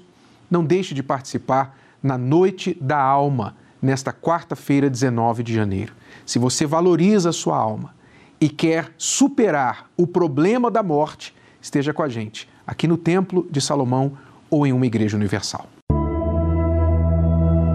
não 0.51 0.65
deixe 0.65 0.95
de 0.95 1.03
participar 1.03 1.79
na 2.03 2.19
Noite 2.19 2.77
da 2.81 3.01
Alma, 3.01 3.57
nesta 3.81 4.13
quarta-feira, 4.13 4.91
19 4.91 5.43
de 5.43 5.55
janeiro. 5.55 5.93
Se 6.27 6.39
você 6.39 6.67
valoriza 6.67 7.31
a 7.31 7.33
sua 7.33 7.57
alma 7.57 7.95
e 8.41 8.49
quer 8.49 8.93
superar 8.99 9.87
o 9.97 10.07
problema 10.07 10.71
da 10.71 10.83
morte, 10.83 11.35
esteja 11.61 11.93
com 11.93 12.03
a 12.03 12.09
gente 12.09 12.49
aqui 12.67 12.87
no 12.87 12.97
Templo 12.97 13.47
de 13.51 13.61
Salomão 13.61 14.13
ou 14.51 14.67
em 14.67 14.73
uma 14.73 14.87
igreja 14.87 15.17
universal. 15.17 15.67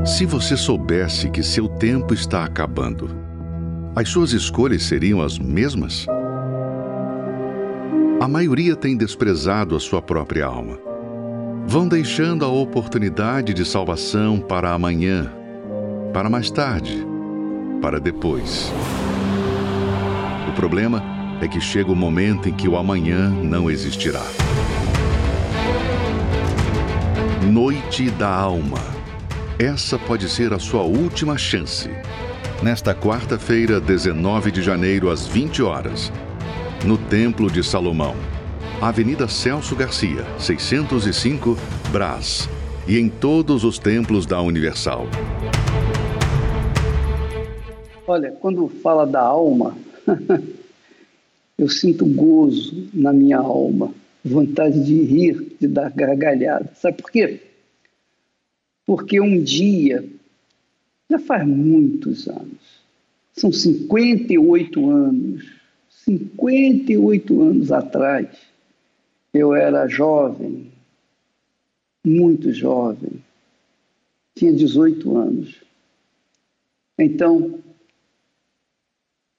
Se 0.05 0.25
você 0.25 0.55
soubesse 0.55 1.29
que 1.29 1.43
seu 1.43 1.67
tempo 1.67 2.13
está 2.13 2.45
acabando, 2.45 3.26
as 3.97 4.09
suas 4.09 4.31
escolhas 4.31 4.83
seriam 4.83 5.23
as 5.23 5.39
mesmas? 5.39 6.05
A 8.21 8.27
maioria 8.27 8.75
tem 8.75 8.95
desprezado 8.95 9.75
a 9.75 9.79
sua 9.79 10.03
própria 10.03 10.45
alma. 10.45 10.77
Vão 11.65 11.87
deixando 11.87 12.45
a 12.45 12.47
oportunidade 12.47 13.55
de 13.55 13.65
salvação 13.65 14.39
para 14.39 14.71
amanhã, 14.71 15.33
para 16.13 16.29
mais 16.29 16.51
tarde, 16.51 17.03
para 17.81 17.99
depois. 17.99 18.71
O 20.47 20.51
problema 20.51 21.01
é 21.41 21.47
que 21.47 21.59
chega 21.59 21.91
o 21.91 21.95
momento 21.95 22.47
em 22.47 22.53
que 22.53 22.67
o 22.67 22.77
amanhã 22.77 23.31
não 23.31 23.67
existirá. 23.67 24.23
Noite 27.51 28.11
da 28.11 28.29
Alma. 28.29 28.77
Essa 29.57 29.97
pode 29.97 30.29
ser 30.29 30.53
a 30.53 30.59
sua 30.59 30.83
última 30.83 31.35
chance 31.35 31.89
nesta 32.61 32.93
quarta-feira, 32.93 33.79
19 33.79 34.51
de 34.51 34.61
janeiro, 34.61 35.09
às 35.11 35.27
20 35.27 35.61
horas, 35.61 36.11
no 36.85 36.97
Templo 36.97 37.51
de 37.51 37.63
Salomão, 37.63 38.15
Avenida 38.81 39.27
Celso 39.27 39.75
Garcia, 39.75 40.25
605, 40.39 41.55
Brás, 41.91 42.49
e 42.87 42.97
em 42.97 43.09
todos 43.09 43.63
os 43.63 43.77
templos 43.77 44.25
da 44.25 44.41
Universal. 44.41 45.05
Olha, 48.07 48.31
quando 48.31 48.67
fala 48.67 49.05
da 49.05 49.21
alma, 49.21 49.77
eu 51.57 51.69
sinto 51.69 52.05
gozo 52.05 52.87
na 52.93 53.13
minha 53.13 53.37
alma, 53.37 53.93
vontade 54.23 54.83
de 54.83 55.01
rir, 55.03 55.55
de 55.59 55.67
dar 55.67 55.91
gargalhada. 55.91 56.71
Sabe 56.75 57.01
por 57.01 57.11
quê? 57.11 57.41
Porque 58.85 59.19
um 59.19 59.43
dia 59.43 60.03
já 61.09 61.19
faz 61.19 61.47
muitos 61.47 62.27
anos. 62.27 62.81
São 63.33 63.51
58 63.51 64.89
anos. 64.89 65.57
58 66.07 67.41
anos 67.41 67.71
atrás, 67.71 68.29
eu 69.33 69.53
era 69.53 69.87
jovem, 69.87 70.71
muito 72.05 72.53
jovem, 72.53 73.21
tinha 74.33 74.53
18 74.53 75.17
anos. 75.17 75.61
Então, 76.97 77.59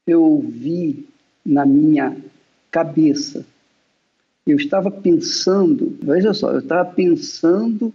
eu 0.07 0.41
vi 0.41 1.09
na 1.45 1.64
minha 1.64 2.14
cabeça, 2.71 3.47
eu 4.47 4.57
estava 4.57 4.91
pensando, 4.91 5.99
veja 6.03 6.35
só, 6.35 6.53
eu 6.53 6.59
estava 6.59 6.91
pensando 6.91 7.95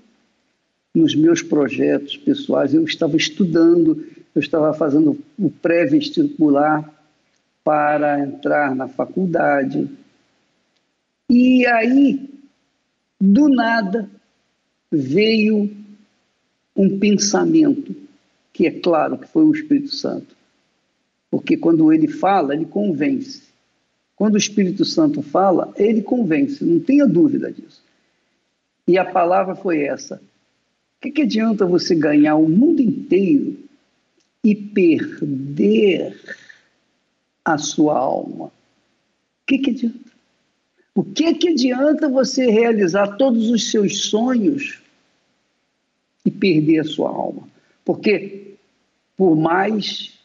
nos 0.93 1.15
meus 1.15 1.41
projetos 1.41 2.17
pessoais. 2.17 2.73
Eu 2.73 2.83
estava 2.83 3.17
estudando, 3.17 4.05
eu 4.35 4.39
estava 4.39 4.73
fazendo 4.73 5.19
o 5.37 5.49
pré-vestibular 5.49 6.89
para 7.63 8.19
entrar 8.19 8.75
na 8.75 8.87
faculdade. 8.87 9.89
E 11.29 11.65
aí, 11.65 12.29
do 13.19 13.47
nada, 13.47 14.09
veio 14.91 15.71
um 16.75 16.99
pensamento, 16.99 17.95
que 18.51 18.67
é 18.67 18.71
claro 18.71 19.17
que 19.17 19.27
foi 19.27 19.43
o 19.45 19.53
Espírito 19.53 19.95
Santo. 19.95 20.35
Porque 21.31 21.57
quando 21.57 21.91
ele 21.91 22.07
fala, 22.07 22.53
ele 22.53 22.65
convence. 22.65 23.41
Quando 24.15 24.35
o 24.35 24.37
Espírito 24.37 24.85
Santo 24.85 25.23
fala, 25.23 25.73
ele 25.75 26.01
convence, 26.01 26.63
não 26.63 26.79
tenha 26.79 27.07
dúvida 27.07 27.51
disso. 27.51 27.81
E 28.87 28.97
a 28.97 29.05
palavra 29.05 29.55
foi 29.55 29.81
essa: 29.81 30.21
que, 31.03 31.11
que 31.11 31.21
adianta 31.23 31.65
você 31.65 31.93
ganhar 31.93 32.35
o 32.35 32.47
mundo 32.47 32.81
inteiro 32.81 33.57
e 34.41 34.55
perder 34.55 36.17
a 37.43 37.57
sua 37.57 37.97
alma? 37.97 38.45
O 38.45 38.51
que, 39.45 39.57
que 39.57 39.71
adianta? 39.71 40.13
O 40.95 41.03
que, 41.03 41.33
que 41.33 41.49
adianta 41.49 42.07
você 42.07 42.49
realizar 42.49 43.17
todos 43.17 43.49
os 43.49 43.69
seus 43.69 44.05
sonhos 44.05 44.81
e 46.23 46.31
perder 46.31 46.79
a 46.79 46.83
sua 46.85 47.09
alma? 47.09 47.49
Porque, 47.83 48.55
por 49.17 49.35
mais 49.35 50.17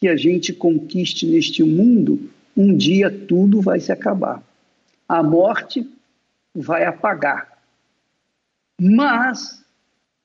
que 0.00 0.08
a 0.08 0.16
gente 0.16 0.52
conquiste 0.52 1.24
neste 1.24 1.62
mundo, 1.62 2.30
um 2.56 2.76
dia 2.76 3.10
tudo 3.10 3.60
vai 3.60 3.78
se 3.78 3.92
acabar. 3.92 4.42
A 5.08 5.22
morte 5.22 5.88
vai 6.52 6.84
apagar. 6.84 7.58
Mas 8.80 9.63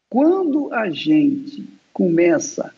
quando 0.10 0.74
a 0.74 0.90
gente 0.90 1.68
começa 1.94 2.74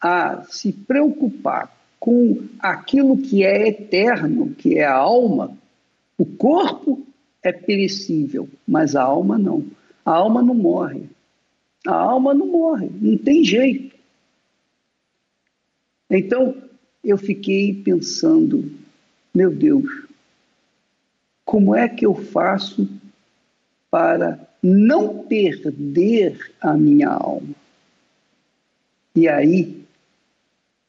a 0.00 0.42
se 0.44 0.72
preocupar 0.72 1.76
com 1.98 2.48
aquilo 2.58 3.18
que 3.18 3.44
é 3.44 3.68
eterno, 3.68 4.54
que 4.54 4.78
é 4.78 4.84
a 4.84 4.94
alma, 4.94 5.56
o 6.16 6.24
corpo 6.24 7.06
é 7.42 7.52
perecível, 7.52 8.48
mas 8.66 8.96
a 8.96 9.02
alma 9.02 9.38
não. 9.38 9.66
A 10.04 10.12
alma 10.12 10.42
não 10.42 10.54
morre. 10.54 11.08
A 11.86 11.94
alma 11.94 12.34
não 12.34 12.46
morre, 12.46 12.90
não 13.00 13.16
tem 13.16 13.44
jeito. 13.44 13.96
Então, 16.10 16.62
eu 17.04 17.16
fiquei 17.16 17.72
pensando, 17.72 18.70
meu 19.34 19.50
Deus, 19.50 19.86
como 21.44 21.74
é 21.74 21.88
que 21.88 22.04
eu 22.04 22.14
faço 22.14 22.88
para 23.90 24.49
não 24.62 25.24
perder 25.24 26.52
a 26.60 26.76
minha 26.76 27.08
alma. 27.08 27.54
E 29.14 29.28
aí, 29.28 29.82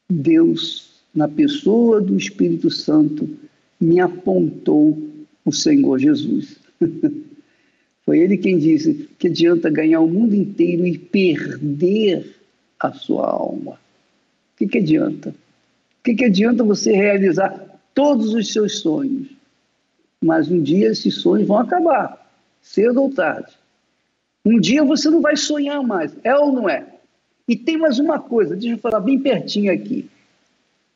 Deus, 0.10 1.02
na 1.14 1.28
pessoa 1.28 2.02
do 2.02 2.18
Espírito 2.18 2.70
Santo, 2.70 3.30
me 3.80 4.00
apontou 4.00 4.98
o 5.44 5.52
Senhor 5.52 5.98
Jesus. 6.00 6.58
Foi 8.06 8.20
ele 8.20 8.38
quem 8.38 8.58
disse 8.58 9.10
que 9.18 9.28
adianta 9.28 9.70
ganhar 9.70 10.02
o 10.02 10.08
mundo 10.08 10.36
inteiro 10.36 10.86
e 10.86 10.98
perder 10.98 12.36
a 12.80 12.92
sua 12.92 13.28
alma. 13.28 13.74
O 13.74 14.58
que, 14.58 14.68
que 14.68 14.78
adianta? 14.80 15.30
O 15.30 16.04
que, 16.04 16.16
que 16.16 16.26
adianta 16.26 16.64
você 16.64 16.92
realizar 16.94 17.80
todos 17.94 18.34
os 18.34 18.52
seus 18.52 18.80
sonhos? 18.80 19.28
Mas 20.22 20.50
um 20.52 20.62
dia 20.62 20.90
esses 20.90 21.16
sonhos 21.16 21.48
vão 21.48 21.58
acabar, 21.58 22.32
cedo 22.62 23.02
ou 23.02 23.12
tarde. 23.12 23.61
Um 24.44 24.60
dia 24.60 24.84
você 24.84 25.10
não 25.10 25.22
vai 25.22 25.36
sonhar 25.36 25.84
mais, 25.84 26.14
é 26.24 26.36
ou 26.36 26.52
não 26.52 26.68
é? 26.70 26.88
E 27.48 27.56
tem 27.56 27.78
mais 27.78 28.00
uma 28.00 28.20
coisa, 28.20 28.56
deixa 28.56 28.76
eu 28.76 28.80
falar 28.80 29.00
bem 29.00 29.20
pertinho 29.20 29.72
aqui. 29.72 30.10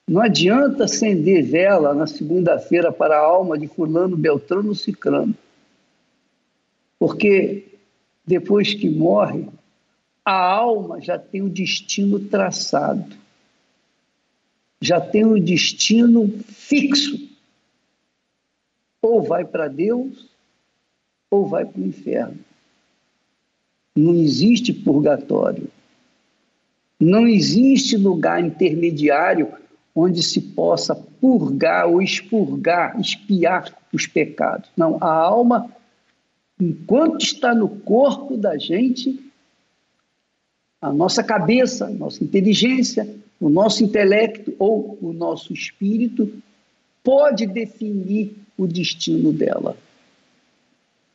Não 0.08 0.22
adianta 0.22 0.86
acender 0.86 1.43
vela 1.43 1.93
na 1.93 2.06
segunda-feira 2.06 2.91
para 2.91 3.18
a 3.18 3.26
alma 3.26 3.58
de 3.58 3.68
fulano, 3.68 4.16
beltrano 4.16 4.76
cicrano. 4.76 5.36
Porque 7.00 7.66
depois 8.26 8.74
que 8.74 8.89
morre, 8.89 9.48
a 10.24 10.34
alma 10.34 11.02
já 11.02 11.18
tem 11.18 11.41
o 11.41 11.50
destino 11.50 12.20
traçado. 12.20 13.16
Já 14.80 15.02
tem 15.02 15.26
o 15.26 15.41
destino 15.41 16.30
fixo. 16.48 17.28
Ou 19.02 19.24
vai 19.24 19.43
para 19.43 19.68
Deus, 19.68 20.30
ou 21.32 21.48
vai 21.48 21.66
para 21.66 21.82
o 21.82 21.86
inferno. 21.86 22.45
Não 23.96 24.14
existe 24.14 24.74
purgatório. 24.74 25.70
Não 27.00 27.28
existe 27.28 27.98
lugar 27.98 28.43
intermediário 28.43 29.52
onde 29.96 30.22
se 30.22 30.41
possa 30.41 30.93
purgar 30.96 31.88
ou 31.88 32.02
expurgar, 32.02 33.00
espiar 33.00 33.74
os 33.93 34.06
pecados. 34.06 34.70
Não, 34.76 34.98
a 35.02 35.10
alma, 35.10 35.72
enquanto 36.60 37.24
está 37.24 37.56
no 37.56 37.70
corpo 37.70 38.36
da 38.36 38.58
gente, 38.58 39.18
a 40.82 40.91
nossa 40.91 41.24
cabeça, 41.24 41.86
a 41.86 41.89
nossa 41.89 42.24
inteligência, 42.24 43.10
o 43.39 43.50
nosso 43.50 43.84
intelecto 43.84 44.54
ou 44.60 44.98
o 45.02 45.14
nosso 45.14 45.54
espírito 45.54 46.32
pode 47.04 47.46
definir 47.46 48.36
o 48.58 48.68
destino 48.68 49.32
dela. 49.32 49.78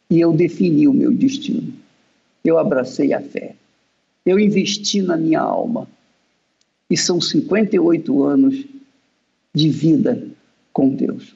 E 0.09 0.20
eu 0.20 0.33
defini 0.33 0.89
o 0.89 0.93
meu 0.93 1.12
destino. 1.12 1.72
Eu 2.45 2.59
abracei 2.59 3.12
a 3.12 3.20
fé. 3.20 3.55
Eu 4.24 4.38
investi 4.38 5.03
na 5.03 5.16
minha 5.16 5.41
alma. 5.41 5.88
E 6.88 6.97
são 6.97 7.20
58 7.20 8.24
anos 8.24 8.64
de 9.55 9.68
vida 9.68 10.26
com 10.72 10.88
Deus. 10.88 11.34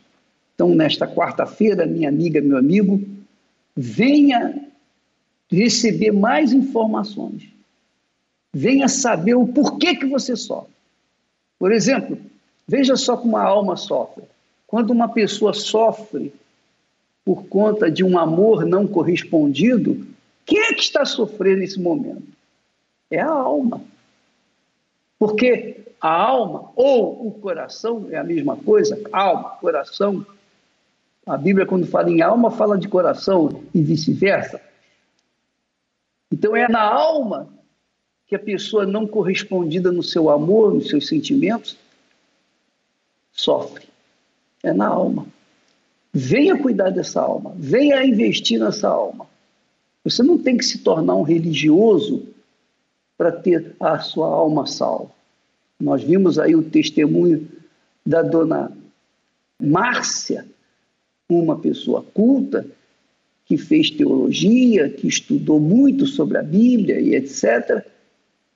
Então, 0.54 0.74
nesta 0.74 1.06
quarta-feira, 1.06 1.86
minha 1.86 2.08
amiga, 2.08 2.40
meu 2.40 2.56
amigo, 2.56 3.02
venha 3.76 4.68
receber 5.50 6.12
mais 6.12 6.52
informações. 6.52 7.48
Venha 8.52 8.88
saber 8.88 9.34
o 9.34 9.48
porquê 9.48 9.96
que 9.96 10.06
você 10.06 10.36
sofre. 10.36 10.72
Por 11.58 11.72
exemplo, 11.72 12.18
veja 12.66 12.96
só 12.96 13.16
como 13.16 13.36
a 13.36 13.42
alma 13.42 13.76
sofre. 13.76 14.24
Quando 14.66 14.90
uma 14.90 15.08
pessoa 15.08 15.52
sofre 15.52 16.32
por 17.24 17.46
conta 17.46 17.90
de 17.90 18.04
um 18.04 18.18
amor 18.18 18.64
não 18.64 18.86
correspondido, 18.86 20.06
quem 20.44 20.60
é 20.60 20.74
que 20.74 20.82
está 20.82 21.04
sofrendo 21.04 21.60
nesse 21.60 21.80
momento? 21.80 22.26
É 23.10 23.20
a 23.20 23.30
alma. 23.30 23.82
Porque 25.18 25.84
a 26.00 26.10
alma 26.10 26.70
ou 26.76 27.28
o 27.28 27.32
coração 27.32 28.08
é 28.10 28.16
a 28.16 28.24
mesma 28.24 28.56
coisa, 28.56 29.00
alma, 29.12 29.50
coração. 29.56 30.26
A 31.26 31.36
Bíblia, 31.36 31.64
quando 31.64 31.86
fala 31.86 32.10
em 32.10 32.20
alma, 32.20 32.50
fala 32.50 32.76
de 32.76 32.88
coração 32.88 33.62
e 33.74 33.82
vice-versa. 33.82 34.60
Então 36.30 36.54
é 36.54 36.68
na 36.68 36.82
alma 36.82 37.48
que 38.26 38.34
a 38.34 38.38
pessoa 38.38 38.84
não 38.84 39.06
correspondida 39.06 39.92
no 39.92 40.02
seu 40.02 40.28
amor, 40.28 40.74
nos 40.74 40.88
seus 40.88 41.06
sentimentos, 41.06 41.78
sofre. 43.32 43.88
É 44.62 44.72
na 44.72 44.88
alma. 44.88 45.26
Venha 46.12 46.56
cuidar 46.60 46.90
dessa 46.90 47.20
alma, 47.20 47.52
venha 47.56 48.04
investir 48.04 48.60
nessa 48.60 48.88
alma. 48.88 49.26
Você 50.04 50.22
não 50.22 50.36
tem 50.38 50.56
que 50.56 50.64
se 50.64 50.78
tornar 50.78 51.16
um 51.16 51.22
religioso 51.22 52.28
para 53.16 53.32
ter 53.32 53.74
a 53.80 53.98
sua 54.00 54.28
alma 54.28 54.66
salva. 54.66 55.10
Nós 55.80 56.02
vimos 56.02 56.38
aí 56.38 56.54
o 56.54 56.62
testemunho 56.62 57.48
da 58.04 58.22
dona 58.22 58.70
Márcia, 59.60 60.46
uma 61.28 61.58
pessoa 61.58 62.02
culta, 62.02 62.66
que 63.46 63.56
fez 63.56 63.90
teologia, 63.90 64.90
que 64.90 65.06
estudou 65.06 65.58
muito 65.58 66.06
sobre 66.06 66.38
a 66.38 66.42
Bíblia 66.42 67.00
e 67.00 67.14
etc., 67.14 67.84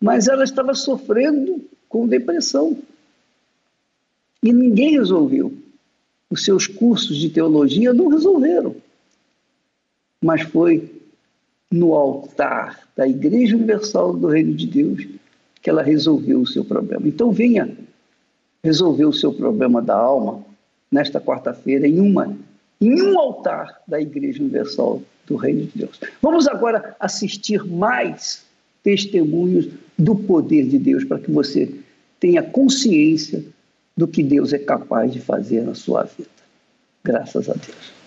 mas 0.01 0.29
ela 0.29 0.45
estava 0.45 0.75
sofrendo 0.75 1.65
com 1.89 2.07
depressão. 2.07 2.79
E 4.43 4.53
ninguém 4.53 4.93
resolveu. 4.93 5.53
Os 6.31 6.45
seus 6.45 6.67
cursos 6.67 7.17
de 7.17 7.31
teologia 7.31 7.93
não 7.93 8.09
resolveram. 8.09 8.77
Mas 10.23 10.43
foi 10.43 10.99
no 11.71 11.95
altar 11.95 12.89
da 12.97 13.07
Igreja 13.07 13.57
Universal 13.57 14.15
do 14.15 14.29
Reino 14.29 14.55
de 14.55 14.67
Deus 14.67 15.07
que 15.61 15.69
ela 15.69 15.83
resolveu 15.83 16.41
o 16.41 16.47
seu 16.47 16.65
problema. 16.65 17.07
Então 17.07 17.31
venha 17.31 17.77
resolver 18.63 19.05
o 19.05 19.13
seu 19.13 19.33
problema 19.33 19.83
da 19.83 19.97
alma 19.97 20.43
nesta 20.91 21.21
quarta-feira 21.21 21.87
em 21.87 22.01
uma 22.01 22.37
em 22.81 23.03
um 23.03 23.19
altar 23.19 23.83
da 23.89 24.01
Igreja 24.01 24.41
Universal 24.41 25.03
do 25.27 25.37
Reino 25.37 25.67
de 25.67 25.79
Deus. 25.79 26.01
Vamos 26.23 26.47
agora 26.47 26.97
assistir 27.01 27.65
mais 27.67 28.45
testemunhos 28.85 29.69
do 29.99 30.15
poder 30.15 30.67
de 30.69 30.79
Deus 30.79 31.05
para 31.05 31.19
que 31.19 31.31
você 31.31 31.75
tenha 32.21 32.43
consciência 32.43 33.45
do 33.97 34.07
que 34.07 34.23
Deus 34.23 34.53
é 34.53 34.59
capaz 34.59 35.13
de 35.13 35.21
fazer 35.21 35.63
na 35.63 35.75
sua 35.75 36.05
vida. 36.05 36.31
Graças 37.03 37.51
a 37.51 37.55
Deus. 37.55 37.98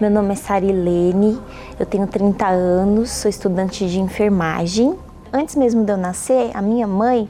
Meu 0.00 0.10
nome 0.10 0.32
é 0.32 0.36
Sarilene, 0.36 1.40
eu 1.78 1.84
tenho 1.84 2.06
30 2.06 2.46
anos, 2.46 3.10
sou 3.10 3.28
estudante 3.28 3.88
de 3.88 4.00
enfermagem 4.00 4.96
antes 5.32 5.56
mesmo 5.56 5.84
de 5.84 5.92
eu 5.92 5.96
nascer, 5.96 6.50
a 6.54 6.62
minha 6.62 6.86
mãe 6.86 7.28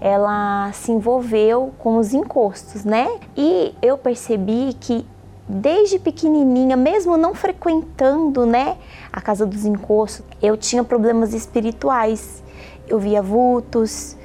ela 0.00 0.72
se 0.72 0.90
envolveu 0.90 1.72
com 1.78 1.98
os 1.98 2.14
encostos, 2.14 2.84
né? 2.84 3.06
E 3.36 3.74
eu 3.82 3.98
percebi 3.98 4.74
que 4.80 5.06
desde 5.46 5.98
pequenininha, 5.98 6.76
mesmo 6.76 7.16
não 7.16 7.34
frequentando, 7.34 8.46
né, 8.46 8.76
a 9.12 9.20
casa 9.20 9.44
dos 9.44 9.64
encostos, 9.64 10.24
eu 10.40 10.56
tinha 10.56 10.82
problemas 10.82 11.34
espirituais. 11.34 12.42
Eu 12.88 12.98
via 12.98 13.20
vultos, 13.20 14.16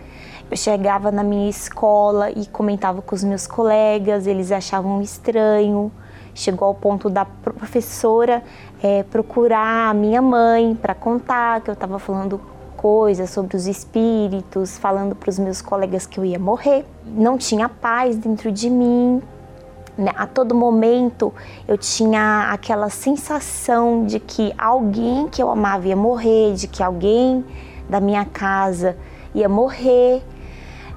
eu 0.49 0.55
chegava 0.55 1.11
na 1.11 1.23
minha 1.23 1.49
escola 1.49 2.31
e 2.31 2.45
comentava 2.47 3.01
com 3.01 3.13
os 3.13 3.23
meus 3.23 3.45
colegas, 3.45 4.27
eles 4.27 4.51
achavam 4.51 5.01
estranho. 5.01 5.91
Chegou 6.35 6.67
ao 6.67 6.75
ponto 6.75 7.09
da 7.09 7.23
professora 7.23 8.43
é, 8.83 9.03
procurar 9.03 9.89
a 9.89 9.93
minha 9.93 10.21
mãe 10.21 10.75
para 10.75 10.93
contar 10.93 11.61
que 11.61 11.69
eu 11.69 11.73
estava 11.73 11.97
falando 11.97 12.41
coisas 12.75 13.29
sobre 13.29 13.55
os 13.55 13.65
espíritos, 13.67 14.77
falando 14.77 15.15
para 15.15 15.29
os 15.29 15.39
meus 15.39 15.61
colegas 15.61 16.05
que 16.05 16.19
eu 16.19 16.25
ia 16.25 16.37
morrer. 16.37 16.85
Não 17.05 17.37
tinha 17.37 17.69
paz 17.69 18.17
dentro 18.17 18.51
de 18.51 18.69
mim. 18.69 19.21
Né? 19.97 20.11
A 20.13 20.27
todo 20.27 20.53
momento 20.53 21.33
eu 21.65 21.77
tinha 21.77 22.49
aquela 22.51 22.89
sensação 22.89 24.05
de 24.05 24.19
que 24.19 24.53
alguém 24.57 25.29
que 25.29 25.41
eu 25.41 25.49
amava 25.49 25.87
ia 25.87 25.95
morrer, 25.95 26.53
de 26.53 26.67
que 26.67 26.83
alguém 26.83 27.45
da 27.89 28.01
minha 28.01 28.25
casa 28.25 28.97
ia 29.33 29.47
morrer, 29.47 30.21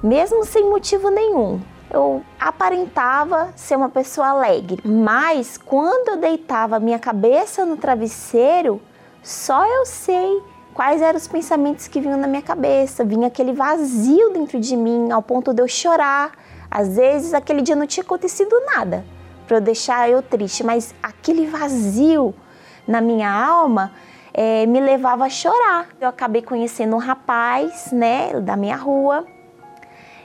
mesmo 0.03 0.43
sem 0.43 0.69
motivo 0.69 1.09
nenhum. 1.09 1.61
Eu 1.91 2.21
aparentava 2.39 3.51
ser 3.55 3.75
uma 3.75 3.89
pessoa 3.89 4.27
alegre, 4.27 4.79
mas 4.85 5.57
quando 5.57 6.09
eu 6.09 6.17
deitava 6.17 6.79
minha 6.79 6.99
cabeça 6.99 7.65
no 7.65 7.77
travesseiro, 7.77 8.79
só 9.23 9.65
eu 9.65 9.85
sei 9.85 10.41
quais 10.73 11.01
eram 11.01 11.17
os 11.17 11.27
pensamentos 11.27 11.87
que 11.87 11.99
vinham 11.99 12.17
na 12.17 12.27
minha 12.27 12.41
cabeça. 12.41 13.03
Vinha 13.03 13.27
aquele 13.27 13.53
vazio 13.53 14.31
dentro 14.31 14.59
de 14.59 14.77
mim, 14.77 15.11
ao 15.11 15.21
ponto 15.21 15.53
de 15.53 15.61
eu 15.61 15.67
chorar. 15.67 16.31
Às 16.69 16.95
vezes, 16.95 17.33
aquele 17.33 17.61
dia 17.61 17.75
não 17.75 17.87
tinha 17.87 18.03
acontecido 18.03 18.55
nada 18.75 19.03
para 19.47 19.57
eu 19.57 19.61
deixar 19.61 20.07
eu 20.07 20.21
triste, 20.21 20.63
mas 20.63 20.93
aquele 21.01 21.47
vazio 21.47 22.35
na 22.87 23.01
minha 23.01 23.31
alma 23.31 23.91
é, 24.31 24.67
me 24.67 24.79
levava 24.79 25.25
a 25.25 25.29
chorar. 25.29 25.89
Eu 25.99 26.07
acabei 26.07 26.43
conhecendo 26.43 26.95
um 26.95 26.99
rapaz, 26.99 27.91
né, 27.91 28.39
da 28.39 28.55
minha 28.55 28.75
rua. 28.75 29.25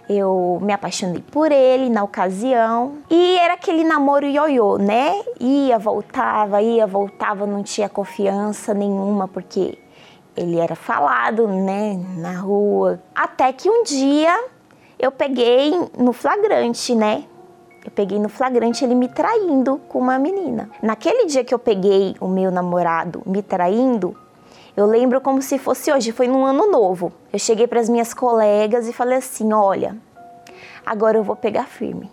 Eu 0.09 0.59
me 0.61 0.73
apaixonei 0.73 1.23
por 1.23 1.51
ele 1.51 1.89
na 1.89 2.03
ocasião. 2.05 2.99
E 3.11 3.39
era 3.39 3.55
aquele 3.55 3.85
namoro 3.85 4.27
ioiô, 4.27 4.77
né? 4.77 5.23
Ia, 5.41 5.79
voltava, 5.79 6.61
ia, 6.61 6.87
voltava, 6.87 7.47
não 7.47 7.63
tinha 7.63 7.89
confiança 7.89 8.75
nenhuma, 8.75 9.27
porque 9.27 9.79
ele 10.37 10.59
era 10.59 10.75
falado, 10.75 11.47
né, 11.47 11.99
na 12.17 12.39
rua. 12.41 13.01
Até 13.15 13.53
que 13.53 13.71
um 13.71 13.83
dia 13.85 14.45
eu 14.99 15.11
peguei 15.11 15.73
no 15.97 16.13
flagrante, 16.13 16.95
né? 16.95 17.25
Eu 17.85 17.91
peguei 17.91 18.19
no 18.19 18.29
flagrante 18.29 18.83
ele 18.83 18.95
me 18.95 19.09
traindo 19.09 19.79
com 19.89 19.99
uma 19.99 20.19
menina. 20.19 20.71
Naquele 20.83 21.27
dia 21.27 21.45
que 21.45 21.53
eu 21.53 21.59
peguei 21.59 22.17
o 22.19 22.27
meu 22.27 22.51
namorado 22.51 23.23
me 23.27 23.43
traindo, 23.43 24.17
eu 24.77 24.87
lembro 24.87 25.21
como 25.21 25.41
se 25.41 25.59
fosse 25.59 25.93
hoje, 25.93 26.13
foi 26.13 26.27
num 26.27 26.45
ano 26.45 26.71
novo. 26.71 27.13
Eu 27.33 27.39
cheguei 27.39 27.67
para 27.67 27.81
as 27.81 27.89
minhas 27.89 28.13
colegas 28.13 28.89
e 28.89 28.93
falei 28.93 29.19
assim: 29.19 29.53
"Olha, 29.53 29.97
agora 30.85 31.19
eu 31.19 31.23
vou 31.23 31.37
pegar 31.37 31.65
firme 31.65 32.11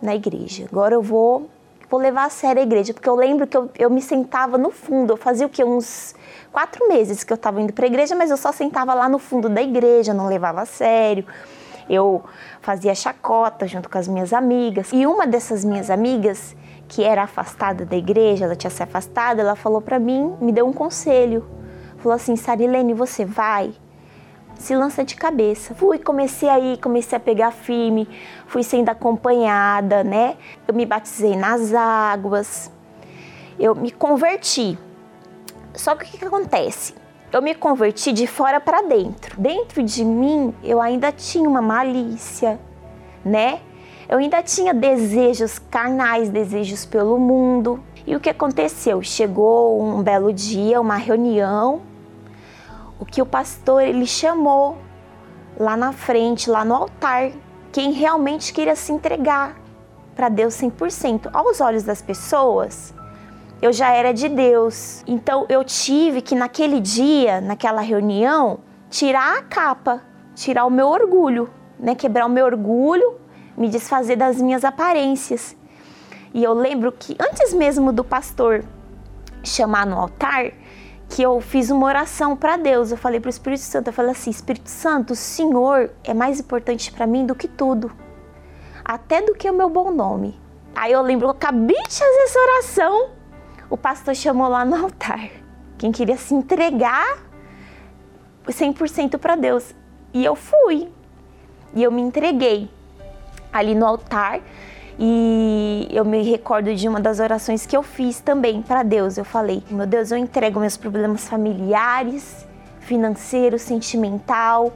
na 0.00 0.14
igreja. 0.14 0.66
Agora 0.70 0.94
eu 0.94 1.02
vou 1.02 1.48
vou 1.88 2.00
levar 2.00 2.24
a 2.24 2.30
sério 2.30 2.60
a 2.60 2.64
igreja, 2.64 2.92
porque 2.92 3.08
eu 3.08 3.14
lembro 3.14 3.46
que 3.46 3.56
eu, 3.56 3.70
eu 3.78 3.88
me 3.88 4.02
sentava 4.02 4.58
no 4.58 4.70
fundo, 4.70 5.12
eu 5.12 5.16
fazia 5.16 5.46
o 5.46 5.48
que 5.48 5.62
uns 5.62 6.14
quatro 6.52 6.88
meses 6.88 7.22
que 7.22 7.32
eu 7.32 7.36
estava 7.36 7.60
indo 7.60 7.72
para 7.72 7.84
a 7.84 7.88
igreja, 7.88 8.14
mas 8.14 8.30
eu 8.30 8.36
só 8.36 8.50
sentava 8.50 8.92
lá 8.92 9.08
no 9.08 9.18
fundo 9.18 9.48
da 9.48 9.62
igreja, 9.62 10.12
não 10.12 10.26
levava 10.26 10.62
a 10.62 10.66
sério. 10.66 11.24
Eu 11.88 12.24
fazia 12.60 12.94
chacota 12.94 13.66
junto 13.68 13.88
com 13.88 13.96
as 13.96 14.08
minhas 14.08 14.32
amigas. 14.32 14.88
E 14.92 15.06
uma 15.06 15.26
dessas 15.26 15.64
minhas 15.64 15.88
amigas, 15.88 16.56
que 16.88 17.04
era 17.04 17.22
afastada 17.22 17.84
da 17.84 17.96
igreja, 17.96 18.44
ela 18.44 18.56
tinha 18.56 18.70
se 18.70 18.82
afastado, 18.82 19.38
ela 19.38 19.54
falou 19.54 19.80
para 19.80 19.98
mim, 19.98 20.34
me 20.40 20.50
deu 20.50 20.66
um 20.66 20.72
conselho. 20.72 21.46
Falou 22.06 22.14
assim: 22.14 22.36
Sarilene, 22.36 22.94
você 22.94 23.24
vai? 23.24 23.74
Se 24.54 24.76
lança 24.76 25.02
de 25.02 25.16
cabeça. 25.16 25.74
Fui, 25.74 25.98
comecei 25.98 26.48
aí, 26.48 26.78
comecei 26.80 27.16
a 27.16 27.20
pegar 27.20 27.50
firme, 27.50 28.08
fui 28.46 28.62
sendo 28.62 28.90
acompanhada, 28.90 30.04
né? 30.04 30.36
Eu 30.68 30.72
me 30.72 30.86
batizei 30.86 31.34
nas 31.34 31.74
águas, 31.74 32.70
eu 33.58 33.74
me 33.74 33.90
converti 33.90 34.78
Só 35.74 35.96
que 35.96 36.04
o 36.04 36.06
que, 36.08 36.18
que 36.18 36.24
acontece? 36.24 36.94
Eu 37.32 37.42
me 37.42 37.56
converti 37.56 38.12
de 38.12 38.28
fora 38.28 38.60
para 38.60 38.82
dentro. 38.82 39.40
Dentro 39.40 39.82
de 39.82 40.04
mim, 40.04 40.54
eu 40.62 40.80
ainda 40.80 41.10
tinha 41.10 41.48
uma 41.48 41.60
malícia, 41.60 42.60
né? 43.24 43.58
Eu 44.08 44.18
ainda 44.18 44.44
tinha 44.44 44.72
desejos 44.72 45.58
carnais, 45.58 46.28
desejos 46.28 46.86
pelo 46.86 47.18
mundo. 47.18 47.82
E 48.06 48.14
o 48.14 48.20
que 48.20 48.30
aconteceu? 48.30 49.02
Chegou 49.02 49.82
um 49.82 50.04
belo 50.04 50.32
dia, 50.32 50.80
uma 50.80 50.94
reunião, 50.94 51.82
o 52.98 53.04
que 53.04 53.20
o 53.20 53.26
pastor 53.26 53.82
ele 53.82 54.06
chamou 54.06 54.78
lá 55.58 55.76
na 55.76 55.92
frente, 55.92 56.50
lá 56.50 56.64
no 56.64 56.74
altar, 56.74 57.30
quem 57.72 57.92
realmente 57.92 58.52
queria 58.52 58.76
se 58.76 58.92
entregar 58.92 59.56
para 60.14 60.28
Deus 60.28 60.54
100%. 60.54 61.30
Aos 61.32 61.60
olhos 61.60 61.82
das 61.82 62.00
pessoas, 62.00 62.94
eu 63.60 63.72
já 63.72 63.90
era 63.90 64.12
de 64.12 64.28
Deus. 64.28 65.02
Então 65.06 65.46
eu 65.48 65.62
tive 65.64 66.20
que 66.22 66.34
naquele 66.34 66.80
dia, 66.80 67.40
naquela 67.40 67.80
reunião, 67.80 68.60
tirar 68.88 69.38
a 69.38 69.42
capa, 69.42 70.02
tirar 70.34 70.64
o 70.64 70.70
meu 70.70 70.88
orgulho, 70.88 71.50
né, 71.78 71.94
quebrar 71.94 72.26
o 72.26 72.30
meu 72.30 72.46
orgulho, 72.46 73.16
me 73.56 73.68
desfazer 73.68 74.16
das 74.16 74.40
minhas 74.40 74.64
aparências. 74.64 75.56
E 76.32 76.42
eu 76.44 76.52
lembro 76.52 76.92
que 76.92 77.16
antes 77.18 77.52
mesmo 77.52 77.92
do 77.92 78.04
pastor 78.04 78.64
chamar 79.42 79.86
no 79.86 79.98
altar, 79.98 80.52
que 81.08 81.22
eu 81.22 81.40
fiz 81.40 81.70
uma 81.70 81.86
oração 81.86 82.36
para 82.36 82.56
Deus. 82.56 82.90
Eu 82.90 82.96
falei 82.96 83.20
para 83.20 83.28
o 83.28 83.30
Espírito 83.30 83.62
Santo, 83.62 83.88
eu 83.88 83.92
falei 83.92 84.12
assim: 84.12 84.30
Espírito 84.30 84.68
Santo, 84.68 85.12
o 85.12 85.16
Senhor 85.16 85.90
é 86.04 86.14
mais 86.14 86.40
importante 86.40 86.92
para 86.92 87.06
mim 87.06 87.26
do 87.26 87.34
que 87.34 87.48
tudo, 87.48 87.92
até 88.84 89.22
do 89.22 89.34
que 89.34 89.48
o 89.48 89.54
meu 89.54 89.70
bom 89.70 89.90
nome. 89.90 90.38
Aí 90.74 90.92
eu 90.92 91.02
lembro, 91.02 91.26
eu 91.26 91.30
acabei 91.30 91.82
de 91.88 91.98
fazer 91.98 92.22
essa 92.24 92.38
oração, 92.38 93.10
o 93.70 93.76
pastor 93.76 94.14
chamou 94.14 94.48
lá 94.48 94.64
no 94.64 94.76
altar. 94.84 95.30
Quem 95.78 95.92
queria 95.92 96.16
se 96.16 96.34
entregar 96.34 97.26
100% 98.52 99.18
para 99.18 99.36
Deus. 99.36 99.74
E 100.12 100.24
eu 100.24 100.34
fui. 100.34 100.88
E 101.74 101.82
eu 101.82 101.90
me 101.90 102.00
entreguei 102.00 102.70
ali 103.52 103.74
no 103.74 103.86
altar. 103.86 104.40
E 104.98 105.88
eu 105.90 106.04
me 106.04 106.22
recordo 106.22 106.74
de 106.74 106.88
uma 106.88 106.98
das 106.98 107.20
orações 107.20 107.66
que 107.66 107.76
eu 107.76 107.82
fiz 107.82 108.18
também 108.20 108.62
para 108.62 108.82
Deus. 108.82 109.18
Eu 109.18 109.24
falei: 109.24 109.62
Meu 109.70 109.86
Deus, 109.86 110.10
eu 110.10 110.16
entrego 110.16 110.58
meus 110.58 110.76
problemas 110.76 111.28
familiares, 111.28 112.46
financeiro, 112.80 113.58
sentimental. 113.58 114.72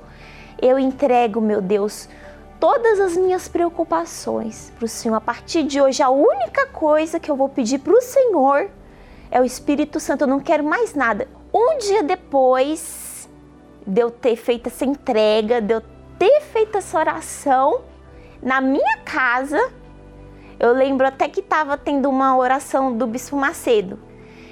Eu 0.60 0.78
entrego, 0.78 1.40
meu 1.40 1.62
Deus, 1.62 2.06
todas 2.58 3.00
as 3.00 3.16
minhas 3.16 3.48
preocupações 3.48 4.70
para 4.76 4.84
o 4.84 4.88
Senhor. 4.88 5.16
A 5.16 5.20
partir 5.20 5.62
de 5.62 5.80
hoje, 5.80 6.02
a 6.02 6.10
única 6.10 6.66
coisa 6.66 7.18
que 7.18 7.30
eu 7.30 7.36
vou 7.36 7.48
pedir 7.48 7.78
para 7.78 7.94
o 7.94 8.02
Senhor 8.02 8.70
é 9.30 9.40
o 9.40 9.44
Espírito 9.44 9.98
Santo. 9.98 10.24
Eu 10.24 10.28
não 10.28 10.40
quero 10.40 10.62
mais 10.62 10.94
nada. 10.94 11.26
Um 11.52 11.78
dia 11.78 12.02
depois 12.02 13.26
de 13.86 14.02
eu 14.02 14.10
ter 14.10 14.36
feito 14.36 14.66
essa 14.66 14.84
entrega, 14.84 15.62
de 15.62 15.72
eu 15.72 15.82
ter 16.18 16.42
feito 16.42 16.76
essa 16.76 16.98
oração, 16.98 17.80
na 18.42 18.60
minha 18.60 18.98
casa, 18.98 19.58
eu 20.61 20.74
lembro 20.74 21.06
até 21.06 21.26
que 21.26 21.40
estava 21.40 21.78
tendo 21.78 22.11
uma 22.11 22.36
oração 22.36 22.94
do 22.94 23.06
Bispo 23.06 23.34
Macedo. 23.34 23.98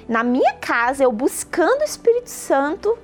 Na 0.07 0.23
minha 0.23 0.53
casa, 0.53 1.03
eu 1.03 1.11
buscando 1.11 1.81
o 1.81 1.83
Espírito 1.83 2.31
Santo, 2.31 2.97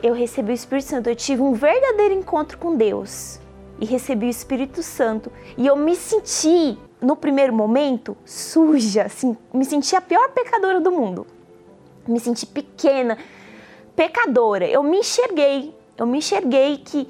eu 0.00 0.14
recebi 0.14 0.52
o 0.52 0.54
Espírito 0.54 0.86
Santo. 0.86 1.08
Eu 1.08 1.16
tive 1.16 1.42
um 1.42 1.54
verdadeiro 1.54 2.14
encontro 2.14 2.56
com 2.56 2.76
Deus 2.76 3.40
e 3.80 3.84
recebi 3.84 4.26
o 4.26 4.30
Espírito 4.30 4.80
Santo. 4.80 5.32
E 5.58 5.66
eu 5.66 5.74
me 5.74 5.96
senti, 5.96 6.78
no 7.00 7.16
primeiro 7.16 7.52
momento, 7.52 8.16
suja, 8.24 9.02
assim, 9.02 9.36
me 9.52 9.64
senti 9.64 9.96
a 9.96 10.00
pior 10.00 10.30
pecadora 10.30 10.80
do 10.80 10.92
mundo. 10.92 11.26
Me 12.06 12.20
senti 12.20 12.46
pequena, 12.46 13.18
pecadora. 13.96 14.68
Eu 14.68 14.84
me 14.84 14.98
enxerguei, 14.98 15.74
eu 15.98 16.06
me 16.06 16.18
enxerguei 16.18 16.78
que, 16.78 17.08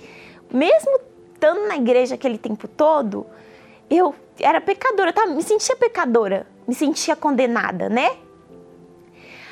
mesmo 0.51 0.99
estando 1.35 1.69
na 1.69 1.77
igreja 1.77 2.15
aquele 2.15 2.39
tempo 2.39 2.67
todo, 2.67 3.27
eu 3.91 4.15
era 4.41 4.61
pecadora, 4.61 5.13
tá? 5.13 5.27
me 5.27 5.43
sentia 5.43 5.77
pecadora, 5.77 6.47
me 6.67 6.75
sentia 6.75 7.17
condenada, 7.17 7.89
né? 7.89 8.17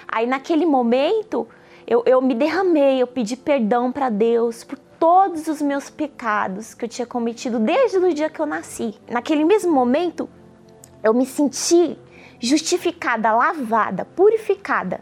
Aí 0.07 0.27
naquele 0.27 0.67
momento 0.67 1.49
eu, 1.87 2.03
eu 2.07 2.21
me 2.23 2.35
derramei, 2.35 3.03
eu 3.03 3.07
pedi 3.07 3.37
perdão 3.37 3.91
para 3.91 4.09
Deus 4.09 4.65
por 4.65 4.79
todos 4.79 5.49
os 5.49 5.61
meus 5.61 5.91
pecados 5.91 6.73
que 6.73 6.85
eu 6.85 6.89
tinha 6.89 7.07
cometido 7.07 7.59
desde 7.59 7.99
o 7.99 8.15
dia 8.15 8.31
que 8.31 8.41
eu 8.41 8.47
nasci. 8.47 8.95
Naquele 9.09 9.45
mesmo 9.45 9.73
momento 9.73 10.29
eu 11.03 11.13
me 11.13 11.27
senti 11.27 11.99
justificada, 12.41 13.35
lavada, 13.35 14.05
purificada, 14.05 15.01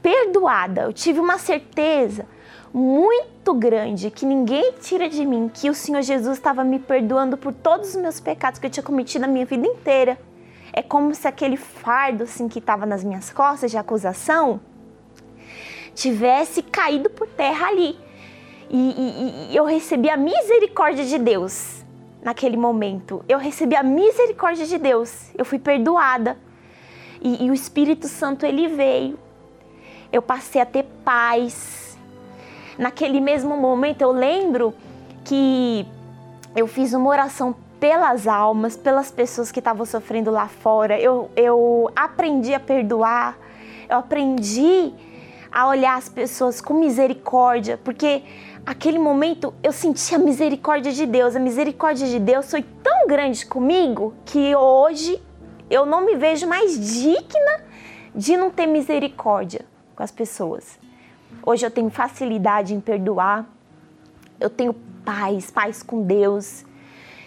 perdoada. 0.00 0.82
Eu 0.82 0.92
tive 0.92 1.20
uma 1.20 1.38
certeza 1.38 2.26
muito 2.72 3.33
grande 3.52 4.10
que 4.10 4.24
ninguém 4.24 4.72
tira 4.80 5.08
de 5.08 5.26
mim, 5.26 5.50
que 5.52 5.68
o 5.68 5.74
Senhor 5.74 6.00
Jesus 6.00 6.38
estava 6.38 6.64
me 6.64 6.78
perdoando 6.78 7.36
por 7.36 7.52
todos 7.52 7.90
os 7.90 7.96
meus 7.96 8.20
pecados 8.20 8.58
que 8.58 8.66
eu 8.66 8.70
tinha 8.70 8.82
cometido 8.82 9.22
na 9.22 9.28
minha 9.30 9.44
vida 9.44 9.66
inteira. 9.66 10.18
É 10.72 10.82
como 10.82 11.14
se 11.14 11.28
aquele 11.28 11.56
fardo 11.56 12.24
assim 12.24 12.48
que 12.48 12.58
estava 12.58 12.86
nas 12.86 13.04
minhas 13.04 13.30
costas 13.30 13.70
de 13.70 13.76
acusação 13.76 14.60
tivesse 15.94 16.62
caído 16.62 17.10
por 17.10 17.28
terra 17.28 17.68
ali. 17.68 17.98
E, 18.70 18.76
e, 18.76 19.52
e 19.52 19.56
eu 19.56 19.64
recebi 19.64 20.08
a 20.08 20.16
misericórdia 20.16 21.04
de 21.04 21.18
Deus 21.18 21.84
naquele 22.22 22.56
momento. 22.56 23.24
Eu 23.28 23.38
recebi 23.38 23.76
a 23.76 23.82
misericórdia 23.82 24.66
de 24.66 24.78
Deus. 24.78 25.30
Eu 25.36 25.44
fui 25.44 25.58
perdoada. 25.58 26.38
E, 27.20 27.44
e 27.44 27.50
o 27.50 27.54
Espírito 27.54 28.08
Santo 28.08 28.46
ele 28.46 28.68
veio. 28.68 29.18
Eu 30.10 30.22
passei 30.22 30.60
a 30.60 30.66
ter 30.66 30.84
paz 31.04 31.83
Naquele 32.78 33.20
mesmo 33.20 33.56
momento 33.56 34.02
eu 34.02 34.10
lembro 34.10 34.74
que 35.24 35.86
eu 36.54 36.66
fiz 36.66 36.92
uma 36.92 37.08
oração 37.08 37.54
pelas 37.80 38.26
almas, 38.26 38.76
pelas 38.76 39.10
pessoas 39.10 39.52
que 39.52 39.58
estavam 39.58 39.84
sofrendo 39.84 40.30
lá 40.30 40.48
fora. 40.48 40.98
Eu, 40.98 41.30
eu 41.36 41.90
aprendi 41.94 42.54
a 42.54 42.60
perdoar, 42.60 43.36
eu 43.88 43.98
aprendi 43.98 44.92
a 45.52 45.68
olhar 45.68 45.96
as 45.96 46.08
pessoas 46.08 46.60
com 46.60 46.74
misericórdia, 46.74 47.78
porque 47.84 48.22
aquele 48.64 48.98
momento 48.98 49.54
eu 49.62 49.72
senti 49.72 50.14
a 50.14 50.18
misericórdia 50.18 50.92
de 50.92 51.06
Deus. 51.06 51.36
A 51.36 51.38
misericórdia 51.38 52.06
de 52.06 52.18
Deus 52.18 52.50
foi 52.50 52.62
tão 52.82 53.06
grande 53.06 53.46
comigo 53.46 54.14
que 54.24 54.54
hoje 54.56 55.20
eu 55.70 55.84
não 55.86 56.04
me 56.04 56.16
vejo 56.16 56.46
mais 56.46 56.78
digna 57.00 57.64
de 58.14 58.36
não 58.36 58.50
ter 58.50 58.66
misericórdia 58.66 59.64
com 59.94 60.02
as 60.02 60.10
pessoas. 60.10 60.78
Hoje 61.46 61.66
eu 61.66 61.70
tenho 61.70 61.90
facilidade 61.90 62.74
em 62.74 62.80
perdoar. 62.80 63.44
Eu 64.40 64.48
tenho 64.48 64.72
paz, 65.04 65.50
paz 65.50 65.82
com 65.82 66.02
Deus. 66.02 66.64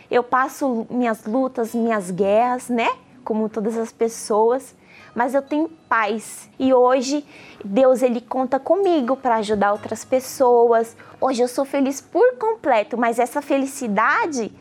Eu 0.10 0.24
passo 0.24 0.88
minhas 0.90 1.26
lutas, 1.26 1.76
minhas 1.76 2.10
guerras, 2.10 2.68
né? 2.68 2.90
Como 3.24 3.48
todas 3.48 3.78
as 3.78 3.92
pessoas, 3.92 4.76
mas 5.14 5.36
eu 5.36 5.42
tenho 5.42 5.70
paz. 5.88 6.50
E 6.58 6.74
hoje 6.74 7.24
Deus 7.64 8.02
ele 8.02 8.22
conta 8.22 8.60
comigo 8.60 9.16
para 9.16 9.36
ajudar 9.36 9.74
outras 9.74 10.04
pessoas. 10.04 10.96
Hoje 11.22 11.44
eu 11.44 11.48
sou 11.48 11.66
feliz 11.66 12.02
por 12.02 12.38
completo, 12.38 12.98
mas 12.98 13.20
essa 13.20 13.42
felicidade 13.42 14.52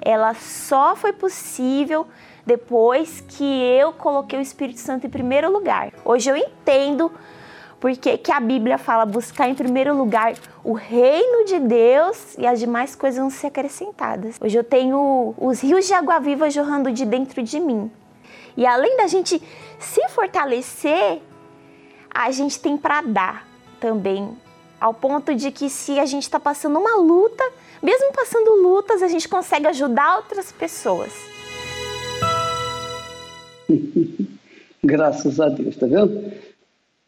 ela 0.00 0.34
só 0.34 0.94
foi 0.94 1.12
possível 1.12 2.06
depois 2.46 3.20
que 3.20 3.44
eu 3.44 3.92
coloquei 3.92 4.38
o 4.38 4.42
Espírito 4.42 4.80
Santo 4.80 5.06
em 5.06 5.10
primeiro 5.10 5.50
lugar. 5.52 5.92
Hoje 6.04 6.30
eu 6.30 6.36
entendo 6.36 7.10
porque 7.80 8.18
que 8.18 8.30
a 8.30 8.38
Bíblia 8.38 8.76
fala 8.76 9.06
buscar 9.06 9.48
em 9.48 9.54
primeiro 9.54 9.96
lugar 9.96 10.34
o 10.62 10.74
reino 10.74 11.46
de 11.46 11.58
Deus 11.58 12.36
e 12.36 12.46
as 12.46 12.60
demais 12.60 12.94
coisas 12.94 13.18
vão 13.18 13.30
ser 13.30 13.46
acrescentadas. 13.46 14.36
Hoje 14.38 14.56
eu 14.56 14.62
tenho 14.62 15.34
os 15.38 15.62
rios 15.62 15.86
de 15.86 15.94
água 15.94 16.20
viva 16.20 16.50
jorrando 16.50 16.92
de 16.92 17.06
dentro 17.06 17.42
de 17.42 17.58
mim. 17.58 17.90
E 18.54 18.66
além 18.66 18.98
da 18.98 19.06
gente 19.06 19.42
se 19.78 20.08
fortalecer, 20.10 21.22
a 22.12 22.30
gente 22.30 22.60
tem 22.60 22.76
para 22.76 23.00
dar 23.00 23.48
também, 23.80 24.36
ao 24.78 24.92
ponto 24.92 25.34
de 25.34 25.50
que 25.50 25.70
se 25.70 25.98
a 25.98 26.04
gente 26.04 26.24
está 26.24 26.38
passando 26.38 26.78
uma 26.78 26.96
luta, 26.96 27.42
mesmo 27.82 28.12
passando 28.12 28.62
lutas, 28.62 29.02
a 29.02 29.08
gente 29.08 29.26
consegue 29.26 29.66
ajudar 29.68 30.16
outras 30.16 30.52
pessoas. 30.52 31.12
Graças 34.84 35.40
a 35.40 35.48
Deus, 35.48 35.76
tá 35.76 35.86
vendo? 35.86 36.49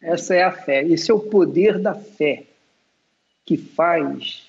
Essa 0.03 0.35
é 0.35 0.43
a 0.43 0.51
fé. 0.51 0.85
Esse 0.85 1.11
é 1.11 1.15
o 1.15 1.21
poder 1.21 1.79
da 1.79 1.95
fé 1.95 2.45
que 3.47 3.57
faz 3.57 4.49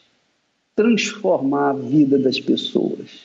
transformar 0.76 1.70
a 1.70 1.74
vida 1.74 2.18
das 2.18 2.40
pessoas. 2.40 3.22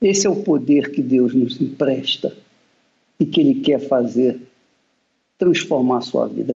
Esse 0.00 0.26
é 0.26 0.30
o 0.30 0.42
poder 0.42 0.90
que 0.90 1.00
Deus 1.00 1.34
nos 1.34 1.60
empresta 1.60 2.36
e 3.18 3.24
que 3.24 3.40
Ele 3.40 3.60
quer 3.60 3.78
fazer 3.78 4.38
transformar 5.38 5.98
a 5.98 6.02
sua 6.02 6.26
vida. 6.26 6.50